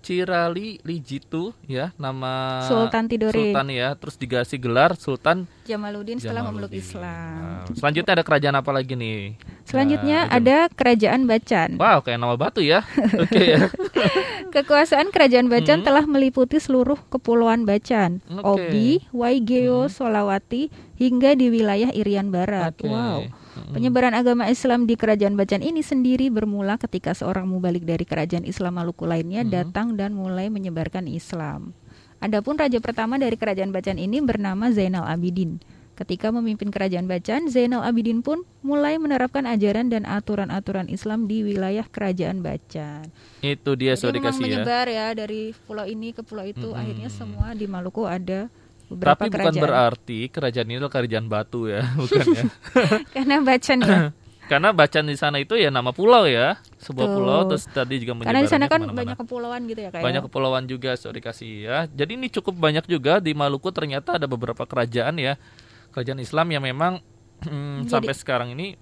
Cirali 0.05 0.77
Lijitu 0.85 1.49
ya, 1.65 1.89
nama 1.97 2.61
Sultan 2.61 3.09
Tidore. 3.09 3.33
Sultan 3.33 3.67
ya, 3.67 3.97
terus 3.97 4.15
dikasih 4.15 4.61
gelar 4.61 4.93
Sultan 4.93 5.49
Jamaluddin 5.65 6.21
setelah 6.21 6.45
memeluk. 6.45 6.69
Islam. 6.69 7.65
Nah, 7.65 7.73
selanjutnya 7.73 8.13
ada 8.13 8.21
kerajaan 8.21 8.53
apa 8.53 8.69
lagi 8.69 8.93
nih? 8.93 9.33
Selanjutnya 9.65 10.29
Nah, 10.29 10.37
ada 10.37 10.57
Kerajaan 10.69 11.25
Bacan. 11.25 11.69
Wow, 11.75 12.05
kayak 12.05 12.21
nama 12.21 12.37
batu 12.37 12.61
ya. 12.61 12.85
Oke 13.25 13.41
ya. 13.49 13.65
Kekuasaan 14.53 15.09
Kerajaan 15.09 15.49
Bacan 15.49 15.81
Mhm. 15.81 15.85
telah 15.89 16.05
meliputi 16.05 16.61
seluruh 16.61 17.01
kepulauan 17.09 17.65
Bacan, 17.65 18.21
Oke. 18.29 18.45
Obi, 18.45 18.89
Waigeo, 19.09 19.89
Solawati, 19.89 20.69
hingga 20.95 21.33
di 21.33 21.49
wilayah 21.49 21.89
Irian 21.89 22.29
Barat. 22.29 22.77
Oke. 22.77 22.85
Wow. 22.85 23.25
Penyebaran 23.55 24.11
agama 24.11 24.45
Islam 24.45 24.83
di 24.83 24.93
Kerajaan 24.93 25.33
Bacan 25.33 25.59
ini 25.59 25.79
sendiri 25.79 26.27
bermula 26.27 26.75
ketika 26.75 27.11
seorang 27.11 27.47
mubalik 27.47 27.83
dari 27.83 28.03
Kerajaan 28.03 28.43
Islam 28.43 28.75
Maluku 28.75 29.03
lainnya 29.03 29.41
Mhm. 29.41 29.49
datang 29.49 29.87
dan 29.95 30.11
mulai 30.11 30.47
menyebarkan 30.47 31.07
Islam. 31.07 31.71
Adapun 32.17 32.55
raja 32.55 32.79
pertama 32.79 33.15
dari 33.15 33.35
Kerajaan 33.35 33.69
Bacan 33.69 33.95
ini 33.95 34.19
bernama 34.19 34.71
Zainal 34.71 35.03
Abidin. 35.03 35.59
Ketika 35.95 36.27
memimpin 36.27 36.67
Kerajaan 36.67 37.07
Bacan, 37.07 37.47
Zainal 37.47 37.79
Abidin 37.79 38.19
pun 38.19 38.43
mulai 38.59 38.99
menerapkan 38.99 39.47
ajaran 39.47 39.87
dan 39.87 40.03
aturan-aturan 40.03 40.91
Islam 40.91 41.23
di 41.23 41.39
wilayah 41.39 41.87
Kerajaan 41.87 42.43
Bacan. 42.43 43.07
Itu 43.39 43.79
dia 43.79 43.95
Jadi 43.95 44.19
memang 44.19 44.35
dikasih 44.35 44.43
ya. 44.43 44.47
menyebar 44.59 44.85
ya 44.89 45.07
dari 45.15 45.55
pulau 45.63 45.87
ini 45.87 46.11
ke 46.11 46.19
pulau 46.19 46.43
itu. 46.43 46.67
Mm-mm. 46.67 46.75
Akhirnya 46.75 47.07
semua 47.07 47.55
di 47.55 47.63
Maluku 47.63 48.03
ada 48.03 48.51
beberapa 48.85 49.17
Tapi 49.17 49.27
bukan 49.27 49.39
kerajaan. 49.49 49.63
berarti 49.63 50.19
kerajaan 50.29 50.67
ini 50.67 50.75
adalah 50.77 50.93
kerajaan 50.93 51.25
batu 51.25 51.61
ya, 51.65 51.81
bukan 51.99 52.25
ya. 52.31 52.43
Karena 53.15 53.35
Bacan 53.39 53.79
ya. 53.81 53.99
Karena 54.45 54.69
bacaan 54.69 55.09
di 55.09 55.17
sana 55.17 55.41
itu 55.41 55.57
ya 55.57 55.73
nama 55.73 55.89
pulau 55.89 56.29
ya, 56.29 56.61
sebuah 56.77 57.07
Betul. 57.09 57.17
pulau 57.17 57.39
terus 57.49 57.65
tadi 57.65 57.97
juga 57.97 58.13
Karena 58.21 58.39
di 58.39 58.45
sana 58.45 58.69
kan 58.69 58.77
ke 58.77 58.85
mana-mana. 58.85 58.99
banyak 59.01 59.17
kepulauan 59.17 59.61
gitu 59.65 59.81
ya 59.81 59.89
kayak. 59.89 60.05
banyak 60.05 60.21
kepulauan 60.29 60.63
juga 60.65 60.93
sudah 60.93 61.17
dikasih 61.17 61.51
ya. 61.65 61.77
Jadi 61.89 62.11
ini 62.13 62.29
cukup 62.29 62.53
banyak 62.53 62.85
juga 62.85 63.17
di 63.17 63.33
Maluku 63.33 63.73
ternyata 63.73 64.21
ada 64.21 64.29
beberapa 64.29 64.61
kerajaan 64.61 65.17
ya, 65.17 65.33
kerajaan 65.89 66.21
Islam 66.21 66.45
yang 66.53 66.61
memang 66.61 67.01
hmm, 67.41 67.89
Jadi- 67.89 67.89
sampai 67.89 68.13
sekarang 68.13 68.49
ini 68.53 68.77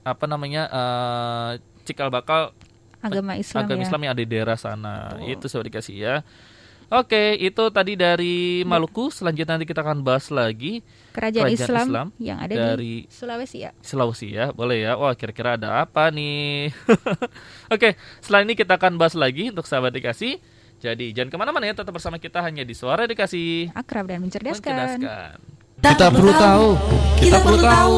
apa 0.00 0.24
namanya 0.24 0.62
eh, 0.70 1.50
cikal 1.82 2.06
bakal 2.08 2.54
agama 3.02 3.34
Islam 3.34 3.66
agama 3.66 3.80
ya. 3.80 3.84
Islam 3.90 4.00
yang 4.06 4.12
ada 4.14 4.22
di 4.22 4.30
daerah 4.30 4.54
sana. 4.54 5.18
Itu 5.26 5.50
sudah 5.50 5.66
dikasih 5.66 5.96
ya. 5.98 6.14
Oke, 6.90 7.38
itu 7.38 7.70
tadi 7.70 7.94
dari 7.94 8.66
Maluku. 8.66 9.14
Selanjutnya 9.14 9.54
nanti 9.54 9.66
kita 9.70 9.86
akan 9.86 10.02
bahas 10.02 10.26
lagi 10.34 10.82
Kerajaan, 11.14 11.46
kerajaan 11.46 11.70
Islam, 11.70 11.86
Islam 11.86 12.06
yang 12.18 12.38
ada 12.42 12.54
dari- 12.74 13.06
di 13.06 13.14
Sulawesi 13.14 13.62
ya. 13.62 13.70
Sulawesi 13.78 14.34
ya, 14.34 14.50
boleh 14.50 14.82
ya. 14.82 14.98
Wah, 14.98 15.14
kira-kira 15.14 15.54
ada 15.54 15.86
apa 15.86 16.10
nih? 16.10 16.74
Oke, 17.74 17.94
setelah 18.18 18.42
ini 18.42 18.58
kita 18.58 18.74
akan 18.74 18.98
bahas 18.98 19.14
lagi 19.14 19.54
untuk 19.54 19.70
sahabat 19.70 19.94
dikasih. 19.94 20.42
Jadi 20.80 21.14
jangan 21.14 21.30
ke 21.30 21.36
mana-mana 21.38 21.70
ya, 21.70 21.78
tetap 21.78 21.94
bersama 21.94 22.18
kita 22.18 22.42
hanya 22.42 22.66
di 22.66 22.72
Suara 22.72 23.04
Dikasih. 23.04 23.70
Akrab 23.76 24.08
dan 24.08 24.24
mencerdaskan. 24.24 24.98
Mencerdaskan. 24.98 25.36
Kita 25.78 26.06
perlu 26.10 26.32
tahu. 26.34 26.68
Kita 27.20 27.38
perlu 27.38 27.58
tahu. 27.60 27.96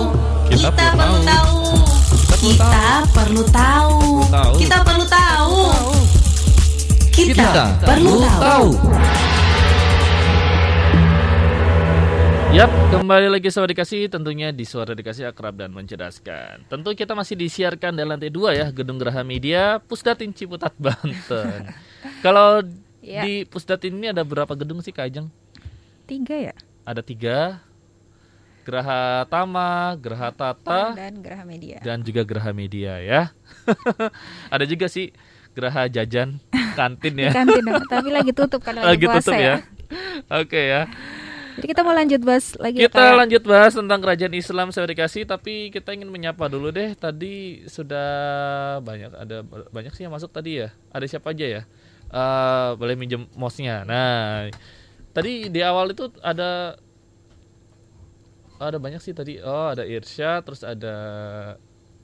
Kita 0.53 0.69
perlu 0.75 1.17
tahu. 1.25 1.57
Kita 2.43 2.85
perlu 3.09 3.43
tahu. 3.49 3.97
tahu. 4.29 4.55
Kita 4.59 4.79
perlu 4.83 5.05
tahu. 5.07 6.12
Kita 7.23 7.79
perlu 7.79 8.19
tahu. 8.35 8.69
Yap, 12.51 12.67
kembali 12.91 13.31
lagi 13.31 13.47
Suara 13.47 13.65
Dikasih 13.65 14.11
tentunya 14.11 14.51
di 14.51 14.67
Suara 14.67 14.91
Dikasih 14.91 15.31
Akrab 15.31 15.55
dan 15.55 15.71
Mencerdaskan. 15.71 16.67
Tentu 16.67 16.91
kita 16.93 17.15
masih 17.15 17.39
disiarkan 17.39 17.95
di 17.95 18.03
lantai 18.03 18.27
2 18.27 18.53
ya, 18.53 18.67
Gedung 18.69 18.99
Geraha 18.99 19.23
Media, 19.23 19.79
Pusdatin 19.79 20.35
Ciputat, 20.35 20.75
Banten. 20.83 21.71
Kalau 22.21 22.67
Ya. 22.99 23.23
di 23.23 23.43
Pusdatin 23.43 23.95
ini 23.95 24.11
ada 24.11 24.23
berapa 24.23 24.55
gedung 24.55 24.79
sih 24.79 24.91
Kak 24.91 25.07
Ajeng? 25.07 25.27
Tiga 26.05 26.51
ya. 26.51 26.55
Ada 26.83 27.03
tiga, 27.03 27.59
Geraha 28.63 29.27
Tama, 29.27 29.95
Geraha 29.97 30.31
Tata, 30.31 30.95
Dan 30.95 31.19
Geraha 31.19 31.43
Media. 31.43 31.79
dan 31.79 32.03
juga 32.03 32.23
Geraha 32.23 32.51
Media 32.51 32.99
ya. 32.99 33.31
ada 34.55 34.63
juga 34.67 34.87
sih 34.87 35.11
Geraha 35.53 35.89
Jajan 35.89 36.41
Kantin 36.73 37.15
ya. 37.21 37.31
kantin, 37.37 37.65
tapi 37.89 38.09
lagi 38.09 38.33
tutup 38.33 38.65
karena 38.65 38.81
lagi, 38.89 38.97
Lagi 38.97 39.05
puasa 39.05 39.21
tutup 39.29 39.37
ya. 39.37 39.45
ya. 39.45 39.57
Oke 40.41 40.61
ya. 40.61 40.83
Jadi 41.53 41.67
kita 41.69 41.85
mau 41.85 41.93
lanjut 41.93 42.25
bahas 42.25 42.57
lagi 42.57 42.81
ya, 42.81 42.89
Kita 42.89 43.03
ya? 43.03 43.13
lanjut 43.13 43.43
bahas 43.45 43.77
tentang 43.77 44.01
kerajaan 44.01 44.33
Islam 44.33 44.73
saya 44.73 44.89
dikasih 44.89 45.29
tapi 45.29 45.69
kita 45.69 45.93
ingin 45.93 46.09
menyapa 46.09 46.49
dulu 46.49 46.73
deh. 46.73 46.97
Tadi 46.97 47.69
sudah 47.69 48.09
banyak 48.81 49.13
ada 49.13 49.45
banyak 49.69 49.93
sih 49.93 50.09
yang 50.09 50.17
masuk 50.17 50.33
tadi 50.33 50.65
ya. 50.65 50.73
Ada 50.89 51.05
siapa 51.05 51.37
aja 51.37 51.45
ya? 51.45 51.63
Eh 52.09 52.69
boleh 52.81 52.97
minjem 52.97 53.29
mouse-nya. 53.37 53.85
Nah, 53.85 54.49
tadi 55.13 55.53
di 55.53 55.61
awal 55.61 55.93
itu 55.93 56.09
ada 56.25 56.81
ada 58.57 58.79
banyak 58.81 59.05
sih 59.05 59.13
tadi. 59.13 59.37
Oh, 59.43 59.77
ada 59.77 59.85
Irsya, 59.85 60.41
terus 60.41 60.65
ada 60.65 60.95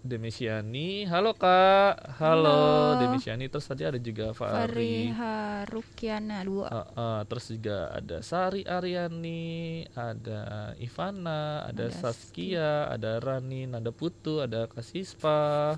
Demisiani. 0.02 1.04
Halo 1.10 1.34
Kak. 1.34 2.22
Halo, 2.22 2.46
Halo. 2.46 3.00
Demisiani. 3.02 3.50
Terus 3.50 3.66
tadi 3.66 3.82
ada 3.82 3.98
juga 3.98 4.30
Fahri. 4.30 5.10
Fariha 5.10 5.66
Rukiana 5.66 6.38
dua. 6.46 6.66
Uh, 6.70 6.78
uh, 6.94 7.20
terus 7.26 7.50
juga 7.50 7.90
ada 7.90 8.22
Sari 8.22 8.62
Aryani, 8.62 9.84
ada 9.92 10.72
Ivana, 10.78 11.66
ada, 11.66 11.90
Ada 11.90 11.94
Saskia, 11.94 12.86
ada 12.86 13.18
Rani, 13.18 13.66
ada 13.68 13.90
Putu, 13.90 14.38
ada 14.38 14.70
Kasispa, 14.70 15.76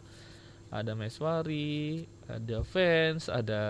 ada 0.71 0.93
Meswari, 0.95 2.05
ada 2.29 2.63
Fans, 2.63 3.27
ada 3.33 3.63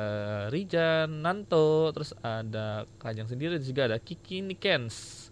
Rijan, 0.50 1.22
Nanto, 1.22 1.94
terus 1.94 2.12
ada 2.20 2.84
Kajang 2.98 3.30
sendiri, 3.30 3.56
juga 3.62 3.86
ada 3.86 3.96
Kiki 4.02 4.42
Nikens. 4.42 5.29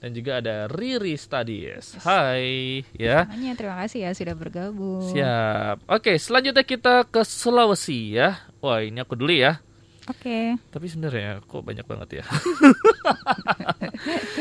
Dan 0.00 0.10
juga 0.10 0.40
ada 0.40 0.64
Riri 0.66 1.12
Studies. 1.12 1.92
Hai, 2.00 2.80
ya. 2.90 3.28
Semuanya 3.28 3.52
terima 3.52 3.76
kasih 3.78 4.02
ya 4.02 4.10
sudah 4.10 4.32
bergabung. 4.32 5.04
Siap. 5.06 5.84
Oke, 5.86 6.16
selanjutnya 6.16 6.64
kita 6.64 7.04
ke 7.04 7.20
Sulawesi 7.20 8.16
ya. 8.16 8.48
Wah, 8.58 8.80
ini 8.80 8.96
aku 8.96 9.12
dulu 9.12 9.30
ya. 9.30 9.60
Oke. 10.08 10.56
Tapi 10.66 10.86
sebenarnya 10.88 11.44
kok 11.44 11.60
banyak 11.60 11.84
banget 11.84 12.08
ya. 12.18 12.24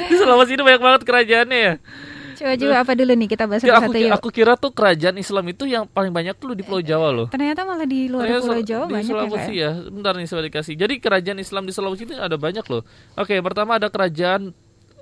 Di 0.10 0.16
Sulawesi 0.16 0.56
ini 0.56 0.64
banyak 0.64 0.82
banget 0.82 1.02
kerajaannya 1.04 1.60
ya. 1.60 1.74
Coba 2.40 2.56
juga 2.56 2.76
apa 2.80 2.92
dulu 2.96 3.12
nih 3.20 3.28
kita 3.28 3.44
bahas 3.44 3.60
Ya, 3.60 3.76
aku, 3.76 3.92
satu-satu 3.92 4.00
yuk. 4.00 4.16
aku 4.16 4.28
kira 4.32 4.54
tuh 4.56 4.72
kerajaan 4.72 5.20
Islam 5.20 5.44
itu 5.52 5.68
yang 5.68 5.84
paling 5.86 6.10
banyak 6.10 6.32
tuh 6.40 6.56
di 6.56 6.64
Pulau 6.64 6.80
Jawa 6.80 7.12
loh. 7.12 7.28
Ternyata 7.28 7.68
malah 7.68 7.84
di 7.84 8.08
luar 8.08 8.24
Ternyata 8.24 8.44
Pulau 8.48 8.64
Jawa 8.64 8.82
di 8.82 8.88
banyak 8.96 9.04
ya 9.04 9.12
Sulawesi 9.12 9.52
Kak. 9.52 9.60
ya. 9.60 9.72
Bentar 9.92 10.14
nih 10.16 10.24
saya 10.24 10.42
dikasih. 10.48 10.74
Jadi 10.80 10.94
kerajaan 10.98 11.38
Islam 11.38 11.64
di 11.68 11.74
Sulawesi 11.76 12.08
itu 12.08 12.16
ada 12.16 12.40
banyak 12.40 12.64
loh. 12.64 12.88
Oke, 13.20 13.36
pertama 13.44 13.76
ada 13.76 13.92
kerajaan 13.92 14.56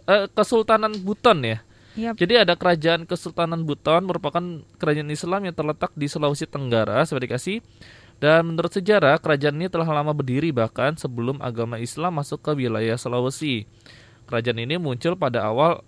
eh, 0.08 0.26
Kesultanan 0.32 0.96
Buton 1.04 1.44
ya. 1.44 1.60
Yap. 1.98 2.14
Jadi 2.14 2.34
ada 2.38 2.54
kerajaan 2.54 3.10
Kesultanan 3.10 3.66
Buton 3.66 4.06
merupakan 4.06 4.42
kerajaan 4.78 5.10
Islam 5.10 5.50
yang 5.50 5.56
terletak 5.58 5.92
di 5.98 6.06
Sulawesi 6.06 6.46
Tenggara, 6.46 7.02
saya 7.04 7.18
dikasih. 7.18 7.60
Dan 8.18 8.54
menurut 8.54 8.74
sejarah, 8.74 9.22
kerajaan 9.22 9.58
ini 9.58 9.70
telah 9.70 9.86
lama 9.86 10.14
berdiri 10.14 10.50
bahkan 10.50 10.98
sebelum 10.98 11.38
agama 11.42 11.78
Islam 11.78 12.18
masuk 12.18 12.42
ke 12.42 12.52
wilayah 12.54 12.98
Sulawesi. 12.98 13.66
Kerajaan 14.30 14.62
ini 14.62 14.78
muncul 14.78 15.18
pada 15.18 15.46
awal 15.46 15.82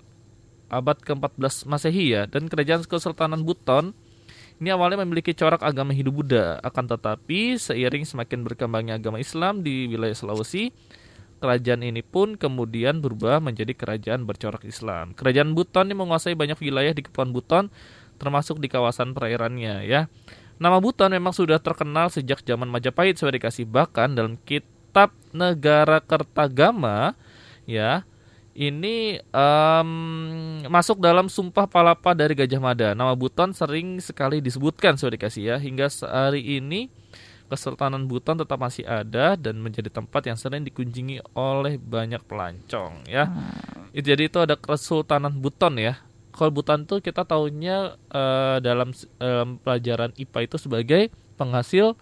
abad 0.70 0.98
ke-14 1.02 1.66
Masehi 1.66 2.14
ya, 2.14 2.30
dan 2.30 2.46
kerajaan 2.46 2.86
Kesultanan 2.86 3.42
Buton 3.42 3.98
ini 4.60 4.76
awalnya 4.76 5.00
memiliki 5.08 5.32
corak 5.32 5.64
agama 5.64 5.96
Hindu-Buddha, 5.96 6.60
akan 6.60 6.86
tetapi 6.92 7.56
seiring 7.56 8.04
semakin 8.04 8.44
berkembangnya 8.44 9.00
agama 9.00 9.16
Islam 9.16 9.64
di 9.64 9.88
wilayah 9.88 10.12
Sulawesi, 10.12 10.76
kerajaan 11.40 11.82
ini 11.82 12.04
pun 12.04 12.36
kemudian 12.36 13.00
berubah 13.00 13.40
menjadi 13.40 13.72
kerajaan 13.74 14.28
bercorak 14.28 14.68
Islam. 14.68 15.16
Kerajaan 15.16 15.56
Buton 15.56 15.90
ini 15.90 15.96
menguasai 15.96 16.36
banyak 16.36 16.60
wilayah 16.60 16.94
di 16.94 17.02
Kepulauan 17.02 17.32
Buton, 17.32 17.66
termasuk 18.20 18.60
di 18.60 18.68
kawasan 18.68 19.16
perairannya 19.16 19.88
ya. 19.88 20.12
Nama 20.60 20.78
Buton 20.84 21.16
memang 21.16 21.32
sudah 21.32 21.58
terkenal 21.64 22.12
sejak 22.12 22.44
zaman 22.44 22.68
Majapahit, 22.68 23.16
sudah 23.16 23.32
dikasih 23.32 23.64
bahkan 23.64 24.12
dalam 24.12 24.36
kitab 24.44 25.16
Negara 25.32 26.04
Kertagama 26.04 27.16
ya 27.64 28.04
ini 28.60 29.24
em, 29.24 29.92
masuk 30.68 31.00
dalam 31.00 31.32
Sumpah 31.32 31.64
Palapa 31.64 32.12
dari 32.12 32.36
Gajah 32.36 32.60
Mada. 32.60 32.90
Nama 32.92 33.16
Buton 33.16 33.56
sering 33.56 34.04
sekali 34.04 34.44
disebutkan 34.44 35.00
sudah 35.00 35.16
dikasih 35.16 35.44
ya 35.48 35.56
hingga 35.56 35.88
hari 36.04 36.60
ini 36.60 36.92
Kesultanan 37.50 38.06
Buton 38.06 38.38
tetap 38.38 38.62
masih 38.62 38.86
ada 38.86 39.34
dan 39.34 39.58
menjadi 39.58 39.90
tempat 39.90 40.30
yang 40.30 40.38
sering 40.38 40.62
dikunjungi 40.62 41.34
oleh 41.34 41.82
banyak 41.82 42.22
pelancong 42.30 43.10
ya. 43.10 43.26
Itu 43.90 44.14
jadi 44.14 44.30
itu 44.30 44.38
ada 44.38 44.54
Kesultanan 44.54 45.34
Buton 45.42 45.82
ya. 45.82 45.98
Kalau 46.30 46.54
Buton 46.54 46.86
tuh 46.86 47.02
kita 47.02 47.26
tahunya 47.26 47.98
eh, 48.14 48.58
dalam 48.62 48.94
em, 49.20 49.58
pelajaran 49.60 50.14
IPA 50.14 50.40
itu 50.46 50.56
sebagai 50.62 51.02
penghasil 51.36 51.98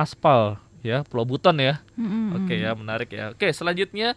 aspal 0.00 0.56
ya, 0.80 1.04
Pulau 1.04 1.28
Buton 1.28 1.60
ya. 1.60 1.84
Mm-mm. 1.94 2.40
Oke 2.40 2.56
ya, 2.56 2.72
menarik 2.72 3.12
ya. 3.12 3.36
Oke, 3.36 3.52
selanjutnya 3.52 4.16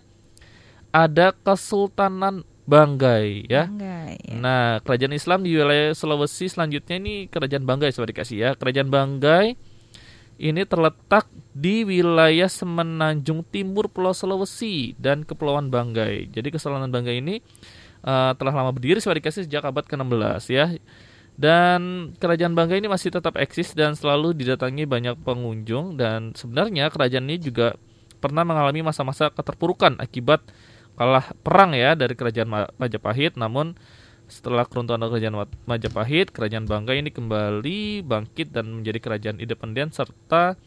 ada 0.96 1.36
Kesultanan 1.36 2.48
Banggai 2.64 3.44
ya. 3.52 3.68
Enggak, 3.68 4.24
ya. 4.24 4.34
Nah, 4.40 4.80
kerajaan 4.80 5.12
Islam 5.12 5.44
di 5.44 5.60
wilayah 5.60 5.92
Sulawesi 5.92 6.48
selanjutnya 6.48 6.96
ini 6.96 7.28
kerajaan 7.28 7.68
Banggai 7.68 7.92
sudah 7.92 8.08
dikasih 8.08 8.38
ya. 8.40 8.50
Kerajaan 8.56 8.88
Banggai 8.88 9.60
ini 10.44 10.68
terletak 10.68 11.32
di 11.56 11.88
wilayah 11.88 12.52
Semenanjung 12.52 13.48
Timur 13.48 13.88
Pulau 13.88 14.12
Sulawesi 14.12 14.92
dan 15.00 15.24
Kepulauan 15.24 15.72
Banggai. 15.72 16.28
Jadi 16.28 16.52
Kesultanan 16.52 16.92
Banggai 16.92 17.24
ini 17.24 17.40
eh, 18.04 18.32
telah 18.36 18.54
lama 18.54 18.76
berdiri 18.76 19.00
dikasih 19.00 19.48
sejak 19.48 19.64
abad 19.64 19.88
ke-16 19.88 20.44
ya. 20.52 20.76
Dan 21.34 22.12
kerajaan 22.20 22.54
Banggai 22.54 22.84
ini 22.84 22.92
masih 22.92 23.10
tetap 23.10 23.40
eksis 23.40 23.72
dan 23.74 23.96
selalu 23.96 24.36
didatangi 24.36 24.84
banyak 24.84 25.18
pengunjung 25.24 25.96
dan 25.96 26.36
sebenarnya 26.36 26.92
kerajaan 26.92 27.26
ini 27.26 27.40
juga 27.42 27.80
pernah 28.20 28.44
mengalami 28.46 28.86
masa-masa 28.86 29.32
keterpurukan 29.32 29.98
akibat 29.98 30.44
kalah 30.94 31.34
perang 31.42 31.74
ya 31.74 31.98
dari 31.98 32.14
kerajaan 32.14 32.50
Ma- 32.52 32.72
Majapahit 32.78 33.34
namun 33.34 33.74
setelah 34.34 34.66
keruntuhan 34.66 34.98
kerajaan 34.98 35.38
Ma- 35.38 35.60
Majapahit, 35.70 36.34
kerajaan 36.34 36.66
Banggai 36.66 37.06
ini 37.06 37.14
kembali 37.14 38.02
bangkit 38.02 38.50
dan 38.50 38.74
menjadi 38.74 38.98
kerajaan 38.98 39.38
independen 39.38 39.94
serta 39.94 40.58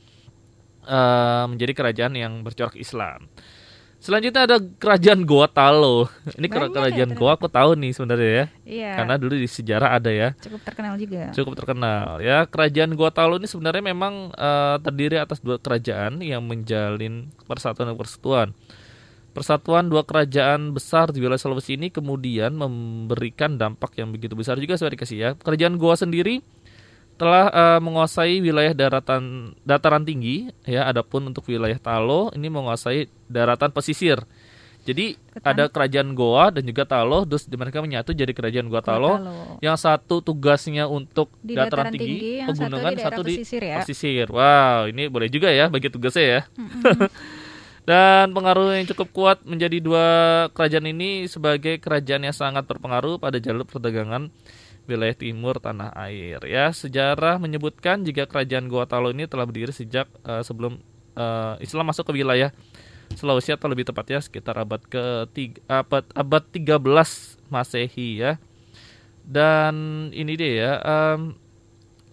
eh, 0.87 1.45
menjadi 1.51 1.73
kerajaan 1.75 2.15
yang 2.15 2.47
bercorak 2.47 2.79
Islam. 2.79 3.27
Selanjutnya 3.97 4.45
ada 4.47 4.61
kerajaan 4.61 5.25
Goa 5.25 5.49
Talo. 5.51 6.07
Ini 6.37 6.47
Banyak 6.47 6.69
ya 6.69 6.75
kerajaan 6.79 7.11
ternyata. 7.11 7.19
Goa 7.19 7.33
aku 7.35 7.49
tahu 7.49 7.71
nih 7.75 7.91
sebenarnya 7.97 8.31
ya. 8.31 8.47
Iya. 8.63 8.93
Karena 9.03 9.15
dulu 9.19 9.35
di 9.35 9.49
sejarah 9.51 9.91
ada 9.99 10.11
ya 10.13 10.29
cukup 10.39 10.61
terkenal 10.63 10.95
juga. 11.01 11.23
cukup 11.33 11.53
terkenal 11.59 12.21
ya 12.23 12.45
kerajaan 12.47 12.93
Gotalo 12.95 13.41
ini 13.41 13.49
sebenarnya 13.51 13.83
memang 13.83 14.31
eh, 14.31 14.77
terdiri 14.85 15.17
atas 15.19 15.43
dua 15.43 15.59
kerajaan 15.59 16.23
yang 16.23 16.45
menjalin 16.45 17.33
persatuan 17.49 17.91
dan 17.91 17.97
persekutuan 17.99 18.49
persatuan 19.37 19.93
dua 19.93 20.01
kerajaan 20.03 20.73
besar 20.73 21.13
di 21.13 21.21
wilayah 21.21 21.37
Sulawesi 21.37 21.77
ini 21.77 21.93
kemudian 21.93 22.57
memberikan 22.57 23.61
dampak 23.61 23.93
yang 24.01 24.09
begitu 24.09 24.33
besar 24.33 24.57
juga 24.57 24.81
saya 24.81 24.89
dikasih 24.89 25.19
ya 25.21 25.31
kerajaan 25.37 25.77
Goa 25.77 25.93
sendiri 25.93 26.41
telah 27.17 27.53
eh, 27.53 27.81
menguasai 27.85 28.41
wilayah 28.41 28.73
daratan 28.73 29.53
dataran 29.61 30.09
tinggi 30.09 30.49
ya 30.65 30.89
adapun 30.89 31.29
untuk 31.29 31.45
wilayah 31.49 31.77
Talo 31.77 32.33
ini 32.33 32.49
menguasai 32.49 33.13
daratan 33.29 33.73
pesisir 33.73 34.25
jadi 34.87 35.19
Ketan- 35.19 35.51
ada 35.51 35.65
kerajaan 35.67 36.15
Goa 36.15 36.55
dan 36.55 36.63
juga 36.63 36.87
Talo 36.87 37.27
terus 37.27 37.45
mereka 37.51 37.83
menyatu 37.83 38.15
jadi 38.15 38.31
kerajaan 38.31 38.71
Goa 38.71 38.81
Talo 38.81 39.19
Talo. 39.19 39.59
yang 39.59 39.75
satu 39.75 40.23
tugasnya 40.23 40.87
untuk 40.87 41.35
Di 41.43 41.59
dataran, 41.59 41.91
dataran 41.91 41.93
tinggi, 41.93 42.07
tinggi, 42.07 42.33
yang 42.39 42.49
satu 42.55 42.61
pegunungan, 42.63 42.93
di 42.95 43.03
satu 43.03 43.21
di 43.27 43.35
pesisir 43.35 43.63
ya. 43.67 43.77
pesisir. 43.83 44.27
Wow, 44.31 44.81
ini 44.95 45.11
boleh 45.11 45.27
juga 45.27 45.51
ya 45.51 45.67
bagi 45.67 45.91
tugasnya 45.91 46.25
ya. 46.25 46.41
Dan 47.87 48.35
pengaruh 48.35 48.75
yang 48.75 48.91
cukup 48.91 49.09
kuat 49.15 49.39
menjadi 49.47 49.79
dua 49.79 50.07
kerajaan 50.51 50.91
ini 50.91 51.31
sebagai 51.31 51.79
kerajaan 51.79 52.27
yang 52.27 52.35
sangat 52.35 52.67
berpengaruh 52.67 53.23
pada 53.23 53.39
jalur 53.39 53.63
perdagangan 53.63 54.27
wilayah 54.91 55.15
timur 55.15 55.63
tanah 55.63 55.95
air. 55.95 56.43
Ya, 56.51 56.75
sejarah 56.75 57.39
menyebutkan 57.39 58.03
jika 58.03 58.27
kerajaan 58.27 58.67
Goa 58.67 58.91
Talo 58.91 59.15
ini 59.15 59.31
telah 59.31 59.47
berdiri 59.47 59.71
sejak 59.71 60.11
eh, 60.27 60.43
sebelum 60.43 60.83
eh, 61.15 61.55
Islam 61.63 61.87
masuk 61.87 62.11
ke 62.11 62.13
wilayah 62.19 62.51
Sulawesi 63.15 63.55
atau 63.55 63.71
lebih 63.71 63.87
tepatnya 63.87 64.19
sekitar 64.19 64.59
abad 64.59 64.83
ke 64.83 65.31
abad 65.71 66.05
abad 66.11 66.43
13 66.51 66.83
Masehi 67.55 68.09
ya. 68.19 68.43
Dan 69.23 69.75
ini 70.11 70.35
dia 70.35 70.51
ya, 70.51 70.73
em, 70.83 71.35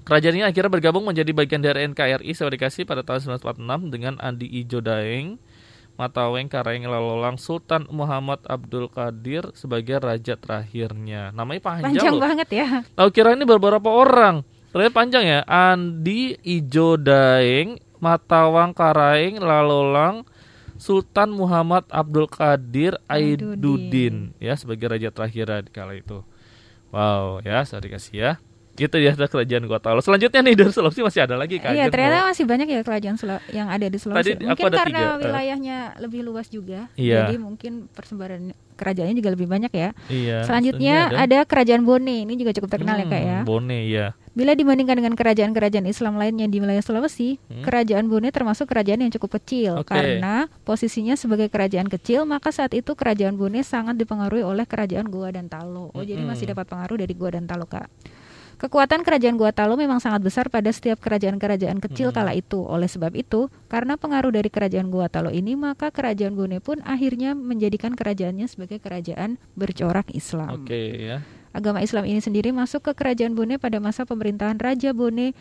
kerajaan 0.06 0.38
ini 0.38 0.46
akhirnya 0.46 0.70
bergabung 0.70 1.06
menjadi 1.06 1.34
bagian 1.34 1.62
dari 1.62 1.86
NKRI 1.90 2.30
dikasih 2.30 2.86
pada 2.86 3.02
tahun 3.06 3.38
1946 3.42 3.94
dengan 3.94 4.14
Andi 4.22 4.50
Ijo 4.50 4.82
Daeng, 4.82 5.38
Mataweng 5.94 6.50
Kareng 6.50 6.90
Lalolang 6.90 7.38
Sultan 7.38 7.86
Muhammad 7.94 8.42
Abdul 8.50 8.90
Qadir 8.90 9.54
sebagai 9.54 10.02
raja 10.02 10.34
terakhirnya. 10.34 11.30
Namanya 11.32 11.62
panjang, 11.62 11.86
Panjang 11.94 12.14
loh. 12.18 12.22
banget 12.22 12.50
ya. 12.50 12.68
Tahu 12.98 13.10
kira 13.14 13.38
ini 13.38 13.46
beberapa 13.46 13.90
orang. 13.94 14.42
Ternyata 14.74 14.94
panjang 14.94 15.24
ya. 15.24 15.40
Andi 15.46 16.34
Ijo 16.42 16.98
Daeng, 16.98 17.78
Matawang 18.02 18.74
Karaeng 18.74 19.38
Lalolang 19.38 20.26
Sultan 20.82 21.30
Muhammad 21.32 21.86
Abdul 21.94 22.26
Qadir 22.28 22.98
Aiduddin. 23.06 23.56
Aiduddin 23.56 24.16
ya 24.42 24.58
sebagai 24.58 24.90
raja 24.90 25.14
terakhir 25.14 25.70
kala 25.70 25.94
itu. 25.96 26.26
Wow, 26.90 27.42
ya 27.46 27.62
saya 27.64 27.82
dikasih 27.86 28.14
ya. 28.14 28.32
Itu 28.74 28.98
ya 28.98 29.14
ada 29.14 29.30
kerajaan 29.30 29.64
Gotalo. 29.64 30.02
Selanjutnya 30.02 30.42
nih 30.42 30.56
dari 30.56 30.72
Sulawesi 30.72 31.02
masih 31.02 31.22
ada 31.22 31.38
lagi 31.38 31.62
kan? 31.62 31.78
Iya, 31.78 31.94
ternyata 31.94 32.26
masih 32.26 32.44
banyak 32.44 32.68
ya 32.68 32.82
kerajaan 32.82 33.16
Sula- 33.16 33.46
yang 33.50 33.70
ada 33.70 33.86
di 33.86 33.98
Sulawesi. 33.98 34.34
Tadi 34.34 34.44
mungkin 34.44 34.66
ada 34.66 34.78
karena 34.80 34.90
tiga, 34.90 35.06
eh. 35.06 35.18
wilayahnya 35.22 35.78
lebih 36.02 36.22
luas 36.26 36.50
juga, 36.50 36.90
Iya. 36.98 37.30
jadi 37.30 37.38
mungkin 37.38 37.86
persebaran 37.88 38.50
kerajaannya 38.74 39.14
juga 39.14 39.30
lebih 39.30 39.46
banyak 39.46 39.70
ya. 39.70 39.90
Iya. 40.10 40.38
Selanjutnya 40.44 40.96
ada. 41.14 41.46
kerajaan 41.46 41.86
Bone, 41.86 42.26
ini 42.26 42.34
juga 42.34 42.50
cukup 42.52 42.74
terkenal 42.74 42.98
ya 42.98 43.06
kak 43.06 43.22
ya. 43.22 43.40
Hmm, 43.40 43.46
Bone 43.46 43.78
ya. 43.86 44.08
Bila 44.34 44.58
dibandingkan 44.58 44.98
dengan 44.98 45.14
kerajaan-kerajaan 45.14 45.86
Islam 45.86 46.18
lainnya 46.18 46.50
di 46.50 46.58
wilayah 46.58 46.82
Sulawesi, 46.82 47.38
Hmm. 47.38 47.62
kerajaan 47.62 48.10
Bone 48.10 48.34
termasuk 48.34 48.66
kerajaan 48.66 49.06
yang 49.06 49.14
cukup 49.14 49.38
kecil 49.38 49.78
Oke. 49.78 49.94
karena 49.94 50.50
posisinya 50.64 51.14
sebagai 51.14 51.46
kerajaan 51.48 51.86
kecil, 51.86 52.26
maka 52.26 52.50
saat 52.50 52.74
itu 52.74 52.98
kerajaan 52.98 53.38
Bone 53.38 53.62
sangat 53.62 53.94
dipengaruhi 53.94 54.42
oleh 54.42 54.66
kerajaan 54.66 55.06
Goa 55.06 55.30
dan 55.30 55.46
Talo. 55.46 55.94
Oh, 55.94 56.02
jadi 56.02 56.18
Mm-mm. 56.18 56.34
masih 56.34 56.50
dapat 56.50 56.66
pengaruh 56.66 56.98
dari 56.98 57.14
Goa 57.14 57.30
dan 57.32 57.46
Talo, 57.46 57.70
Kak. 57.70 57.86
Kekuatan 58.64 59.04
kerajaan 59.04 59.36
Guatalo 59.36 59.76
memang 59.76 60.00
sangat 60.00 60.24
besar 60.24 60.48
pada 60.48 60.72
setiap 60.72 60.96
kerajaan-kerajaan 61.04 61.84
kecil 61.84 62.16
kala 62.16 62.32
itu. 62.32 62.64
Oleh 62.64 62.88
sebab 62.88 63.12
itu, 63.12 63.52
karena 63.68 64.00
pengaruh 64.00 64.32
dari 64.32 64.48
kerajaan 64.48 64.88
Guatalo 64.88 65.36
ini, 65.36 65.60
maka 65.60 65.92
kerajaan 65.92 66.32
Bone 66.32 66.64
pun 66.64 66.80
akhirnya 66.88 67.36
menjadikan 67.36 67.92
kerajaannya 67.92 68.48
sebagai 68.48 68.80
kerajaan 68.80 69.36
bercorak 69.60 70.08
Islam. 70.16 70.64
Oke 70.64 70.96
ya. 70.96 71.20
Agama 71.52 71.84
Islam 71.84 72.08
ini 72.08 72.24
sendiri 72.24 72.56
masuk 72.56 72.88
ke 72.88 72.92
kerajaan 72.96 73.36
Bone 73.36 73.60
pada 73.60 73.84
masa 73.84 74.08
pemerintahan 74.08 74.56
Raja 74.56 74.96
Bone 74.96 75.36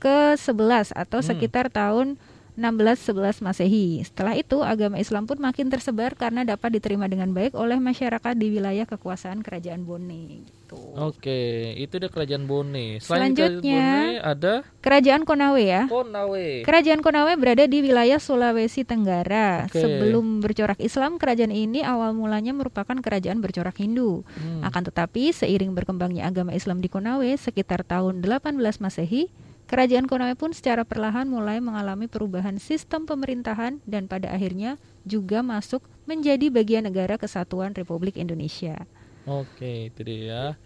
ke-11 0.00 0.96
atau 0.96 1.20
Hmm. 1.20 1.28
sekitar 1.28 1.68
tahun 1.68 2.16
1611 2.52 3.40
Masehi. 3.40 4.04
Setelah 4.04 4.36
itu, 4.36 4.60
agama 4.60 5.00
Islam 5.00 5.24
pun 5.24 5.40
makin 5.40 5.72
tersebar 5.72 6.12
karena 6.12 6.44
dapat 6.44 6.76
diterima 6.76 7.08
dengan 7.08 7.32
baik 7.32 7.56
oleh 7.56 7.80
masyarakat 7.80 8.34
di 8.36 8.52
wilayah 8.52 8.84
kekuasaan 8.84 9.40
kerajaan 9.40 9.88
Bone. 9.88 10.44
Gitu. 10.44 10.76
Oke, 10.96 11.72
itu 11.80 11.96
dia 11.96 12.12
kerajaan 12.12 12.44
Bone. 12.44 13.00
Selain 13.00 13.32
Selanjutnya- 13.32 13.60
kerajaan 13.64 14.04
Bone 14.04 14.20
ada 14.20 14.54
Kerajaan 14.82 15.22
Konawe 15.24 15.62
ya. 15.62 15.82
Konawe. 15.88 16.48
Kerajaan 16.66 17.00
Konawe 17.00 17.32
berada 17.40 17.64
di 17.64 17.78
wilayah 17.80 18.20
Sulawesi 18.20 18.84
Tenggara. 18.84 19.68
Oke. 19.72 19.80
Sebelum 19.80 20.44
bercorak 20.44 20.80
Islam, 20.82 21.16
kerajaan 21.16 21.54
ini 21.54 21.80
awal 21.80 22.12
mulanya 22.12 22.52
merupakan 22.52 22.96
kerajaan 23.00 23.40
bercorak 23.40 23.80
Hindu. 23.80 24.28
Hmm. 24.36 24.60
Akan 24.60 24.84
tetapi, 24.84 25.32
seiring 25.32 25.72
berkembangnya 25.72 26.28
agama 26.28 26.52
Islam 26.52 26.84
di 26.84 26.92
Konawe 26.92 27.30
sekitar 27.36 27.80
tahun 27.86 28.20
18 28.20 28.76
Masehi, 28.76 29.32
kerajaan 29.72 30.04
Konawe 30.04 30.36
pun 30.36 30.52
secara 30.52 30.84
perlahan 30.84 31.24
mulai 31.24 31.56
mengalami 31.56 32.04
perubahan 32.04 32.60
sistem 32.60 33.08
pemerintahan 33.08 33.80
dan 33.88 34.04
pada 34.04 34.28
akhirnya 34.28 34.76
juga 35.08 35.40
masuk 35.40 35.80
menjadi 36.04 36.52
bagian 36.52 36.84
negara 36.84 37.16
kesatuan 37.16 37.72
Republik 37.72 38.20
Indonesia. 38.20 38.84
Oke, 39.24 39.88
itu 39.88 40.04
dia. 40.04 40.60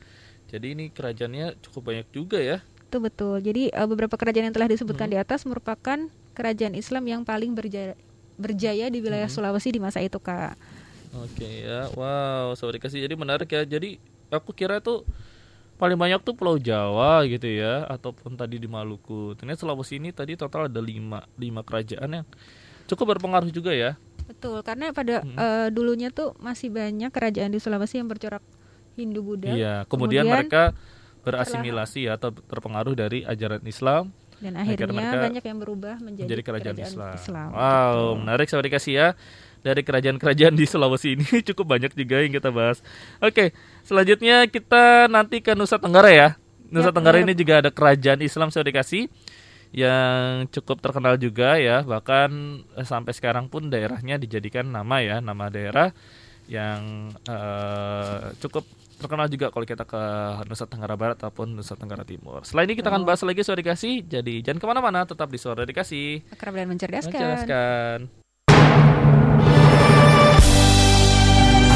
Jadi 0.51 0.75
ini 0.75 0.85
kerajaannya 0.90 1.55
cukup 1.62 1.95
banyak 1.95 2.07
juga 2.11 2.42
ya. 2.42 2.59
Itu 2.83 2.99
betul. 2.99 3.38
Jadi 3.47 3.71
eh, 3.71 3.87
beberapa 3.87 4.19
kerajaan 4.19 4.51
yang 4.51 4.57
telah 4.59 4.66
disebutkan 4.75 5.07
di 5.07 5.23
atas 5.23 5.47
merupakan 5.47 6.11
kerajaan 6.35 6.75
Islam 6.75 7.07
yang 7.07 7.23
paling 7.23 7.55
berjaya, 7.55 7.95
berjaya 8.35 8.90
di 8.90 8.99
wilayah 8.99 9.31
Sulawesi 9.31 9.71
di 9.71 9.79
masa 9.79 10.03
itu, 10.03 10.19
Kak. 10.19 10.59
Oke 11.14 11.62
ya. 11.62 11.95
Wow, 11.95 12.59
sobat 12.59 12.83
dikasih. 12.83 13.07
Jadi 13.07 13.14
menarik 13.14 13.47
ya. 13.55 13.62
Jadi 13.62 14.03
aku 14.35 14.51
kira 14.51 14.83
tuh 14.83 15.07
paling 15.76 15.96
banyak 15.96 16.20
tuh 16.24 16.32
Pulau 16.32 16.56
Jawa 16.56 17.24
gitu 17.28 17.46
ya 17.46 17.84
ataupun 17.88 18.36
tadi 18.36 18.56
di 18.56 18.68
Maluku. 18.68 19.36
Ternyata 19.36 19.64
Sulawesi 19.64 20.00
ini 20.00 20.12
tadi 20.12 20.36
total 20.36 20.68
ada 20.72 20.80
lima, 20.80 21.24
lima 21.36 21.60
kerajaan 21.60 22.22
yang 22.22 22.26
cukup 22.88 23.16
berpengaruh 23.16 23.52
juga 23.52 23.76
ya. 23.76 24.00
Betul, 24.26 24.58
karena 24.66 24.90
pada 24.90 25.22
eh, 25.22 25.68
dulunya 25.70 26.10
tuh 26.10 26.34
masih 26.42 26.72
banyak 26.72 27.12
kerajaan 27.14 27.54
di 27.54 27.60
Sulawesi 27.62 28.02
yang 28.02 28.10
bercorak 28.10 28.42
Hindu 28.98 29.22
Buddha. 29.22 29.52
Iya, 29.52 29.84
kemudian, 29.86 30.26
mereka 30.26 30.72
berasimilasi 31.22 32.10
ya, 32.10 32.16
atau 32.16 32.32
terpengaruh 32.32 32.96
dari 32.96 33.22
ajaran 33.22 33.62
Islam 33.68 34.10
dan 34.36 34.52
akhirnya 34.52 34.84
akhirnya 34.84 34.96
mereka 35.00 35.16
banyak 35.32 35.44
yang 35.48 35.58
berubah 35.64 35.94
menjadi, 35.96 36.26
menjadi 36.28 36.42
kerajaan, 36.44 36.76
Islam. 36.76 37.14
Islam. 37.16 37.48
Wow, 37.56 38.00
menarik 38.20 38.46
sobat 38.52 38.68
dikasih 38.68 38.92
ya. 38.92 39.08
Dari 39.62 39.83
kerajaan-kerajaan 39.83 40.55
di 40.55 40.64
Sulawesi 40.64 41.14
ini 41.16 41.27
cukup 41.53 41.77
banyak 41.77 41.92
juga 41.95 42.23
yang 42.23 42.33
kita 42.35 42.51
bahas. 42.51 42.81
Oke, 43.21 43.53
selanjutnya 43.83 44.47
kita 44.49 45.07
nanti 45.07 45.40
ke 45.40 45.55
Nusa 45.55 45.77
Tenggara 45.77 46.11
ya. 46.12 46.29
Nusa 46.71 46.90
Ya, 46.90 46.95
Tenggara 46.95 47.23
benar. 47.23 47.31
ini 47.31 47.35
juga 47.38 47.55
ada 47.62 47.71
kerajaan 47.71 48.21
Islam 48.23 48.51
sobat 48.51 48.66
dikasih 48.71 49.07
yang 49.75 50.47
cukup 50.51 50.79
terkenal 50.83 51.19
juga 51.19 51.59
ya. 51.59 51.83
Bahkan 51.83 52.31
eh, 52.79 52.87
sampai 52.87 53.12
sekarang 53.14 53.47
pun 53.51 53.71
daerahnya 53.71 54.19
dijadikan 54.19 54.66
nama 54.71 55.03
ya, 55.03 55.19
nama 55.23 55.51
daerah 55.51 55.90
yang 56.47 57.11
eh, 57.27 58.35
cukup 58.38 58.66
terkenal 58.97 59.29
juga 59.29 59.53
kalau 59.53 59.66
kita 59.69 59.85
ke 59.85 60.03
Nusa 60.49 60.64
Tenggara 60.64 60.97
Barat 60.97 61.16
ataupun 61.21 61.53
Nusa 61.53 61.77
Tenggara 61.77 62.03
Timur. 62.03 62.40
Selain 62.49 62.64
ini 62.64 62.81
kita 62.81 62.88
akan 62.88 63.05
bahas 63.05 63.21
lagi 63.23 63.45
suara 63.45 63.61
dikasih. 63.61 64.09
Jadi 64.09 64.40
jangan 64.40 64.59
ke 64.59 64.66
mana-mana, 64.66 65.05
tetap 65.05 65.29
di 65.29 65.38
suara 65.38 65.69
dikasih. 65.69 66.25
Akrab 66.33 66.57
dan 66.57 66.66
mencerdaskan. 66.73 67.12
Menjelaskan. 67.12 67.99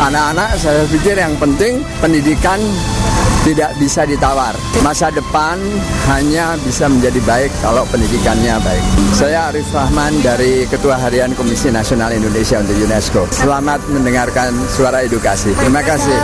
Anak-anak 0.01 0.57
saya 0.57 0.89
pikir 0.89 1.13
yang 1.13 1.37
penting 1.37 1.85
pendidikan 2.01 2.57
tidak 3.45 3.77
bisa 3.77 4.09
ditawar. 4.09 4.57
Masa 4.81 5.13
depan 5.13 5.61
hanya 6.09 6.57
bisa 6.65 6.89
menjadi 6.89 7.21
baik 7.29 7.53
kalau 7.61 7.85
pendidikannya 7.93 8.57
baik. 8.65 8.85
Saya 9.13 9.53
Arif 9.53 9.69
Rahman 9.69 10.25
dari 10.25 10.65
Ketua 10.65 10.97
Harian 10.97 11.37
Komisi 11.37 11.69
Nasional 11.69 12.17
Indonesia 12.17 12.65
untuk 12.65 12.81
UNESCO. 12.81 13.29
Selamat 13.29 13.85
mendengarkan 13.93 14.57
suara 14.73 15.05
edukasi. 15.05 15.53
Terima 15.61 15.85
kasih. 15.85 16.17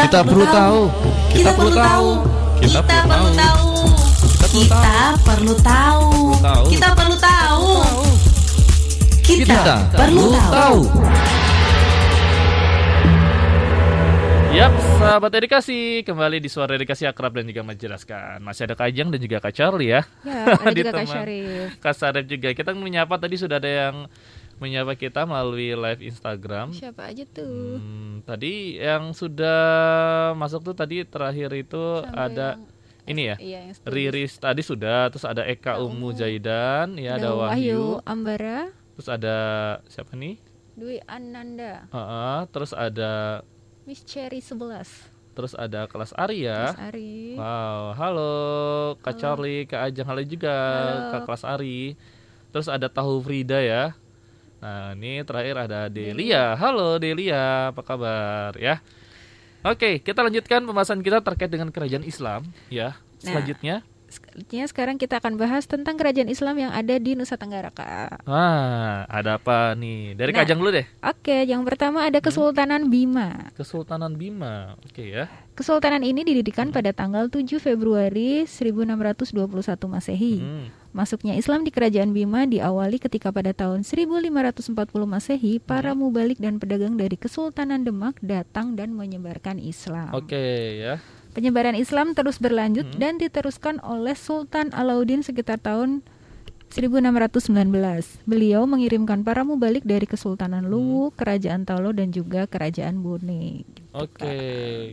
Kita 0.00 0.20
perlu 0.24 0.46
tahu. 0.48 0.80
Kita 1.36 1.50
perlu 1.52 1.72
tahu. 1.76 2.08
Kita 2.64 2.80
perlu 2.80 3.28
tahu. 3.36 3.69
Kita 4.50 5.14
perlu 5.22 5.54
tahu. 5.62 6.34
Kita 6.68 6.88
perlu 6.92 7.16
tahu. 7.16 7.66
Kita 9.22 9.62
perlu 9.94 10.24
tahu. 10.34 10.78
Yap, 14.50 14.74
sahabat 14.98 15.30
edukasi, 15.32 16.02
kembali 16.02 16.42
di 16.42 16.50
suara 16.50 16.74
edukasi 16.74 17.06
akrab 17.06 17.38
dan 17.38 17.46
juga 17.46 17.62
menjelaskan. 17.62 18.42
Masih 18.42 18.66
ada 18.66 18.74
Kak 18.74 18.90
Ajeng 18.90 19.14
dan 19.14 19.22
juga 19.22 19.38
Kak 19.38 19.54
Charlie 19.54 19.94
ya. 19.94 20.02
Ya, 20.26 20.58
ada 20.58 20.74
juga 20.82 20.90
Kak 20.92 21.06
Syarif. 21.06 21.68
Kak 21.78 21.94
Sarif 21.94 22.24
juga. 22.26 22.48
Kita 22.50 22.74
menyapa 22.74 23.14
tadi 23.16 23.38
sudah 23.38 23.62
ada 23.62 23.70
yang 23.70 24.10
menyapa 24.58 24.98
kita 24.98 25.22
melalui 25.24 25.72
live 25.72 26.02
Instagram. 26.02 26.74
Siapa 26.74 27.06
aja 27.06 27.22
tuh? 27.24 27.78
Hmm, 27.78 28.26
tadi 28.26 28.82
yang 28.82 29.14
sudah 29.14 29.62
masuk 30.34 30.66
tuh 30.66 30.74
tadi 30.74 31.06
terakhir 31.06 31.54
itu 31.54 32.02
Sampai 32.02 32.18
ada 32.18 32.48
yang- 32.58 32.78
ini 33.08 33.32
ya. 33.32 33.36
Iya, 33.40 33.58
yang. 33.70 33.76
Riris 33.84 34.36
tadi 34.36 34.60
sudah, 34.64 35.08
terus 35.12 35.24
ada 35.24 35.46
Eka 35.46 35.80
Umu 35.80 36.12
Zaidan, 36.12 36.98
ya 37.00 37.16
ada, 37.16 37.32
Wahyu, 37.36 38.04
Ambara, 38.04 38.72
terus 38.96 39.08
ada 39.08 39.36
siapa 39.88 40.16
nih? 40.16 40.36
Dwi 40.76 41.00
Ananda, 41.04 41.88
Heeh, 41.92 42.40
terus 42.52 42.72
ada 42.72 43.44
Miss 43.84 44.00
Cherry 44.04 44.40
11, 44.40 45.36
terus 45.36 45.52
ada 45.56 45.84
kelas 45.88 46.12
Arya. 46.16 46.72
Mas 46.72 46.80
Ari. 46.92 47.36
Wow, 47.36 47.82
halo 47.96 48.32
Kak 49.00 49.16
Charlie, 49.20 49.64
Kak 49.68 49.88
Ajeng, 49.88 50.08
halo 50.08 50.22
juga 50.24 50.56
Halo. 50.56 51.10
Kak 51.12 51.22
kelas 51.28 51.44
Ari. 51.44 51.96
Terus 52.50 52.66
ada 52.66 52.90
Tahu 52.90 53.22
Frida 53.22 53.62
ya. 53.62 53.94
Nah, 54.58 54.92
ini 54.98 55.22
terakhir 55.22 55.70
ada 55.70 55.86
Delia. 55.86 56.58
Halo 56.58 56.98
Delia, 56.98 57.70
apa 57.70 57.80
kabar 57.86 58.58
ya? 58.58 58.82
Oke, 59.60 60.00
kita 60.00 60.24
lanjutkan 60.24 60.64
pembahasan 60.64 61.04
kita 61.04 61.20
terkait 61.20 61.52
dengan 61.52 61.68
kerajaan 61.68 62.00
Islam 62.00 62.48
ya. 62.72 62.96
Nah. 62.96 63.36
Selanjutnya, 63.36 63.84
Selanjutnya 64.10 64.66
sekarang 64.66 64.96
kita 64.98 65.22
akan 65.22 65.38
bahas 65.38 65.70
tentang 65.70 65.94
kerajaan 65.94 66.26
Islam 66.26 66.58
yang 66.58 66.74
ada 66.74 66.98
di 66.98 67.14
Nusa 67.14 67.38
Tenggara, 67.38 67.70
Kak. 67.70 68.26
Wah, 68.26 69.06
ada 69.06 69.38
apa 69.38 69.78
nih? 69.78 70.18
Dari 70.18 70.34
Nah. 70.34 70.42
Kak 70.42 70.46
Ajeng 70.50 70.58
dulu 70.58 70.70
deh. 70.74 70.86
Oke, 70.98 71.46
yang 71.46 71.62
pertama 71.62 72.02
ada 72.02 72.18
Kesultanan 72.18 72.90
Bima. 72.90 73.54
Kesultanan 73.54 74.18
Bima. 74.18 74.74
Oke 74.82 75.14
ya. 75.14 75.30
Kesultanan 75.54 76.02
ini 76.02 76.26
didirikan 76.26 76.74
pada 76.74 76.90
tanggal 76.90 77.30
7 77.30 77.62
Februari 77.62 78.48
1621 78.50 79.46
Masehi. 79.86 80.42
Hmm. 80.42 80.66
Masuknya 80.90 81.38
Islam 81.38 81.62
di 81.62 81.70
kerajaan 81.70 82.10
Bima 82.10 82.50
diawali 82.50 82.98
ketika 82.98 83.30
pada 83.30 83.54
tahun 83.54 83.86
1540 83.86 84.74
Masehi 85.06 85.62
para 85.62 85.94
mubalik 85.94 86.42
dan 86.42 86.58
pedagang 86.58 86.98
dari 86.98 87.14
Kesultanan 87.14 87.86
Demak 87.86 88.18
datang 88.18 88.74
dan 88.74 88.90
menyebarkan 88.90 89.62
Islam. 89.62 90.10
Oke 90.10 90.34
ya. 90.82 90.98
Penyebaran 91.30 91.78
Islam 91.78 92.18
terus 92.18 92.42
berlanjut 92.42 92.90
dan 92.98 93.16
diteruskan 93.16 93.78
oleh 93.86 94.18
Sultan 94.18 94.74
Alauddin 94.74 95.22
sekitar 95.22 95.62
tahun 95.62 96.02
1619. 96.70 97.70
Beliau 98.26 98.62
mengirimkan 98.66 99.26
para 99.26 99.42
mubalik 99.42 99.82
dari 99.82 100.06
Kesultanan 100.06 100.70
Luwu, 100.70 101.10
Kerajaan 101.18 101.66
Taulo 101.66 101.90
dan 101.90 102.14
juga 102.14 102.46
Kerajaan 102.46 103.02
Bone. 103.02 103.66
Oke. 103.90 104.38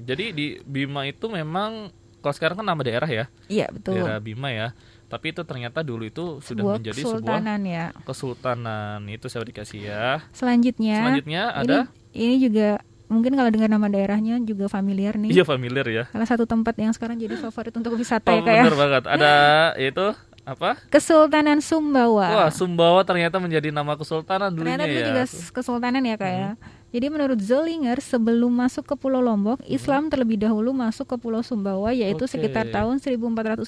Jadi 0.01 0.25
di 0.33 0.45
Bima 0.65 1.05
itu 1.05 1.29
memang 1.29 1.93
kalau 2.21 2.33
sekarang 2.33 2.57
kan 2.61 2.65
nama 2.65 2.81
daerah 2.81 3.09
ya. 3.09 3.25
Iya, 3.45 3.69
betul. 3.69 4.01
daerah 4.01 4.17
Bima 4.17 4.49
ya. 4.49 4.73
Tapi 5.07 5.31
itu 5.31 5.45
ternyata 5.45 5.85
dulu 5.85 6.03
itu 6.09 6.41
sudah 6.43 6.63
Sebuah 6.65 6.75
menjadi 6.81 7.01
kesultanan 7.05 7.59
ya. 7.63 7.85
sebuah 7.93 8.05
kesultanan. 8.09 8.99
Itu 9.07 9.25
saya 9.29 9.45
dikasih 9.45 9.79
ya. 9.85 10.05
Selanjutnya, 10.33 10.97
Selanjutnya 10.99 11.41
ini, 11.53 11.59
ada 11.61 11.77
ini 12.11 12.35
juga 12.41 12.81
mungkin 13.07 13.33
kalau 13.33 13.47
dengar 13.47 13.67
nama 13.67 13.87
daerahnya 13.87 14.37
juga 14.41 14.67
familiar 14.67 15.15
nih. 15.15 15.31
iya 15.31 15.43
familiar 15.43 15.85
ya. 15.85 16.03
Salah 16.07 16.27
satu 16.27 16.43
tempat 16.43 16.75
yang 16.75 16.91
sekarang 16.91 17.15
jadi 17.15 17.35
favorit 17.35 17.71
untuk 17.71 17.93
wisata 17.93 18.29
Oh, 18.29 18.37
ya 18.37 18.43
kayak 18.43 18.63
bener 18.63 18.77
banget. 18.77 19.03
Ada 19.05 19.33
itu 19.89 20.07
apa? 20.43 20.79
Kesultanan 20.87 21.59
Sumbawa. 21.59 22.27
Wah, 22.37 22.49
Sumbawa 22.49 23.03
ternyata 23.03 23.35
menjadi 23.35 23.67
nama 23.69 23.93
kesultanan 23.93 24.47
dulunya 24.49 24.75
Ternyata 24.75 24.85
dulu 24.85 24.95
ya. 24.97 25.05
juga 25.05 25.23
s- 25.23 25.49
kesultanan 25.49 25.99
ya 26.01 26.15
kak 26.15 26.31
ya. 26.31 26.51
Jadi 26.87 27.07
menurut 27.09 27.35
Zollinger 27.37 27.99
sebelum 27.99 28.47
masuk 28.49 28.83
ke 28.85 28.95
Pulau 28.95 29.19
Lombok, 29.19 29.59
Islam 29.65 30.07
terlebih 30.07 30.39
dahulu 30.39 30.71
masuk 30.71 31.03
ke 31.05 31.15
Pulau 31.17 31.43
Sumbawa 31.43 31.91
yaitu 31.91 32.23
Oke. 32.23 32.31
sekitar 32.33 32.63
tahun 32.69 33.03
1450 33.03 33.67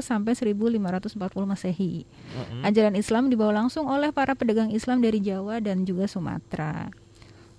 sampai 0.00 0.34
1540 0.34 1.14
Masehi. 1.44 2.02
Mm-mm. 2.02 2.66
Ajaran 2.66 2.94
Islam 2.94 3.30
dibawa 3.30 3.54
langsung 3.56 3.86
oleh 3.86 4.10
para 4.10 4.34
pedagang 4.34 4.68
Islam 4.68 4.98
dari 4.98 5.18
Jawa 5.20 5.58
dan 5.58 5.82
juga 5.82 6.06
Sumatera. 6.06 6.90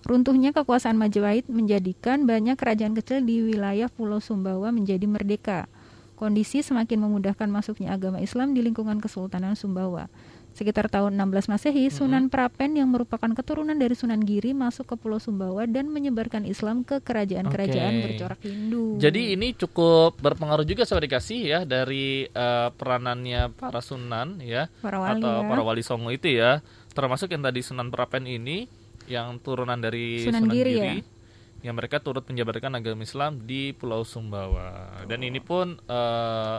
Runtuhnya 0.07 0.55
kekuasaan 0.55 0.95
Majapahit 0.95 1.51
menjadikan 1.51 2.23
banyak 2.23 2.55
kerajaan 2.55 2.95
kecil 2.95 3.27
di 3.27 3.43
wilayah 3.43 3.91
Pulau 3.91 4.23
Sumbawa 4.23 4.71
menjadi 4.71 5.03
merdeka. 5.03 5.67
Kondisi 6.15 6.63
semakin 6.63 7.03
memudahkan 7.03 7.51
masuknya 7.51 7.91
agama 7.91 8.23
Islam 8.23 8.55
di 8.55 8.63
lingkungan 8.63 9.03
Kesultanan 9.03 9.59
Sumbawa. 9.59 10.07
Sekitar 10.55 10.87
tahun 10.87 11.19
16 11.19 11.51
Masehi, 11.51 11.91
Sunan 11.91 12.31
Prapen 12.31 12.79
yang 12.79 12.87
merupakan 12.87 13.27
keturunan 13.29 13.75
dari 13.75 13.93
Sunan 13.99 14.23
Giri 14.23 14.55
masuk 14.55 14.89
ke 14.89 14.95
Pulau 14.95 15.19
Sumbawa 15.19 15.67
dan 15.67 15.91
menyebarkan 15.91 16.47
Islam 16.47 16.87
ke 16.87 17.03
kerajaan-kerajaan 17.03 17.93
Oke. 17.99 18.03
bercorak 18.07 18.39
Hindu. 18.47 18.95
Jadi 18.97 19.35
ini 19.35 19.53
cukup 19.59 20.15
berpengaruh 20.23 20.63
juga 20.63 20.87
sahabat 20.87 21.03
dikasih 21.11 21.39
ya 21.43 21.59
dari 21.67 22.31
eh, 22.31 22.69
peranannya 22.73 23.51
para 23.59 23.83
sunan 23.83 24.39
ya 24.39 24.71
Para 24.79 25.03
wali 25.03 25.19
atau 25.19 25.35
ya. 25.43 25.49
para 25.51 25.61
wali 25.67 25.83
songo 25.83 26.09
itu 26.15 26.31
ya, 26.31 26.63
termasuk 26.95 27.27
yang 27.27 27.43
tadi 27.43 27.59
Sunan 27.59 27.91
Prapen 27.91 28.23
ini 28.23 28.86
yang 29.07 29.39
turunan 29.39 29.79
dari 29.79 30.23
Sunan 30.23 30.45
Sunan, 30.45 30.53
Giri 30.53 30.73
Giri, 30.75 30.99
ya? 31.01 31.65
yang 31.65 31.75
mereka 31.75 31.97
turut 32.03 32.23
menjabarkan 32.27 32.77
agama 32.77 33.01
Islam 33.01 33.41
di 33.43 33.73
Pulau 33.73 34.05
Sumbawa. 34.05 35.03
Dan 35.09 35.25
ini 35.25 35.41
pun 35.41 35.79
eh, 35.79 36.57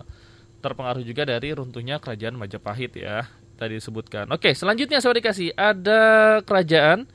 terpengaruh 0.58 1.04
juga 1.06 1.22
dari 1.22 1.54
runtuhnya 1.54 2.02
kerajaan 2.02 2.34
Majapahit 2.34 2.98
ya 2.98 3.28
tadi 3.58 3.78
disebutkan. 3.78 4.30
Oke, 4.30 4.54
selanjutnya 4.54 5.02
sahabat 5.02 5.18
dikasih 5.22 5.50
ada 5.58 6.02
kerajaan 6.46 7.10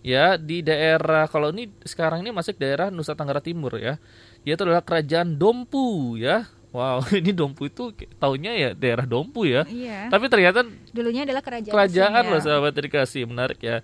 ya 0.00 0.38
di 0.38 0.62
daerah 0.62 1.26
kalau 1.28 1.52
ini 1.52 1.68
sekarang 1.82 2.24
ini 2.24 2.30
masih 2.30 2.56
daerah 2.56 2.88
Nusa 2.88 3.18
Tenggara 3.18 3.42
Timur 3.42 3.74
ya. 3.76 3.98
Yaitu 4.46 4.64
adalah 4.64 4.86
kerajaan 4.86 5.36
Dompu 5.36 6.16
ya. 6.16 6.46
Wow, 6.70 7.02
ini 7.20 7.34
Dompu 7.34 7.66
itu 7.66 7.90
taunya 8.22 8.54
ya 8.54 8.70
daerah 8.72 9.04
Dompu 9.04 9.44
ya. 9.44 9.66
Iya. 9.66 10.08
Tapi 10.08 10.30
ternyata 10.30 10.62
Dulunya 10.94 11.26
adalah 11.26 11.42
kerajaan. 11.42 11.74
kerajaan 11.74 12.22
loh 12.30 12.40
sahabat 12.40 12.72
dikasih 12.74 13.26
menarik 13.26 13.58
ya. 13.60 13.82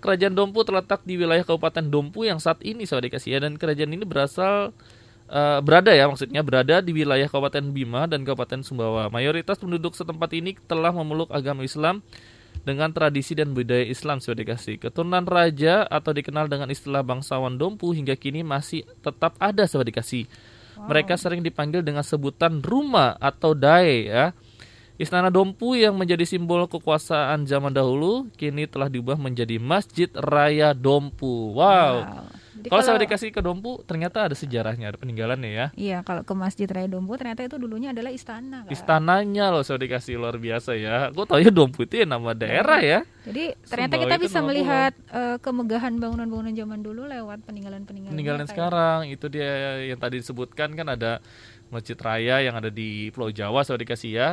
Kerajaan 0.00 0.32
Dompu 0.32 0.64
terletak 0.64 1.04
di 1.04 1.20
wilayah 1.20 1.44
Kabupaten 1.44 1.84
Dompu 1.84 2.24
yang 2.24 2.40
saat 2.40 2.64
ini 2.64 2.88
sahabat 2.88 3.12
dikasih 3.12 3.36
ya 3.36 3.38
dan 3.44 3.60
kerajaan 3.60 3.92
ini 3.92 4.08
berasal 4.08 4.72
eh, 5.28 5.60
berada 5.60 5.92
ya 5.92 6.08
maksudnya 6.08 6.40
berada 6.40 6.80
di 6.80 6.96
wilayah 6.96 7.28
Kabupaten 7.28 7.68
Bima 7.70 8.08
dan 8.08 8.24
Kabupaten 8.24 8.64
Sumbawa. 8.64 9.12
Mayoritas 9.12 9.60
penduduk 9.60 9.92
setempat 9.92 10.32
ini 10.32 10.56
telah 10.64 10.90
memeluk 10.90 11.28
agama 11.28 11.60
Islam 11.62 12.00
dengan 12.64 12.92
tradisi 12.92 13.32
dan 13.32 13.52
budaya 13.56 13.84
Islam 13.84 14.20
sudah 14.20 14.40
dikasih. 14.40 14.80
Keturunan 14.80 15.24
raja 15.24 15.84
atau 15.88 16.12
dikenal 16.12 16.48
dengan 16.48 16.68
istilah 16.68 17.04
bangsawan 17.04 17.56
Dompu 17.56 17.92
hingga 17.92 18.16
kini 18.16 18.44
masih 18.44 18.84
tetap 19.00 19.36
ada 19.40 19.64
sudah 19.64 19.86
dikasih. 19.86 20.24
Mereka 20.80 21.20
sering 21.20 21.44
dipanggil 21.44 21.84
dengan 21.84 22.00
sebutan 22.00 22.64
rumah 22.64 23.16
atau 23.20 23.52
dae 23.52 24.08
ya. 24.08 24.32
Istana 25.00 25.32
Dompu 25.32 25.80
yang 25.80 25.96
menjadi 25.96 26.28
simbol 26.28 26.68
kekuasaan 26.68 27.48
zaman 27.48 27.72
dahulu 27.72 28.28
kini 28.36 28.68
telah 28.68 28.92
diubah 28.92 29.16
menjadi 29.16 29.56
Masjid 29.56 30.12
Raya 30.12 30.76
Dompu. 30.76 31.56
Wow. 31.56 32.28
Jadi 32.60 32.68
Kalau 32.68 32.82
saya 32.84 33.00
dikasih 33.00 33.32
ke 33.32 33.40
Dompu 33.40 33.80
ternyata 33.88 34.28
ada 34.28 34.36
sejarahnya, 34.36 34.92
ada 34.92 35.00
peninggalannya 35.00 35.48
ya. 35.48 35.66
Iya, 35.72 36.04
kalau 36.04 36.20
ke 36.20 36.36
Masjid 36.36 36.68
Raya 36.68 36.84
Dompu 36.84 37.16
ternyata 37.16 37.40
itu 37.48 37.56
dulunya 37.56 37.96
adalah 37.96 38.12
istana. 38.12 38.68
Kak. 38.68 38.76
Istananya 38.76 39.48
loh 39.48 39.64
saya 39.64 39.80
dikasih 39.80 40.20
luar 40.20 40.36
biasa 40.36 40.76
ya. 40.76 41.08
Gue 41.16 41.24
tau 41.24 41.40
ya 41.40 41.48
Dompu 41.48 41.88
itu 41.88 41.96
ya 41.96 42.04
nama 42.04 42.36
daerah 42.36 42.84
ya. 42.84 43.00
Jadi 43.24 43.56
ternyata 43.64 43.96
kita 43.96 44.16
bisa 44.20 44.44
melihat 44.44 44.92
eh, 45.08 45.40
kemegahan 45.40 45.96
bangunan-bangunan 45.96 46.52
zaman 46.52 46.84
dulu 46.84 47.08
lewat 47.08 47.40
peninggalan-peninggalan. 47.48 48.12
Peninggalan 48.12 48.44
ya. 48.44 48.50
sekarang 48.52 49.08
itu 49.08 49.32
dia 49.32 49.80
yang 49.80 49.96
tadi 49.96 50.20
disebutkan 50.20 50.76
kan 50.76 50.92
ada 50.92 51.24
Masjid 51.72 51.96
Raya 51.96 52.44
yang 52.44 52.60
ada 52.60 52.68
di 52.68 53.08
Pulau 53.16 53.32
Jawa 53.32 53.64
saya 53.64 53.80
dikasih 53.80 54.12
ya. 54.12 54.28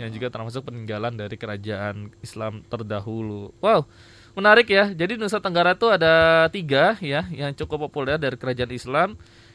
Yang 0.00 0.10
juga 0.16 0.32
termasuk 0.32 0.64
peninggalan 0.64 1.12
dari 1.12 1.36
kerajaan 1.36 2.08
Islam 2.24 2.64
terdahulu. 2.64 3.52
Wow. 3.60 3.84
Menarik 4.32 4.72
ya. 4.72 4.88
Jadi 4.96 5.20
Nusa 5.20 5.44
Tenggara 5.44 5.76
tuh 5.76 5.92
ada 5.92 6.48
tiga 6.48 6.96
ya 7.04 7.28
yang 7.28 7.52
cukup 7.52 7.92
populer 7.92 8.16
dari 8.16 8.40
kerajaan 8.40 8.72
Islam 8.72 9.08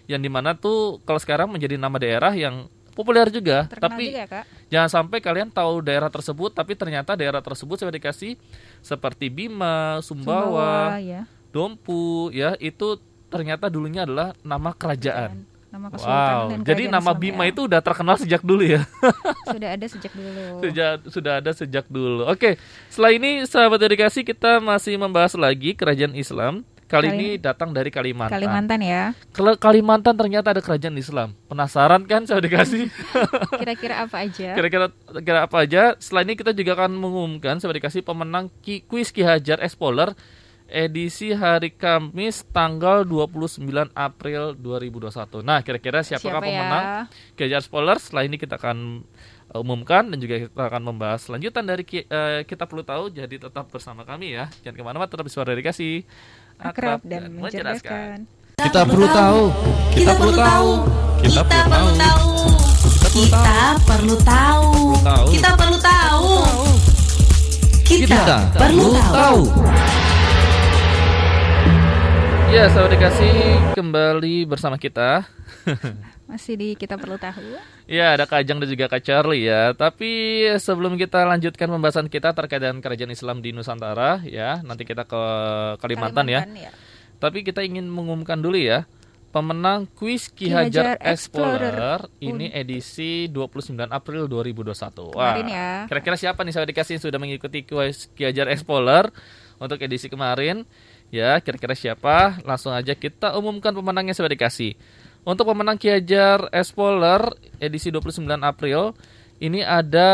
yang 0.06 0.22
di 0.22 0.30
mana 0.30 0.54
tuh 0.54 1.02
kalau 1.02 1.18
sekarang 1.18 1.50
menjadi 1.50 1.82
nama 1.82 1.98
daerah 1.98 2.30
yang 2.38 2.70
populer 2.94 3.28
juga. 3.34 3.66
Terkenal 3.66 3.90
tapi 3.98 4.06
juga 4.14 4.22
ya, 4.22 4.28
Kak. 4.30 4.46
jangan 4.70 4.90
sampai 4.90 5.18
kalian 5.20 5.50
tahu 5.50 5.82
daerah 5.82 6.08
tersebut 6.14 6.54
tapi 6.54 6.78
ternyata 6.78 7.18
daerah 7.18 7.42
tersebut 7.42 7.76
saya 7.82 7.92
dikasih 7.92 8.38
seperti 8.86 9.34
Bima, 9.34 10.00
Sumbawa, 10.06 11.02
ya. 11.02 11.26
Dompu 11.50 12.30
ya 12.32 12.54
itu 12.62 13.02
ternyata 13.28 13.68
dulunya 13.68 14.06
adalah 14.06 14.38
nama 14.46 14.72
kerajaan. 14.72 15.55
Nama 15.76 15.92
kesultanan 15.92 16.32
Wow. 16.40 16.48
dan 16.48 16.60
Jadi 16.64 16.84
nama 16.88 17.12
Islam, 17.12 17.20
Bima 17.20 17.44
ya. 17.44 17.52
itu 17.52 17.62
udah 17.68 17.80
terkenal 17.84 18.16
sejak 18.16 18.42
dulu 18.48 18.64
ya. 18.64 18.82
sudah 19.52 19.70
ada 19.76 19.86
sejak 19.92 20.14
dulu. 20.16 20.44
Sejak 20.64 20.94
sudah 21.12 21.34
ada 21.44 21.52
sejak 21.52 21.86
dulu. 21.92 22.24
Oke, 22.32 22.56
setelah 22.88 23.12
ini 23.12 23.44
sahabat 23.44 23.84
dedikasi 23.84 24.24
kita 24.24 24.64
masih 24.64 24.96
membahas 24.96 25.36
lagi 25.36 25.76
kerajaan 25.76 26.16
Islam. 26.16 26.64
Kali 26.88 27.12
Kali- 27.12 27.18
ini 27.20 27.28
datang 27.36 27.76
dari 27.76 27.92
Kalimantan. 27.92 28.32
Kalimantan 28.40 28.80
ya. 28.80 29.12
Kalau 29.36 29.52
Kalimantan 29.60 30.16
ternyata 30.16 30.56
ada 30.56 30.64
kerajaan 30.64 30.96
Islam. 30.96 31.36
Penasaran 31.52 32.08
kan 32.08 32.24
sahabat 32.24 32.48
dedikasi? 32.48 32.88
Kira-kira 33.60 34.08
apa 34.08 34.24
aja? 34.24 34.54
Kira-kira 34.58 34.96
kira 35.20 35.44
apa 35.44 35.58
aja? 35.60 36.00
Setelah 36.00 36.24
ini 36.24 36.40
kita 36.40 36.56
juga 36.56 36.80
akan 36.80 36.96
mengumumkan 36.96 37.60
sahabat 37.60 37.84
dedikasi 37.84 38.00
pemenang 38.00 38.48
kuis 38.88 39.12
Ki 39.12 39.28
Hajar 39.28 39.60
Explorer 39.60 40.16
edisi 40.66 41.32
hari 41.32 41.74
Kamis 41.74 42.42
tanggal 42.50 43.06
29 43.06 43.62
April 43.94 44.58
2021. 44.58 45.46
Nah, 45.46 45.62
kira-kira 45.62 46.02
siapakah 46.02 46.42
Siapa 46.42 46.48
ya? 46.50 46.52
pemenang 46.60 46.86
Ki 47.38 47.42
Hajar 47.46 47.60
Explorer? 47.62 47.98
Setelah 48.02 48.24
ini 48.26 48.36
kita 48.36 48.58
akan 48.58 49.06
uh, 49.54 49.62
umumkan 49.62 50.10
dan 50.10 50.18
juga 50.18 50.42
kita 50.42 50.62
akan 50.68 50.82
membahas 50.82 51.22
lanjutan 51.30 51.64
dari 51.66 51.84
ki- 51.86 52.08
eh, 52.10 52.42
kita 52.44 52.66
perlu 52.66 52.82
tahu. 52.82 53.14
Jadi 53.14 53.36
tetap 53.38 53.70
bersama 53.70 54.02
kami 54.04 54.36
ya. 54.36 54.50
Jangan 54.66 54.76
ke 54.76 54.84
mana-mana, 54.84 55.10
tetap 55.10 55.26
di 55.26 55.34
suara 55.34 55.54
dedikasi. 55.54 56.06
Akrab 56.58 57.04
dan 57.04 57.30
mencerdaskan. 57.36 58.26
Kita 58.56 58.88
perlu 58.88 59.08
tahu. 59.12 59.42
Kita 59.92 60.12
perlu 60.16 60.34
tahu. 60.34 60.70
Kita 61.20 61.42
perlu 61.44 61.92
tahu. 62.00 62.30
Kita 63.16 63.52
perlu 63.84 64.16
tahu. 64.24 64.68
tahu. 65.04 65.26
Kita 65.32 65.50
perlu 65.56 65.78
tahu. 65.80 66.30
Kita 67.86 68.36
perlu 68.56 68.88
tahu. 68.98 69.40
Ya, 72.56 72.72
sahabat 72.72 72.96
dikasih 72.96 73.36
kembali 73.76 74.48
bersama 74.48 74.80
kita. 74.80 75.28
Masih 76.32 76.56
di 76.56 76.72
kita 76.80 76.96
perlu 76.96 77.20
tahu. 77.20 77.60
Ya, 77.84 78.16
ada 78.16 78.24
Kak 78.24 78.48
Ajang 78.48 78.64
dan 78.64 78.72
juga 78.72 78.88
Kak 78.88 79.04
Charlie 79.04 79.44
ya. 79.44 79.76
Tapi 79.76 80.40
sebelum 80.56 80.96
kita 80.96 81.28
lanjutkan 81.28 81.68
pembahasan 81.68 82.08
kita 82.08 82.32
terkait 82.32 82.64
dengan 82.64 82.80
kerajaan 82.80 83.12
Islam 83.12 83.44
di 83.44 83.52
Nusantara 83.52 84.24
ya, 84.24 84.64
nanti 84.64 84.88
kita 84.88 85.04
ke 85.04 85.24
Kalimantan, 85.84 86.32
ya. 86.32 86.48
Tapi 87.20 87.44
kita 87.44 87.60
ingin 87.60 87.92
mengumumkan 87.92 88.40
dulu 88.40 88.56
ya. 88.56 88.88
Pemenang 89.36 89.84
kuis 89.92 90.32
Ki 90.32 90.48
Hajar 90.48 90.96
Explorer 91.04 91.76
Explorer. 91.76 92.24
ini 92.24 92.56
edisi 92.56 93.28
29 93.28 93.92
April 93.92 94.32
2021. 94.32 95.12
Kemarin 95.12 95.48
ya. 95.52 95.72
Kira-kira 95.92 96.16
siapa 96.16 96.40
nih 96.48 96.56
sahabat 96.56 96.72
dikasih 96.72 97.04
sudah 97.04 97.20
mengikuti 97.20 97.68
kuis 97.68 98.08
Ki 98.16 98.32
Hajar 98.32 98.48
Explorer 98.48 99.12
untuk 99.60 99.76
edisi 99.84 100.08
kemarin? 100.08 100.64
Ya, 101.14 101.38
kira-kira 101.40 101.78
siapa? 101.78 102.42
Langsung 102.44 102.74
aja 102.74 102.94
kita 102.98 103.38
umumkan 103.38 103.72
pemenangnya 103.72 104.14
sahabat 104.16 104.36
dikasih. 104.36 104.76
Untuk 105.26 105.50
pemenang 105.50 105.82
Ki 105.82 105.90
Hajar 105.90 106.54
Explorer 106.54 107.34
edisi 107.58 107.90
29 107.90 108.22
April 108.46 108.94
ini 109.42 109.66
ada 109.66 110.12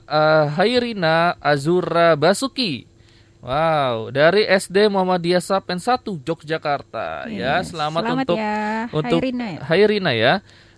eh, 0.00 0.46
Hairina 0.56 1.36
Azura 1.36 2.16
Basuki. 2.16 2.88
Wow, 3.44 4.08
dari 4.08 4.48
SD 4.48 4.88
Muhammadiyah 4.88 5.44
Sapen 5.44 5.76
1 5.76 6.00
Yogyakarta 6.00 7.28
ya. 7.28 7.60
Yes, 7.60 7.76
Selamat, 7.76 8.08
selamat 8.08 8.24
untuk 8.24 8.36
ya, 8.40 8.62
untuk 8.88 9.18
Hairina 9.20 9.46
ya. 9.52 9.60
Hairina 9.68 10.10
ya. 10.16 10.34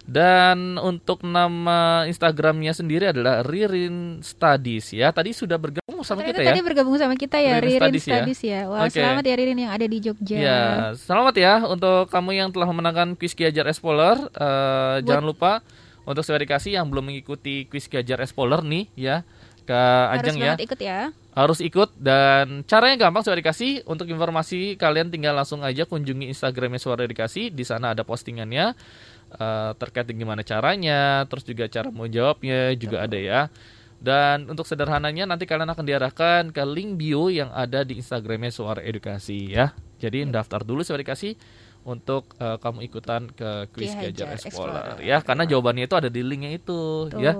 Dan 0.06 0.78
untuk 0.78 1.26
nama 1.26 2.06
Instagramnya 2.06 2.70
sendiri 2.70 3.10
adalah 3.10 3.42
Ririn 3.42 4.22
Studies 4.22 4.94
ya. 4.94 5.10
Tadi 5.10 5.34
sudah 5.34 5.58
bergabung 5.58 6.06
sama 6.06 6.22
Ternyata 6.22 6.38
kita 6.38 6.42
ya. 6.46 6.50
tadi 6.54 6.60
bergabung 6.62 6.94
sama 6.94 7.14
kita 7.18 7.36
ya 7.42 7.58
Ririn 7.58 7.82
Ririn 7.82 7.82
Studies 7.82 8.06
ya. 8.06 8.14
Studies 8.22 8.40
ya. 8.46 8.60
Wah, 8.70 8.86
Oke. 8.86 8.94
selamat 9.02 9.24
ya 9.26 9.34
Ririn 9.34 9.58
yang 9.66 9.72
ada 9.74 9.86
di 9.90 9.98
Jogja. 9.98 10.38
Ya, 10.38 10.62
selamat 10.94 11.34
ya 11.34 11.54
untuk 11.66 12.06
kamu 12.06 12.30
yang 12.38 12.48
telah 12.54 12.70
memenangkan 12.70 13.18
kuis 13.18 13.34
Ki 13.34 13.50
Hajar 13.50 13.66
Explorer. 13.66 14.30
Eh, 14.30 14.96
jangan 15.02 15.26
lupa 15.26 15.52
untuk 16.06 16.22
dikasih 16.22 16.78
yang 16.78 16.86
belum 16.86 17.10
mengikuti 17.10 17.66
kuis 17.66 17.90
Ki 17.90 17.98
Hajar 17.98 18.22
Explorer 18.22 18.62
nih 18.62 18.86
ya. 18.94 19.26
Ke 19.66 19.74
Harus 19.74 20.22
Ajeng 20.22 20.36
ya. 20.38 20.54
ikut 20.54 20.78
ya. 20.78 21.10
harus 21.36 21.60
ikut 21.60 21.92
dan 22.00 22.64
caranya 22.64 22.96
gampang 22.96 23.20
suara 23.20 23.36
dikasih 23.36 23.84
untuk 23.84 24.08
informasi 24.08 24.78
kalian 24.80 25.12
tinggal 25.12 25.36
langsung 25.36 25.60
aja 25.60 25.84
kunjungi 25.84 26.32
Instagramnya 26.32 26.80
suara 26.80 27.04
dikasih 27.04 27.52
di 27.52 27.60
sana 27.60 27.92
ada 27.92 28.06
postingannya 28.08 28.72
eh, 29.32 29.72
terkait 29.78 30.06
dengan 30.06 30.30
gimana 30.30 30.42
caranya 30.46 31.24
terus 31.26 31.42
juga 31.42 31.66
cara 31.66 31.90
mau 31.90 32.06
jawabnya 32.06 32.74
juga 32.78 33.06
ada 33.06 33.18
ya 33.18 33.40
dan 33.96 34.44
untuk 34.46 34.68
sederhananya 34.68 35.24
nanti 35.24 35.48
kalian 35.48 35.72
akan 35.72 35.84
diarahkan 35.88 36.42
ke 36.52 36.62
link 36.68 37.00
bio 37.00 37.32
yang 37.32 37.48
ada 37.50 37.82
di 37.82 37.96
Instagramnya 37.98 38.52
suara 38.52 38.84
edukasi 38.84 39.50
ya 39.50 39.72
jadi 39.98 40.28
daftar 40.28 40.62
dulu 40.62 40.84
suara 40.84 41.00
dikasih 41.02 41.34
untuk 41.86 42.34
eh, 42.38 42.58
kamu 42.58 42.86
ikutan 42.86 43.30
ke 43.30 43.70
kuis 43.72 43.94
Gajar 43.94 44.34
Explorer 44.34 44.98
Explorer. 44.98 45.06
ya 45.06 45.22
karena 45.22 45.46
jawabannya 45.46 45.84
itu 45.86 45.96
ada 45.96 46.10
di 46.10 46.20
linknya 46.20 46.58
itu 46.58 47.08
Tuh. 47.08 47.22
ya 47.22 47.32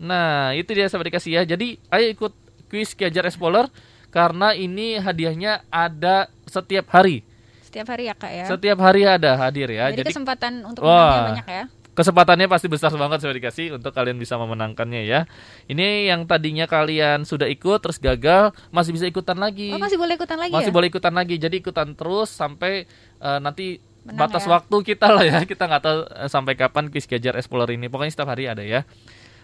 Nah, 0.00 0.56
itu 0.56 0.72
dia 0.72 0.88
sahabat 0.88 1.12
dikasih 1.12 1.32
ya. 1.36 1.42
Jadi, 1.44 1.76
ayo 1.92 2.06
ikut 2.08 2.32
kuis 2.72 2.96
Ki 2.96 3.04
Hajar 3.04 3.28
Explorer 3.28 3.68
karena 4.08 4.56
ini 4.56 4.96
hadiahnya 4.96 5.68
ada 5.68 6.32
setiap 6.48 6.88
hari. 6.96 7.22
Setiap 7.70 7.86
hari 7.86 8.10
ya 8.10 8.14
kak 8.18 8.32
ya. 8.34 8.44
Setiap 8.50 8.78
hari 8.82 9.02
ada 9.06 9.38
hadir 9.38 9.70
ya. 9.70 9.94
Jadi, 9.94 10.02
Jadi 10.02 10.08
kesempatan 10.10 10.52
untuk 10.66 10.82
Wah. 10.82 10.90
menangnya 10.90 11.30
banyak 11.30 11.48
ya. 11.48 11.64
kesempatannya 11.90 12.48
pasti 12.48 12.64
besar 12.64 12.88
banget 12.96 13.20
saya 13.20 13.34
dikasih 13.34 13.76
untuk 13.76 13.92
kalian 13.92 14.16
bisa 14.16 14.34
memenangkannya 14.34 15.04
ya. 15.04 15.28
Ini 15.68 16.08
yang 16.08 16.24
tadinya 16.24 16.64
kalian 16.64 17.22
sudah 17.22 17.44
ikut 17.44 17.78
terus 17.78 18.00
gagal 18.00 18.50
masih 18.72 18.90
bisa 18.90 19.04
ikutan 19.04 19.36
lagi. 19.36 19.70
Oh 19.70 19.78
masih 19.78 20.00
boleh 20.00 20.16
ikutan 20.16 20.38
lagi 20.40 20.50
Masih 20.50 20.72
ya? 20.72 20.74
boleh 20.74 20.88
ikutan 20.88 21.12
lagi. 21.12 21.36
Jadi 21.36 21.60
ikutan 21.60 21.92
terus 21.92 22.32
sampai 22.32 22.88
eh, 23.20 23.38
nanti 23.38 23.78
Menang 24.00 24.32
batas 24.32 24.48
ya. 24.48 24.56
waktu 24.56 24.76
kita 24.80 25.06
lah 25.12 25.24
ya. 25.28 25.38
Kita 25.50 25.68
nggak 25.68 25.82
tahu 25.84 25.98
eh, 26.08 26.30
sampai 26.32 26.52
kapan 26.56 26.84
Quiz 26.88 27.04
Gajar 27.04 27.36
Explorer 27.36 27.76
ini. 27.76 27.86
Pokoknya 27.86 28.10
setiap 28.10 28.32
hari 28.32 28.48
ada 28.48 28.64
ya. 28.64 28.82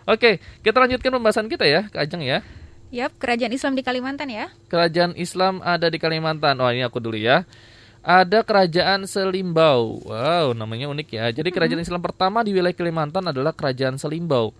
Oke, 0.07 0.39
kita 0.62 0.79
lanjutkan 0.79 1.11
pembahasan 1.12 1.51
kita 1.51 1.66
ya, 1.66 1.91
Kak 1.91 2.07
Ajeng 2.07 2.22
ya. 2.22 2.39
Yap, 2.95 3.18
kerajaan 3.18 3.51
Islam 3.51 3.74
di 3.74 3.83
Kalimantan 3.83 4.31
ya. 4.31 4.47
Kerajaan 4.70 5.18
Islam 5.18 5.59
ada 5.61 5.91
di 5.91 5.99
Kalimantan. 5.99 6.55
Oh, 6.57 6.70
ini 6.70 6.87
aku 6.87 7.03
dulu 7.03 7.18
ya. 7.18 7.43
Ada 8.07 8.46
kerajaan 8.46 9.02
Selimbau. 9.02 9.98
Wow, 10.07 10.54
namanya 10.54 10.86
unik 10.86 11.09
ya. 11.11 11.26
Jadi 11.34 11.50
kerajaan 11.50 11.82
Islam 11.82 11.98
pertama 11.98 12.46
di 12.46 12.54
wilayah 12.54 12.70
Kalimantan 12.70 13.34
adalah 13.34 13.50
kerajaan 13.50 13.98
Selimbau. 13.98 14.54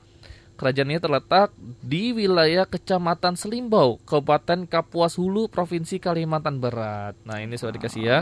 Kerajaan 0.59 0.91
ini 0.91 0.99
terletak 0.99 1.55
di 1.79 2.11
wilayah 2.11 2.67
Kecamatan 2.67 3.39
Selimbau, 3.39 4.03
Kabupaten 4.03 4.67
Kapuas 4.67 5.15
Hulu, 5.15 5.47
Provinsi 5.47 6.03
Kalimantan 6.03 6.59
Barat. 6.59 7.15
Nah, 7.23 7.39
ini 7.39 7.55
sudah 7.55 7.71
dikasih 7.71 8.03
ya. 8.03 8.19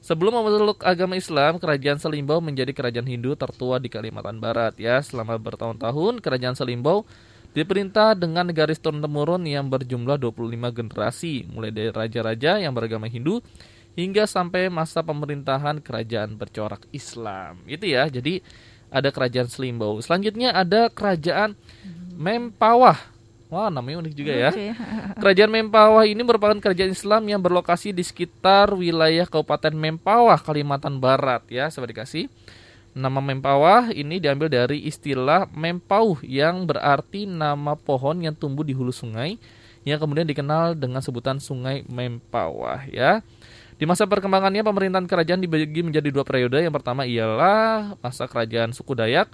Sebelum 0.00 0.32
memeluk 0.32 0.80
agama 0.88 1.20
Islam, 1.20 1.60
kerajaan 1.60 2.00
Selimbau 2.00 2.40
menjadi 2.40 2.72
kerajaan 2.72 3.04
Hindu 3.04 3.36
tertua 3.36 3.76
di 3.76 3.92
Kalimantan 3.92 4.40
Barat 4.40 4.72
ya. 4.80 5.04
Selama 5.04 5.36
bertahun-tahun, 5.36 6.24
kerajaan 6.24 6.56
Selimbau 6.56 7.04
diperintah 7.52 8.16
dengan 8.16 8.48
garis 8.56 8.80
turun-temurun 8.80 9.44
yang 9.44 9.68
berjumlah 9.68 10.16
25 10.16 10.72
generasi, 10.72 11.44
mulai 11.44 11.68
dari 11.68 11.92
raja-raja 11.92 12.56
yang 12.56 12.72
beragama 12.72 13.04
Hindu 13.04 13.44
hingga 13.96 14.28
sampai 14.28 14.68
masa 14.68 15.00
pemerintahan 15.00 15.80
kerajaan 15.80 16.36
bercorak 16.36 16.84
Islam. 16.92 17.64
Itu 17.64 17.88
ya. 17.88 18.06
Jadi 18.06 18.44
ada 18.92 19.08
kerajaan 19.10 19.48
Selimbau. 19.48 19.98
Selanjutnya 20.04 20.52
ada 20.54 20.92
kerajaan 20.92 21.56
Mempawah. 22.16 22.96
Wah, 23.46 23.70
namanya 23.70 24.02
unik 24.02 24.14
juga 24.16 24.34
ya. 24.34 24.50
Kerajaan 25.22 25.52
Mempawah 25.52 26.02
ini 26.02 26.18
merupakan 26.18 26.58
kerajaan 26.58 26.90
Islam 26.90 27.22
yang 27.30 27.38
berlokasi 27.38 27.94
di 27.94 28.02
sekitar 28.02 28.74
wilayah 28.74 29.22
Kabupaten 29.22 29.70
Mempawah, 29.70 30.34
Kalimantan 30.40 30.98
Barat 30.98 31.46
ya, 31.46 31.70
sobat 31.70 31.94
dikasih. 31.94 32.26
Nama 32.96 33.20
Mempawah 33.22 33.94
ini 33.94 34.18
diambil 34.18 34.50
dari 34.50 34.82
istilah 34.88 35.46
Mempauh 35.54 36.18
yang 36.26 36.66
berarti 36.66 37.28
nama 37.28 37.78
pohon 37.78 38.24
yang 38.24 38.34
tumbuh 38.34 38.66
di 38.66 38.74
hulu 38.74 38.90
sungai 38.90 39.38
yang 39.86 40.02
kemudian 40.02 40.26
dikenal 40.26 40.74
dengan 40.74 40.98
sebutan 40.98 41.38
Sungai 41.38 41.86
Mempawah 41.86 42.82
ya. 42.90 43.22
Di 43.76 43.84
masa 43.84 44.08
perkembangannya 44.08 44.64
pemerintahan 44.64 45.04
kerajaan 45.04 45.40
dibagi 45.44 45.84
menjadi 45.84 46.08
dua 46.08 46.24
periode. 46.24 46.64
Yang 46.64 46.80
pertama 46.80 47.04
ialah 47.04 48.00
masa 48.00 48.24
kerajaan 48.24 48.72
suku 48.72 48.96
Dayak 48.96 49.28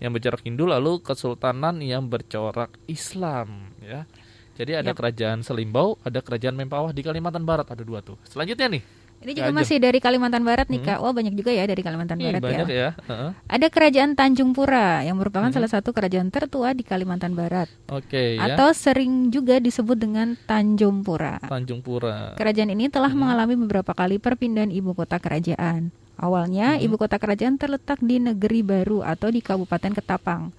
yang 0.00 0.16
bercorak 0.16 0.40
Hindu 0.42 0.64
lalu 0.64 1.04
kesultanan 1.04 1.76
yang 1.84 2.08
bercorak 2.08 2.72
Islam 2.88 3.68
ya. 3.84 4.08
Jadi 4.56 4.76
ada 4.76 4.92
Yap. 4.92 4.98
kerajaan 5.00 5.40
Selimbau, 5.44 5.96
ada 6.04 6.20
kerajaan 6.20 6.56
Mempawah 6.56 6.92
di 6.92 7.00
Kalimantan 7.04 7.44
Barat 7.44 7.68
ada 7.68 7.84
dua 7.84 8.04
tuh. 8.04 8.20
Selanjutnya 8.28 8.68
nih, 8.68 8.82
Ini 9.22 9.32
juga 9.32 9.50
masih 9.54 9.78
dari 9.78 9.98
Kalimantan 9.98 10.42
Barat 10.42 10.66
nih 10.66 10.82
kak. 10.82 10.98
Wah 10.98 11.14
banyak 11.14 11.32
juga 11.32 11.54
ya 11.54 11.62
dari 11.62 11.78
Kalimantan 11.80 12.18
Ih, 12.18 12.26
Barat 12.28 12.42
banyak 12.42 12.68
ya. 12.68 12.74
ya. 12.74 12.90
Heeh. 13.06 13.30
Ada 13.46 13.66
kerajaan 13.70 14.18
Tanjung 14.18 14.50
Pura 14.50 15.06
yang 15.06 15.16
merupakan 15.16 15.46
Mhm. 15.46 15.54
salah 15.54 15.70
satu 15.70 15.94
kerajaan 15.94 16.28
tertua 16.28 16.74
di 16.74 16.82
Kalimantan 16.82 17.32
Barat. 17.32 17.70
Oke 17.88 18.36
ya. 18.36 18.52
Atau 18.52 18.74
sering 18.74 19.30
juga 19.30 19.62
disebut 19.62 19.94
dengan 19.94 20.34
Tanjung 20.44 21.06
Pura. 21.06 21.38
Tanjung 21.46 21.80
Pura. 21.80 22.34
Kerajaan 22.34 22.74
ini 22.74 22.90
telah 22.90 23.14
mengalami 23.14 23.54
beberapa 23.54 23.94
kali 23.94 24.18
perpindahan 24.18 24.74
ibu 24.74 24.90
kota 24.92 25.16
kerajaan. 25.16 25.94
Awalnya 26.12 26.78
ibu 26.78 26.94
kota 26.94 27.18
kerajaan 27.18 27.58
terletak 27.58 27.98
di 27.98 28.22
Negeri 28.22 28.62
Baru 28.62 29.02
atau 29.02 29.26
di 29.26 29.42
Kabupaten 29.42 29.90
Ketapang. 29.90 30.54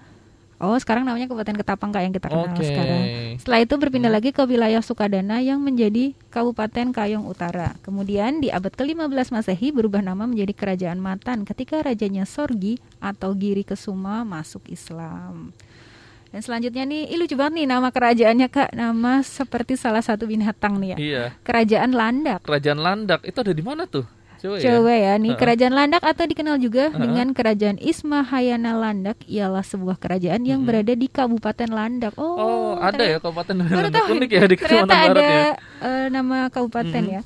Oh, 0.63 0.79
sekarang 0.79 1.03
namanya 1.03 1.27
Kabupaten 1.27 1.59
Ketapang 1.59 1.91
kak 1.91 2.07
yang 2.07 2.15
kita 2.15 2.31
kenal 2.31 2.55
Oke. 2.55 2.63
sekarang. 2.63 3.03
Setelah 3.35 3.59
itu 3.67 3.75
berpindah 3.75 4.07
lagi 4.07 4.31
ke 4.31 4.47
wilayah 4.47 4.79
Sukadana 4.79 5.43
yang 5.43 5.59
menjadi 5.59 6.15
Kabupaten 6.31 6.95
Kayong 6.95 7.27
Utara. 7.27 7.75
Kemudian 7.83 8.39
di 8.39 8.47
abad 8.47 8.71
ke-15 8.71 9.35
Masehi 9.35 9.75
berubah 9.75 9.99
nama 9.99 10.23
menjadi 10.23 10.55
Kerajaan 10.55 11.03
Matan 11.03 11.43
ketika 11.43 11.83
rajanya 11.83 12.23
Sorgi 12.23 12.79
atau 13.03 13.35
Giri 13.35 13.67
Kesuma 13.67 14.23
masuk 14.23 14.71
Islam. 14.71 15.51
Dan 16.31 16.41
selanjutnya 16.41 16.87
nih, 16.87 17.13
ih 17.13 17.19
lucu 17.19 17.35
banget 17.37 17.61
nih 17.61 17.67
nama 17.69 17.93
kerajaannya 17.93 18.47
kak, 18.49 18.73
nama 18.73 19.21
seperti 19.21 19.77
salah 19.77 20.01
satu 20.01 20.25
binatang 20.25 20.79
nih 20.79 20.89
ya. 20.89 20.97
Iya. 20.97 21.23
Kerajaan 21.45 21.91
Landak. 21.93 22.39
Kerajaan 22.41 22.79
Landak 22.81 23.21
itu 23.27 23.37
ada 23.37 23.53
di 23.53 23.61
mana 23.61 23.83
tuh? 23.85 24.07
Coba, 24.43 24.59
ya. 24.59 24.75
Coba 24.75 24.91
ya, 24.91 25.13
nih 25.15 25.23
Heeh. 25.25 25.39
kerajaan 25.39 25.71
Landak 25.71 26.03
atau 26.03 26.23
dikenal 26.25 26.59
juga 26.59 26.91
Heeh. 26.91 26.99
dengan 26.99 27.31
kerajaan 27.31 27.79
Ismahayana 27.79 28.75
Landak 28.75 29.23
ialah 29.23 29.63
sebuah 29.63 29.95
kerajaan 29.95 30.43
yang 30.43 30.67
berada 30.67 30.91
di 30.91 31.07
Kabupaten 31.07 31.69
Landak. 31.69 32.11
Oh, 32.15 32.35
Oh, 32.35 32.71
ada 32.75 32.91
ternyata- 32.93 33.07
ya 33.07 33.17
Kabupaten 33.17 33.55
Landak 33.57 34.03
unik 34.05 34.27
nih. 34.27 34.35
ya 34.35 34.43
di 34.43 34.55
Kalimantan 34.57 34.97
ada 34.99 35.07
Barat 35.09 35.23
ya. 35.23 35.47
eh, 35.81 36.05
nama 36.09 36.37
kabupaten 36.49 37.01
Mhm. 37.01 37.13
ya. 37.13 37.21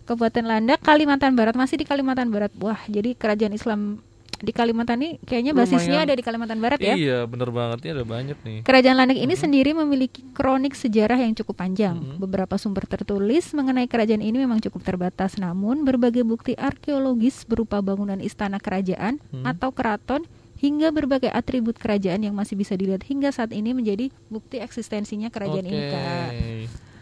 Kabupaten 0.00 0.44
Landak, 0.44 0.78
Kalimantan 0.80 1.32
Barat 1.34 1.54
masih 1.54 1.74
di 1.74 1.84
Kalimantan 1.84 2.30
Barat. 2.30 2.50
Wah, 2.56 2.78
jadi 2.86 3.14
kerajaan 3.14 3.50
Islam 3.52 3.98
di 4.40 4.50
Kalimantan 4.50 4.98
ini 4.98 5.10
kayaknya 5.20 5.52
basisnya 5.52 6.00
Lumayan. 6.00 6.06
ada 6.08 6.14
di 6.14 6.24
Kalimantan 6.24 6.58
Barat 6.58 6.78
ya. 6.78 6.94
Iya, 6.94 7.18
bener 7.24 7.48
banget 7.48 7.78
ini 7.82 7.90
ada 7.92 8.04
banyak 8.04 8.38
nih. 8.40 8.58
Kerajaan 8.62 8.96
Landak 8.96 9.18
ini 9.18 9.34
sendiri 9.34 9.70
memiliki 9.72 10.24
kronik 10.30 10.72
sejarah 10.72 11.16
yang 11.16 11.32
cukup 11.34 11.60
panjang. 11.60 11.96
Mhm. 11.96 12.16
Beberapa 12.18 12.56
sumber 12.56 12.84
tertulis 12.84 13.52
mengenai 13.52 13.84
kerajaan 13.84 14.20
ini 14.20 14.36
memang 14.38 14.58
cukup 14.58 14.80
terbatas, 14.82 15.36
namun 15.36 15.82
berbagai 15.82 16.22
bukti 16.22 16.52
arkeologis 16.54 17.44
berupa 17.44 17.78
bangunan 17.78 18.18
istana 18.18 18.56
kerajaan 18.56 19.20
Hmm. 19.30 19.44
atau 19.44 19.70
keraton 19.70 20.24
hingga 20.56 20.88
berbagai 20.90 21.28
atribut 21.28 21.74
kerajaan 21.74 22.20
yang 22.20 22.32
masih 22.32 22.52
bisa 22.52 22.74
dilihat 22.74 23.00
hingga 23.02 23.28
saat 23.30 23.48
ini 23.50 23.72
menjadi 23.72 24.12
bukti 24.26 24.58
eksistensinya 24.58 25.28
kerajaan 25.28 25.64
ini, 25.64 25.78
Oke. 25.78 25.90
Kak. 25.90 26.30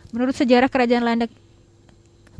Menurut 0.09 0.35
sejarah 0.35 0.67
kerajaan 0.67 1.03
Landak 1.03 1.31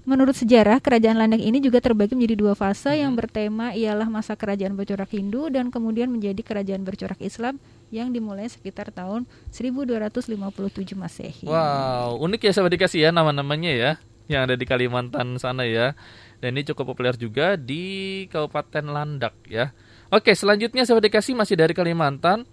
Menurut 0.09 0.33
sejarah, 0.33 0.81
kerajaan 0.81 1.21
Landak 1.21 1.45
ini 1.45 1.61
juga 1.61 1.85
terbagi 1.85 2.17
menjadi 2.17 2.33
dua 2.41 2.57
fase 2.57 2.97
yang 2.97 3.13
Mhm. 3.13 3.19
bertema 3.21 3.77
ialah 3.77 4.09
masa 4.09 4.33
kerajaan 4.41 4.73
bercorak 4.73 5.13
Hindu 5.13 5.53
dan 5.53 5.69
kemudian 5.69 6.09
menjadi 6.09 6.41
kerajaan 6.41 6.81
bercorak 6.81 7.21
Islam 7.21 7.61
yang 7.93 8.09
dimulai 8.09 8.49
sekitar 8.49 8.89
tahun 8.89 9.29
1257 9.53 10.97
Masehi. 10.97 11.45
Wow, 11.45 12.25
unik 12.25 12.49
ya 12.49 12.53
sahabat 12.57 12.73
dikasih 12.81 13.05
ya 13.05 13.11
nama-namanya 13.13 13.69
ya 13.69 13.91
yang 14.33 14.49
ada 14.49 14.57
di 14.57 14.65
Kalimantan 14.65 15.37
sana 15.37 15.69
ya. 15.69 15.93
Dan 16.41 16.57
ini 16.57 16.65
cukup 16.65 16.97
populer 16.97 17.13
juga 17.21 17.61
di 17.61 18.25
Kabupaten 18.33 18.89
Landak 18.89 19.37
ya. 19.45 19.77
Oke, 20.09 20.33
selanjutnya 20.33 20.89
sahabat 20.89 21.05
dikasih 21.05 21.37
masih 21.37 21.53
dari 21.53 21.77
Kalimantan. 21.77 22.49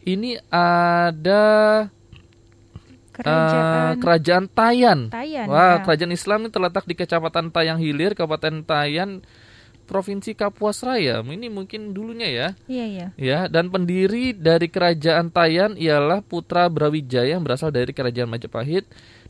Ini 0.00 0.40
ada 0.48 1.44
Kerajaan 3.16 3.64
eh, 3.64 3.92
Kerajaan 3.98 4.44
Tayan. 4.52 5.00
Tayan. 5.08 5.46
Wah, 5.48 5.80
ya. 5.80 5.84
kerajaan 5.88 6.12
Islam 6.12 6.38
ini 6.44 6.50
terletak 6.52 6.84
di 6.84 6.94
Kecamatan 6.94 7.48
Tayang 7.48 7.80
Hilir, 7.80 8.12
Kabupaten 8.12 8.60
Tayan, 8.68 9.24
Provinsi 9.88 10.36
Kapuas 10.36 10.84
Raya. 10.84 11.24
Ini 11.24 11.48
mungkin 11.48 11.96
dulunya 11.96 12.28
ya. 12.28 12.48
Iya, 12.68 12.84
iya. 12.84 13.06
Ya, 13.16 13.40
dan 13.48 13.72
pendiri 13.72 14.36
dari 14.36 14.68
kerajaan 14.68 15.32
Tayan 15.32 15.80
ialah 15.80 16.20
putra 16.20 16.68
Brawijaya 16.68 17.38
yang 17.38 17.46
berasal 17.46 17.72
dari 17.72 17.96
kerajaan 17.96 18.28
Majapahit 18.28 18.84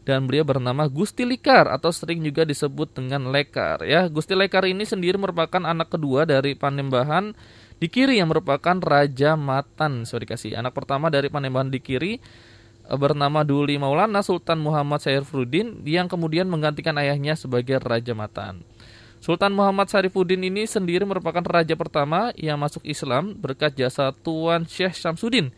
dan 0.07 0.31
beliau 0.31 0.47
bernama 0.47 0.87
Gusti 0.87 1.27
Likar 1.27 1.67
atau 1.67 1.91
sering 1.91 2.23
juga 2.23 2.47
disebut 2.47 2.95
dengan 2.95 3.27
Lekar 3.35 3.83
ya. 3.83 4.07
Gusti 4.07 4.39
Lekar 4.39 4.63
ini 4.71 4.87
sendiri 4.87 5.19
merupakan 5.19 5.59
anak 5.59 5.91
kedua 5.91 6.23
dari 6.23 6.55
Panembahan 6.55 7.35
di 7.83 7.91
kiri 7.91 8.23
yang 8.23 8.31
merupakan 8.31 8.79
Raja 8.79 9.35
Matan. 9.35 10.07
Sorry 10.07 10.25
dikasih 10.25 10.55
anak 10.55 10.79
pertama 10.79 11.11
dari 11.11 11.27
Panembahan 11.27 11.75
di 11.75 11.83
kiri 11.83 12.17
eh, 12.17 12.23
bernama 12.95 13.43
Duli 13.43 13.75
Maulana 13.77 14.23
Sultan 14.23 14.63
Muhammad 14.63 15.03
Saifuddin 15.03 15.83
yang 15.83 16.07
kemudian 16.07 16.47
menggantikan 16.47 16.95
ayahnya 16.97 17.35
sebagai 17.35 17.83
Raja 17.83 18.15
Matan. 18.15 18.63
Sultan 19.19 19.57
Muhammad 19.57 19.91
Sarifuddin 19.91 20.45
ini 20.45 20.69
sendiri 20.71 21.03
merupakan 21.03 21.43
raja 21.43 21.75
pertama 21.75 22.31
yang 22.39 22.61
masuk 22.61 22.85
Islam 22.87 23.35
berkat 23.35 23.75
jasa 23.75 24.15
Tuan 24.15 24.69
Syekh 24.69 24.95
Syamsuddin. 24.95 25.51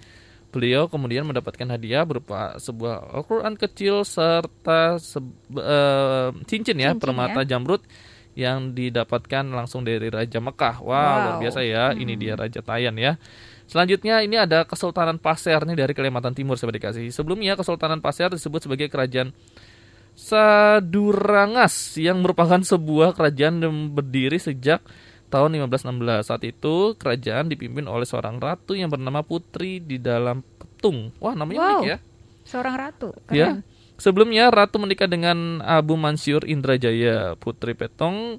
Beliau 0.48 0.88
kemudian 0.88 1.28
mendapatkan 1.28 1.68
hadiah 1.68 2.08
berupa 2.08 2.56
sebuah 2.56 3.12
Al-Quran 3.12 3.52
kecil 3.60 4.08
serta 4.08 4.96
se- 4.96 5.20
eh, 5.52 6.28
cincin 6.48 6.80
ya 6.80 6.96
Cincin 6.96 7.02
permata 7.04 7.44
ya. 7.44 7.58
jamrut 7.58 7.84
yang 8.32 8.72
didapatkan 8.72 9.44
langsung 9.52 9.84
dari 9.84 10.08
Raja 10.08 10.40
Mekah. 10.40 10.80
Wah 10.80 10.96
Wow. 10.96 11.20
luar 11.20 11.36
biasa 11.42 11.60
ya, 11.66 11.92
ini 11.92 12.14
dia 12.16 12.38
Raja 12.38 12.64
Tayan 12.64 12.96
ya. 12.96 13.18
Selanjutnya 13.68 14.24
ini 14.24 14.40
ada 14.40 14.64
Kesultanan 14.64 15.20
Pasir 15.20 15.60
nih 15.60 15.76
dari 15.76 15.92
Kalimantan 15.92 16.32
Timur 16.32 16.56
sahabat 16.56 16.80
dikasih. 16.80 17.12
Sebelumnya 17.12 17.52
Kesultanan 17.52 18.00
Pasir 18.00 18.32
disebut 18.32 18.64
sebagai 18.64 18.88
kerajaan 18.88 19.36
Sadurangas 20.18 21.94
yang 21.94 22.18
merupakan 22.24 22.58
sebuah 22.58 23.14
kerajaan 23.14 23.62
yang 23.62 23.94
berdiri 23.94 24.40
sejak 24.42 24.82
tahun 25.30 25.54
1516. 25.70 26.26
Saat 26.26 26.42
itu 26.42 26.98
kerajaan 26.98 27.46
dipimpin 27.46 27.86
oleh 27.86 28.02
seorang 28.02 28.42
ratu 28.42 28.74
yang 28.74 28.90
bernama 28.90 29.22
Putri 29.22 29.78
di 29.78 30.02
dalam 30.02 30.42
Petung. 30.42 31.14
Wah, 31.22 31.38
namanya 31.38 31.60
Wow. 31.62 31.70
unik 31.70 31.86
ya. 31.86 31.98
Seorang 32.48 32.74
ratu. 32.74 33.08
Ya. 33.30 33.54
Keren. 33.54 33.62
Sebelumnya 33.98 34.50
ratu 34.50 34.82
menikah 34.82 35.06
dengan 35.06 35.58
Abu 35.62 35.94
Mansur 35.94 36.46
Indrajaya, 36.46 37.34
Putri 37.38 37.74
Petong 37.74 38.38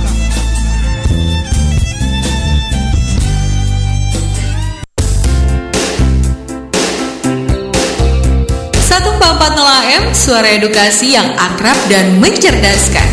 AM 9.89 10.13
Suara 10.13 10.53
Edukasi 10.53 11.17
yang 11.17 11.33
akrab 11.33 11.73
dan 11.89 12.21
mencerdaskan. 12.21 13.09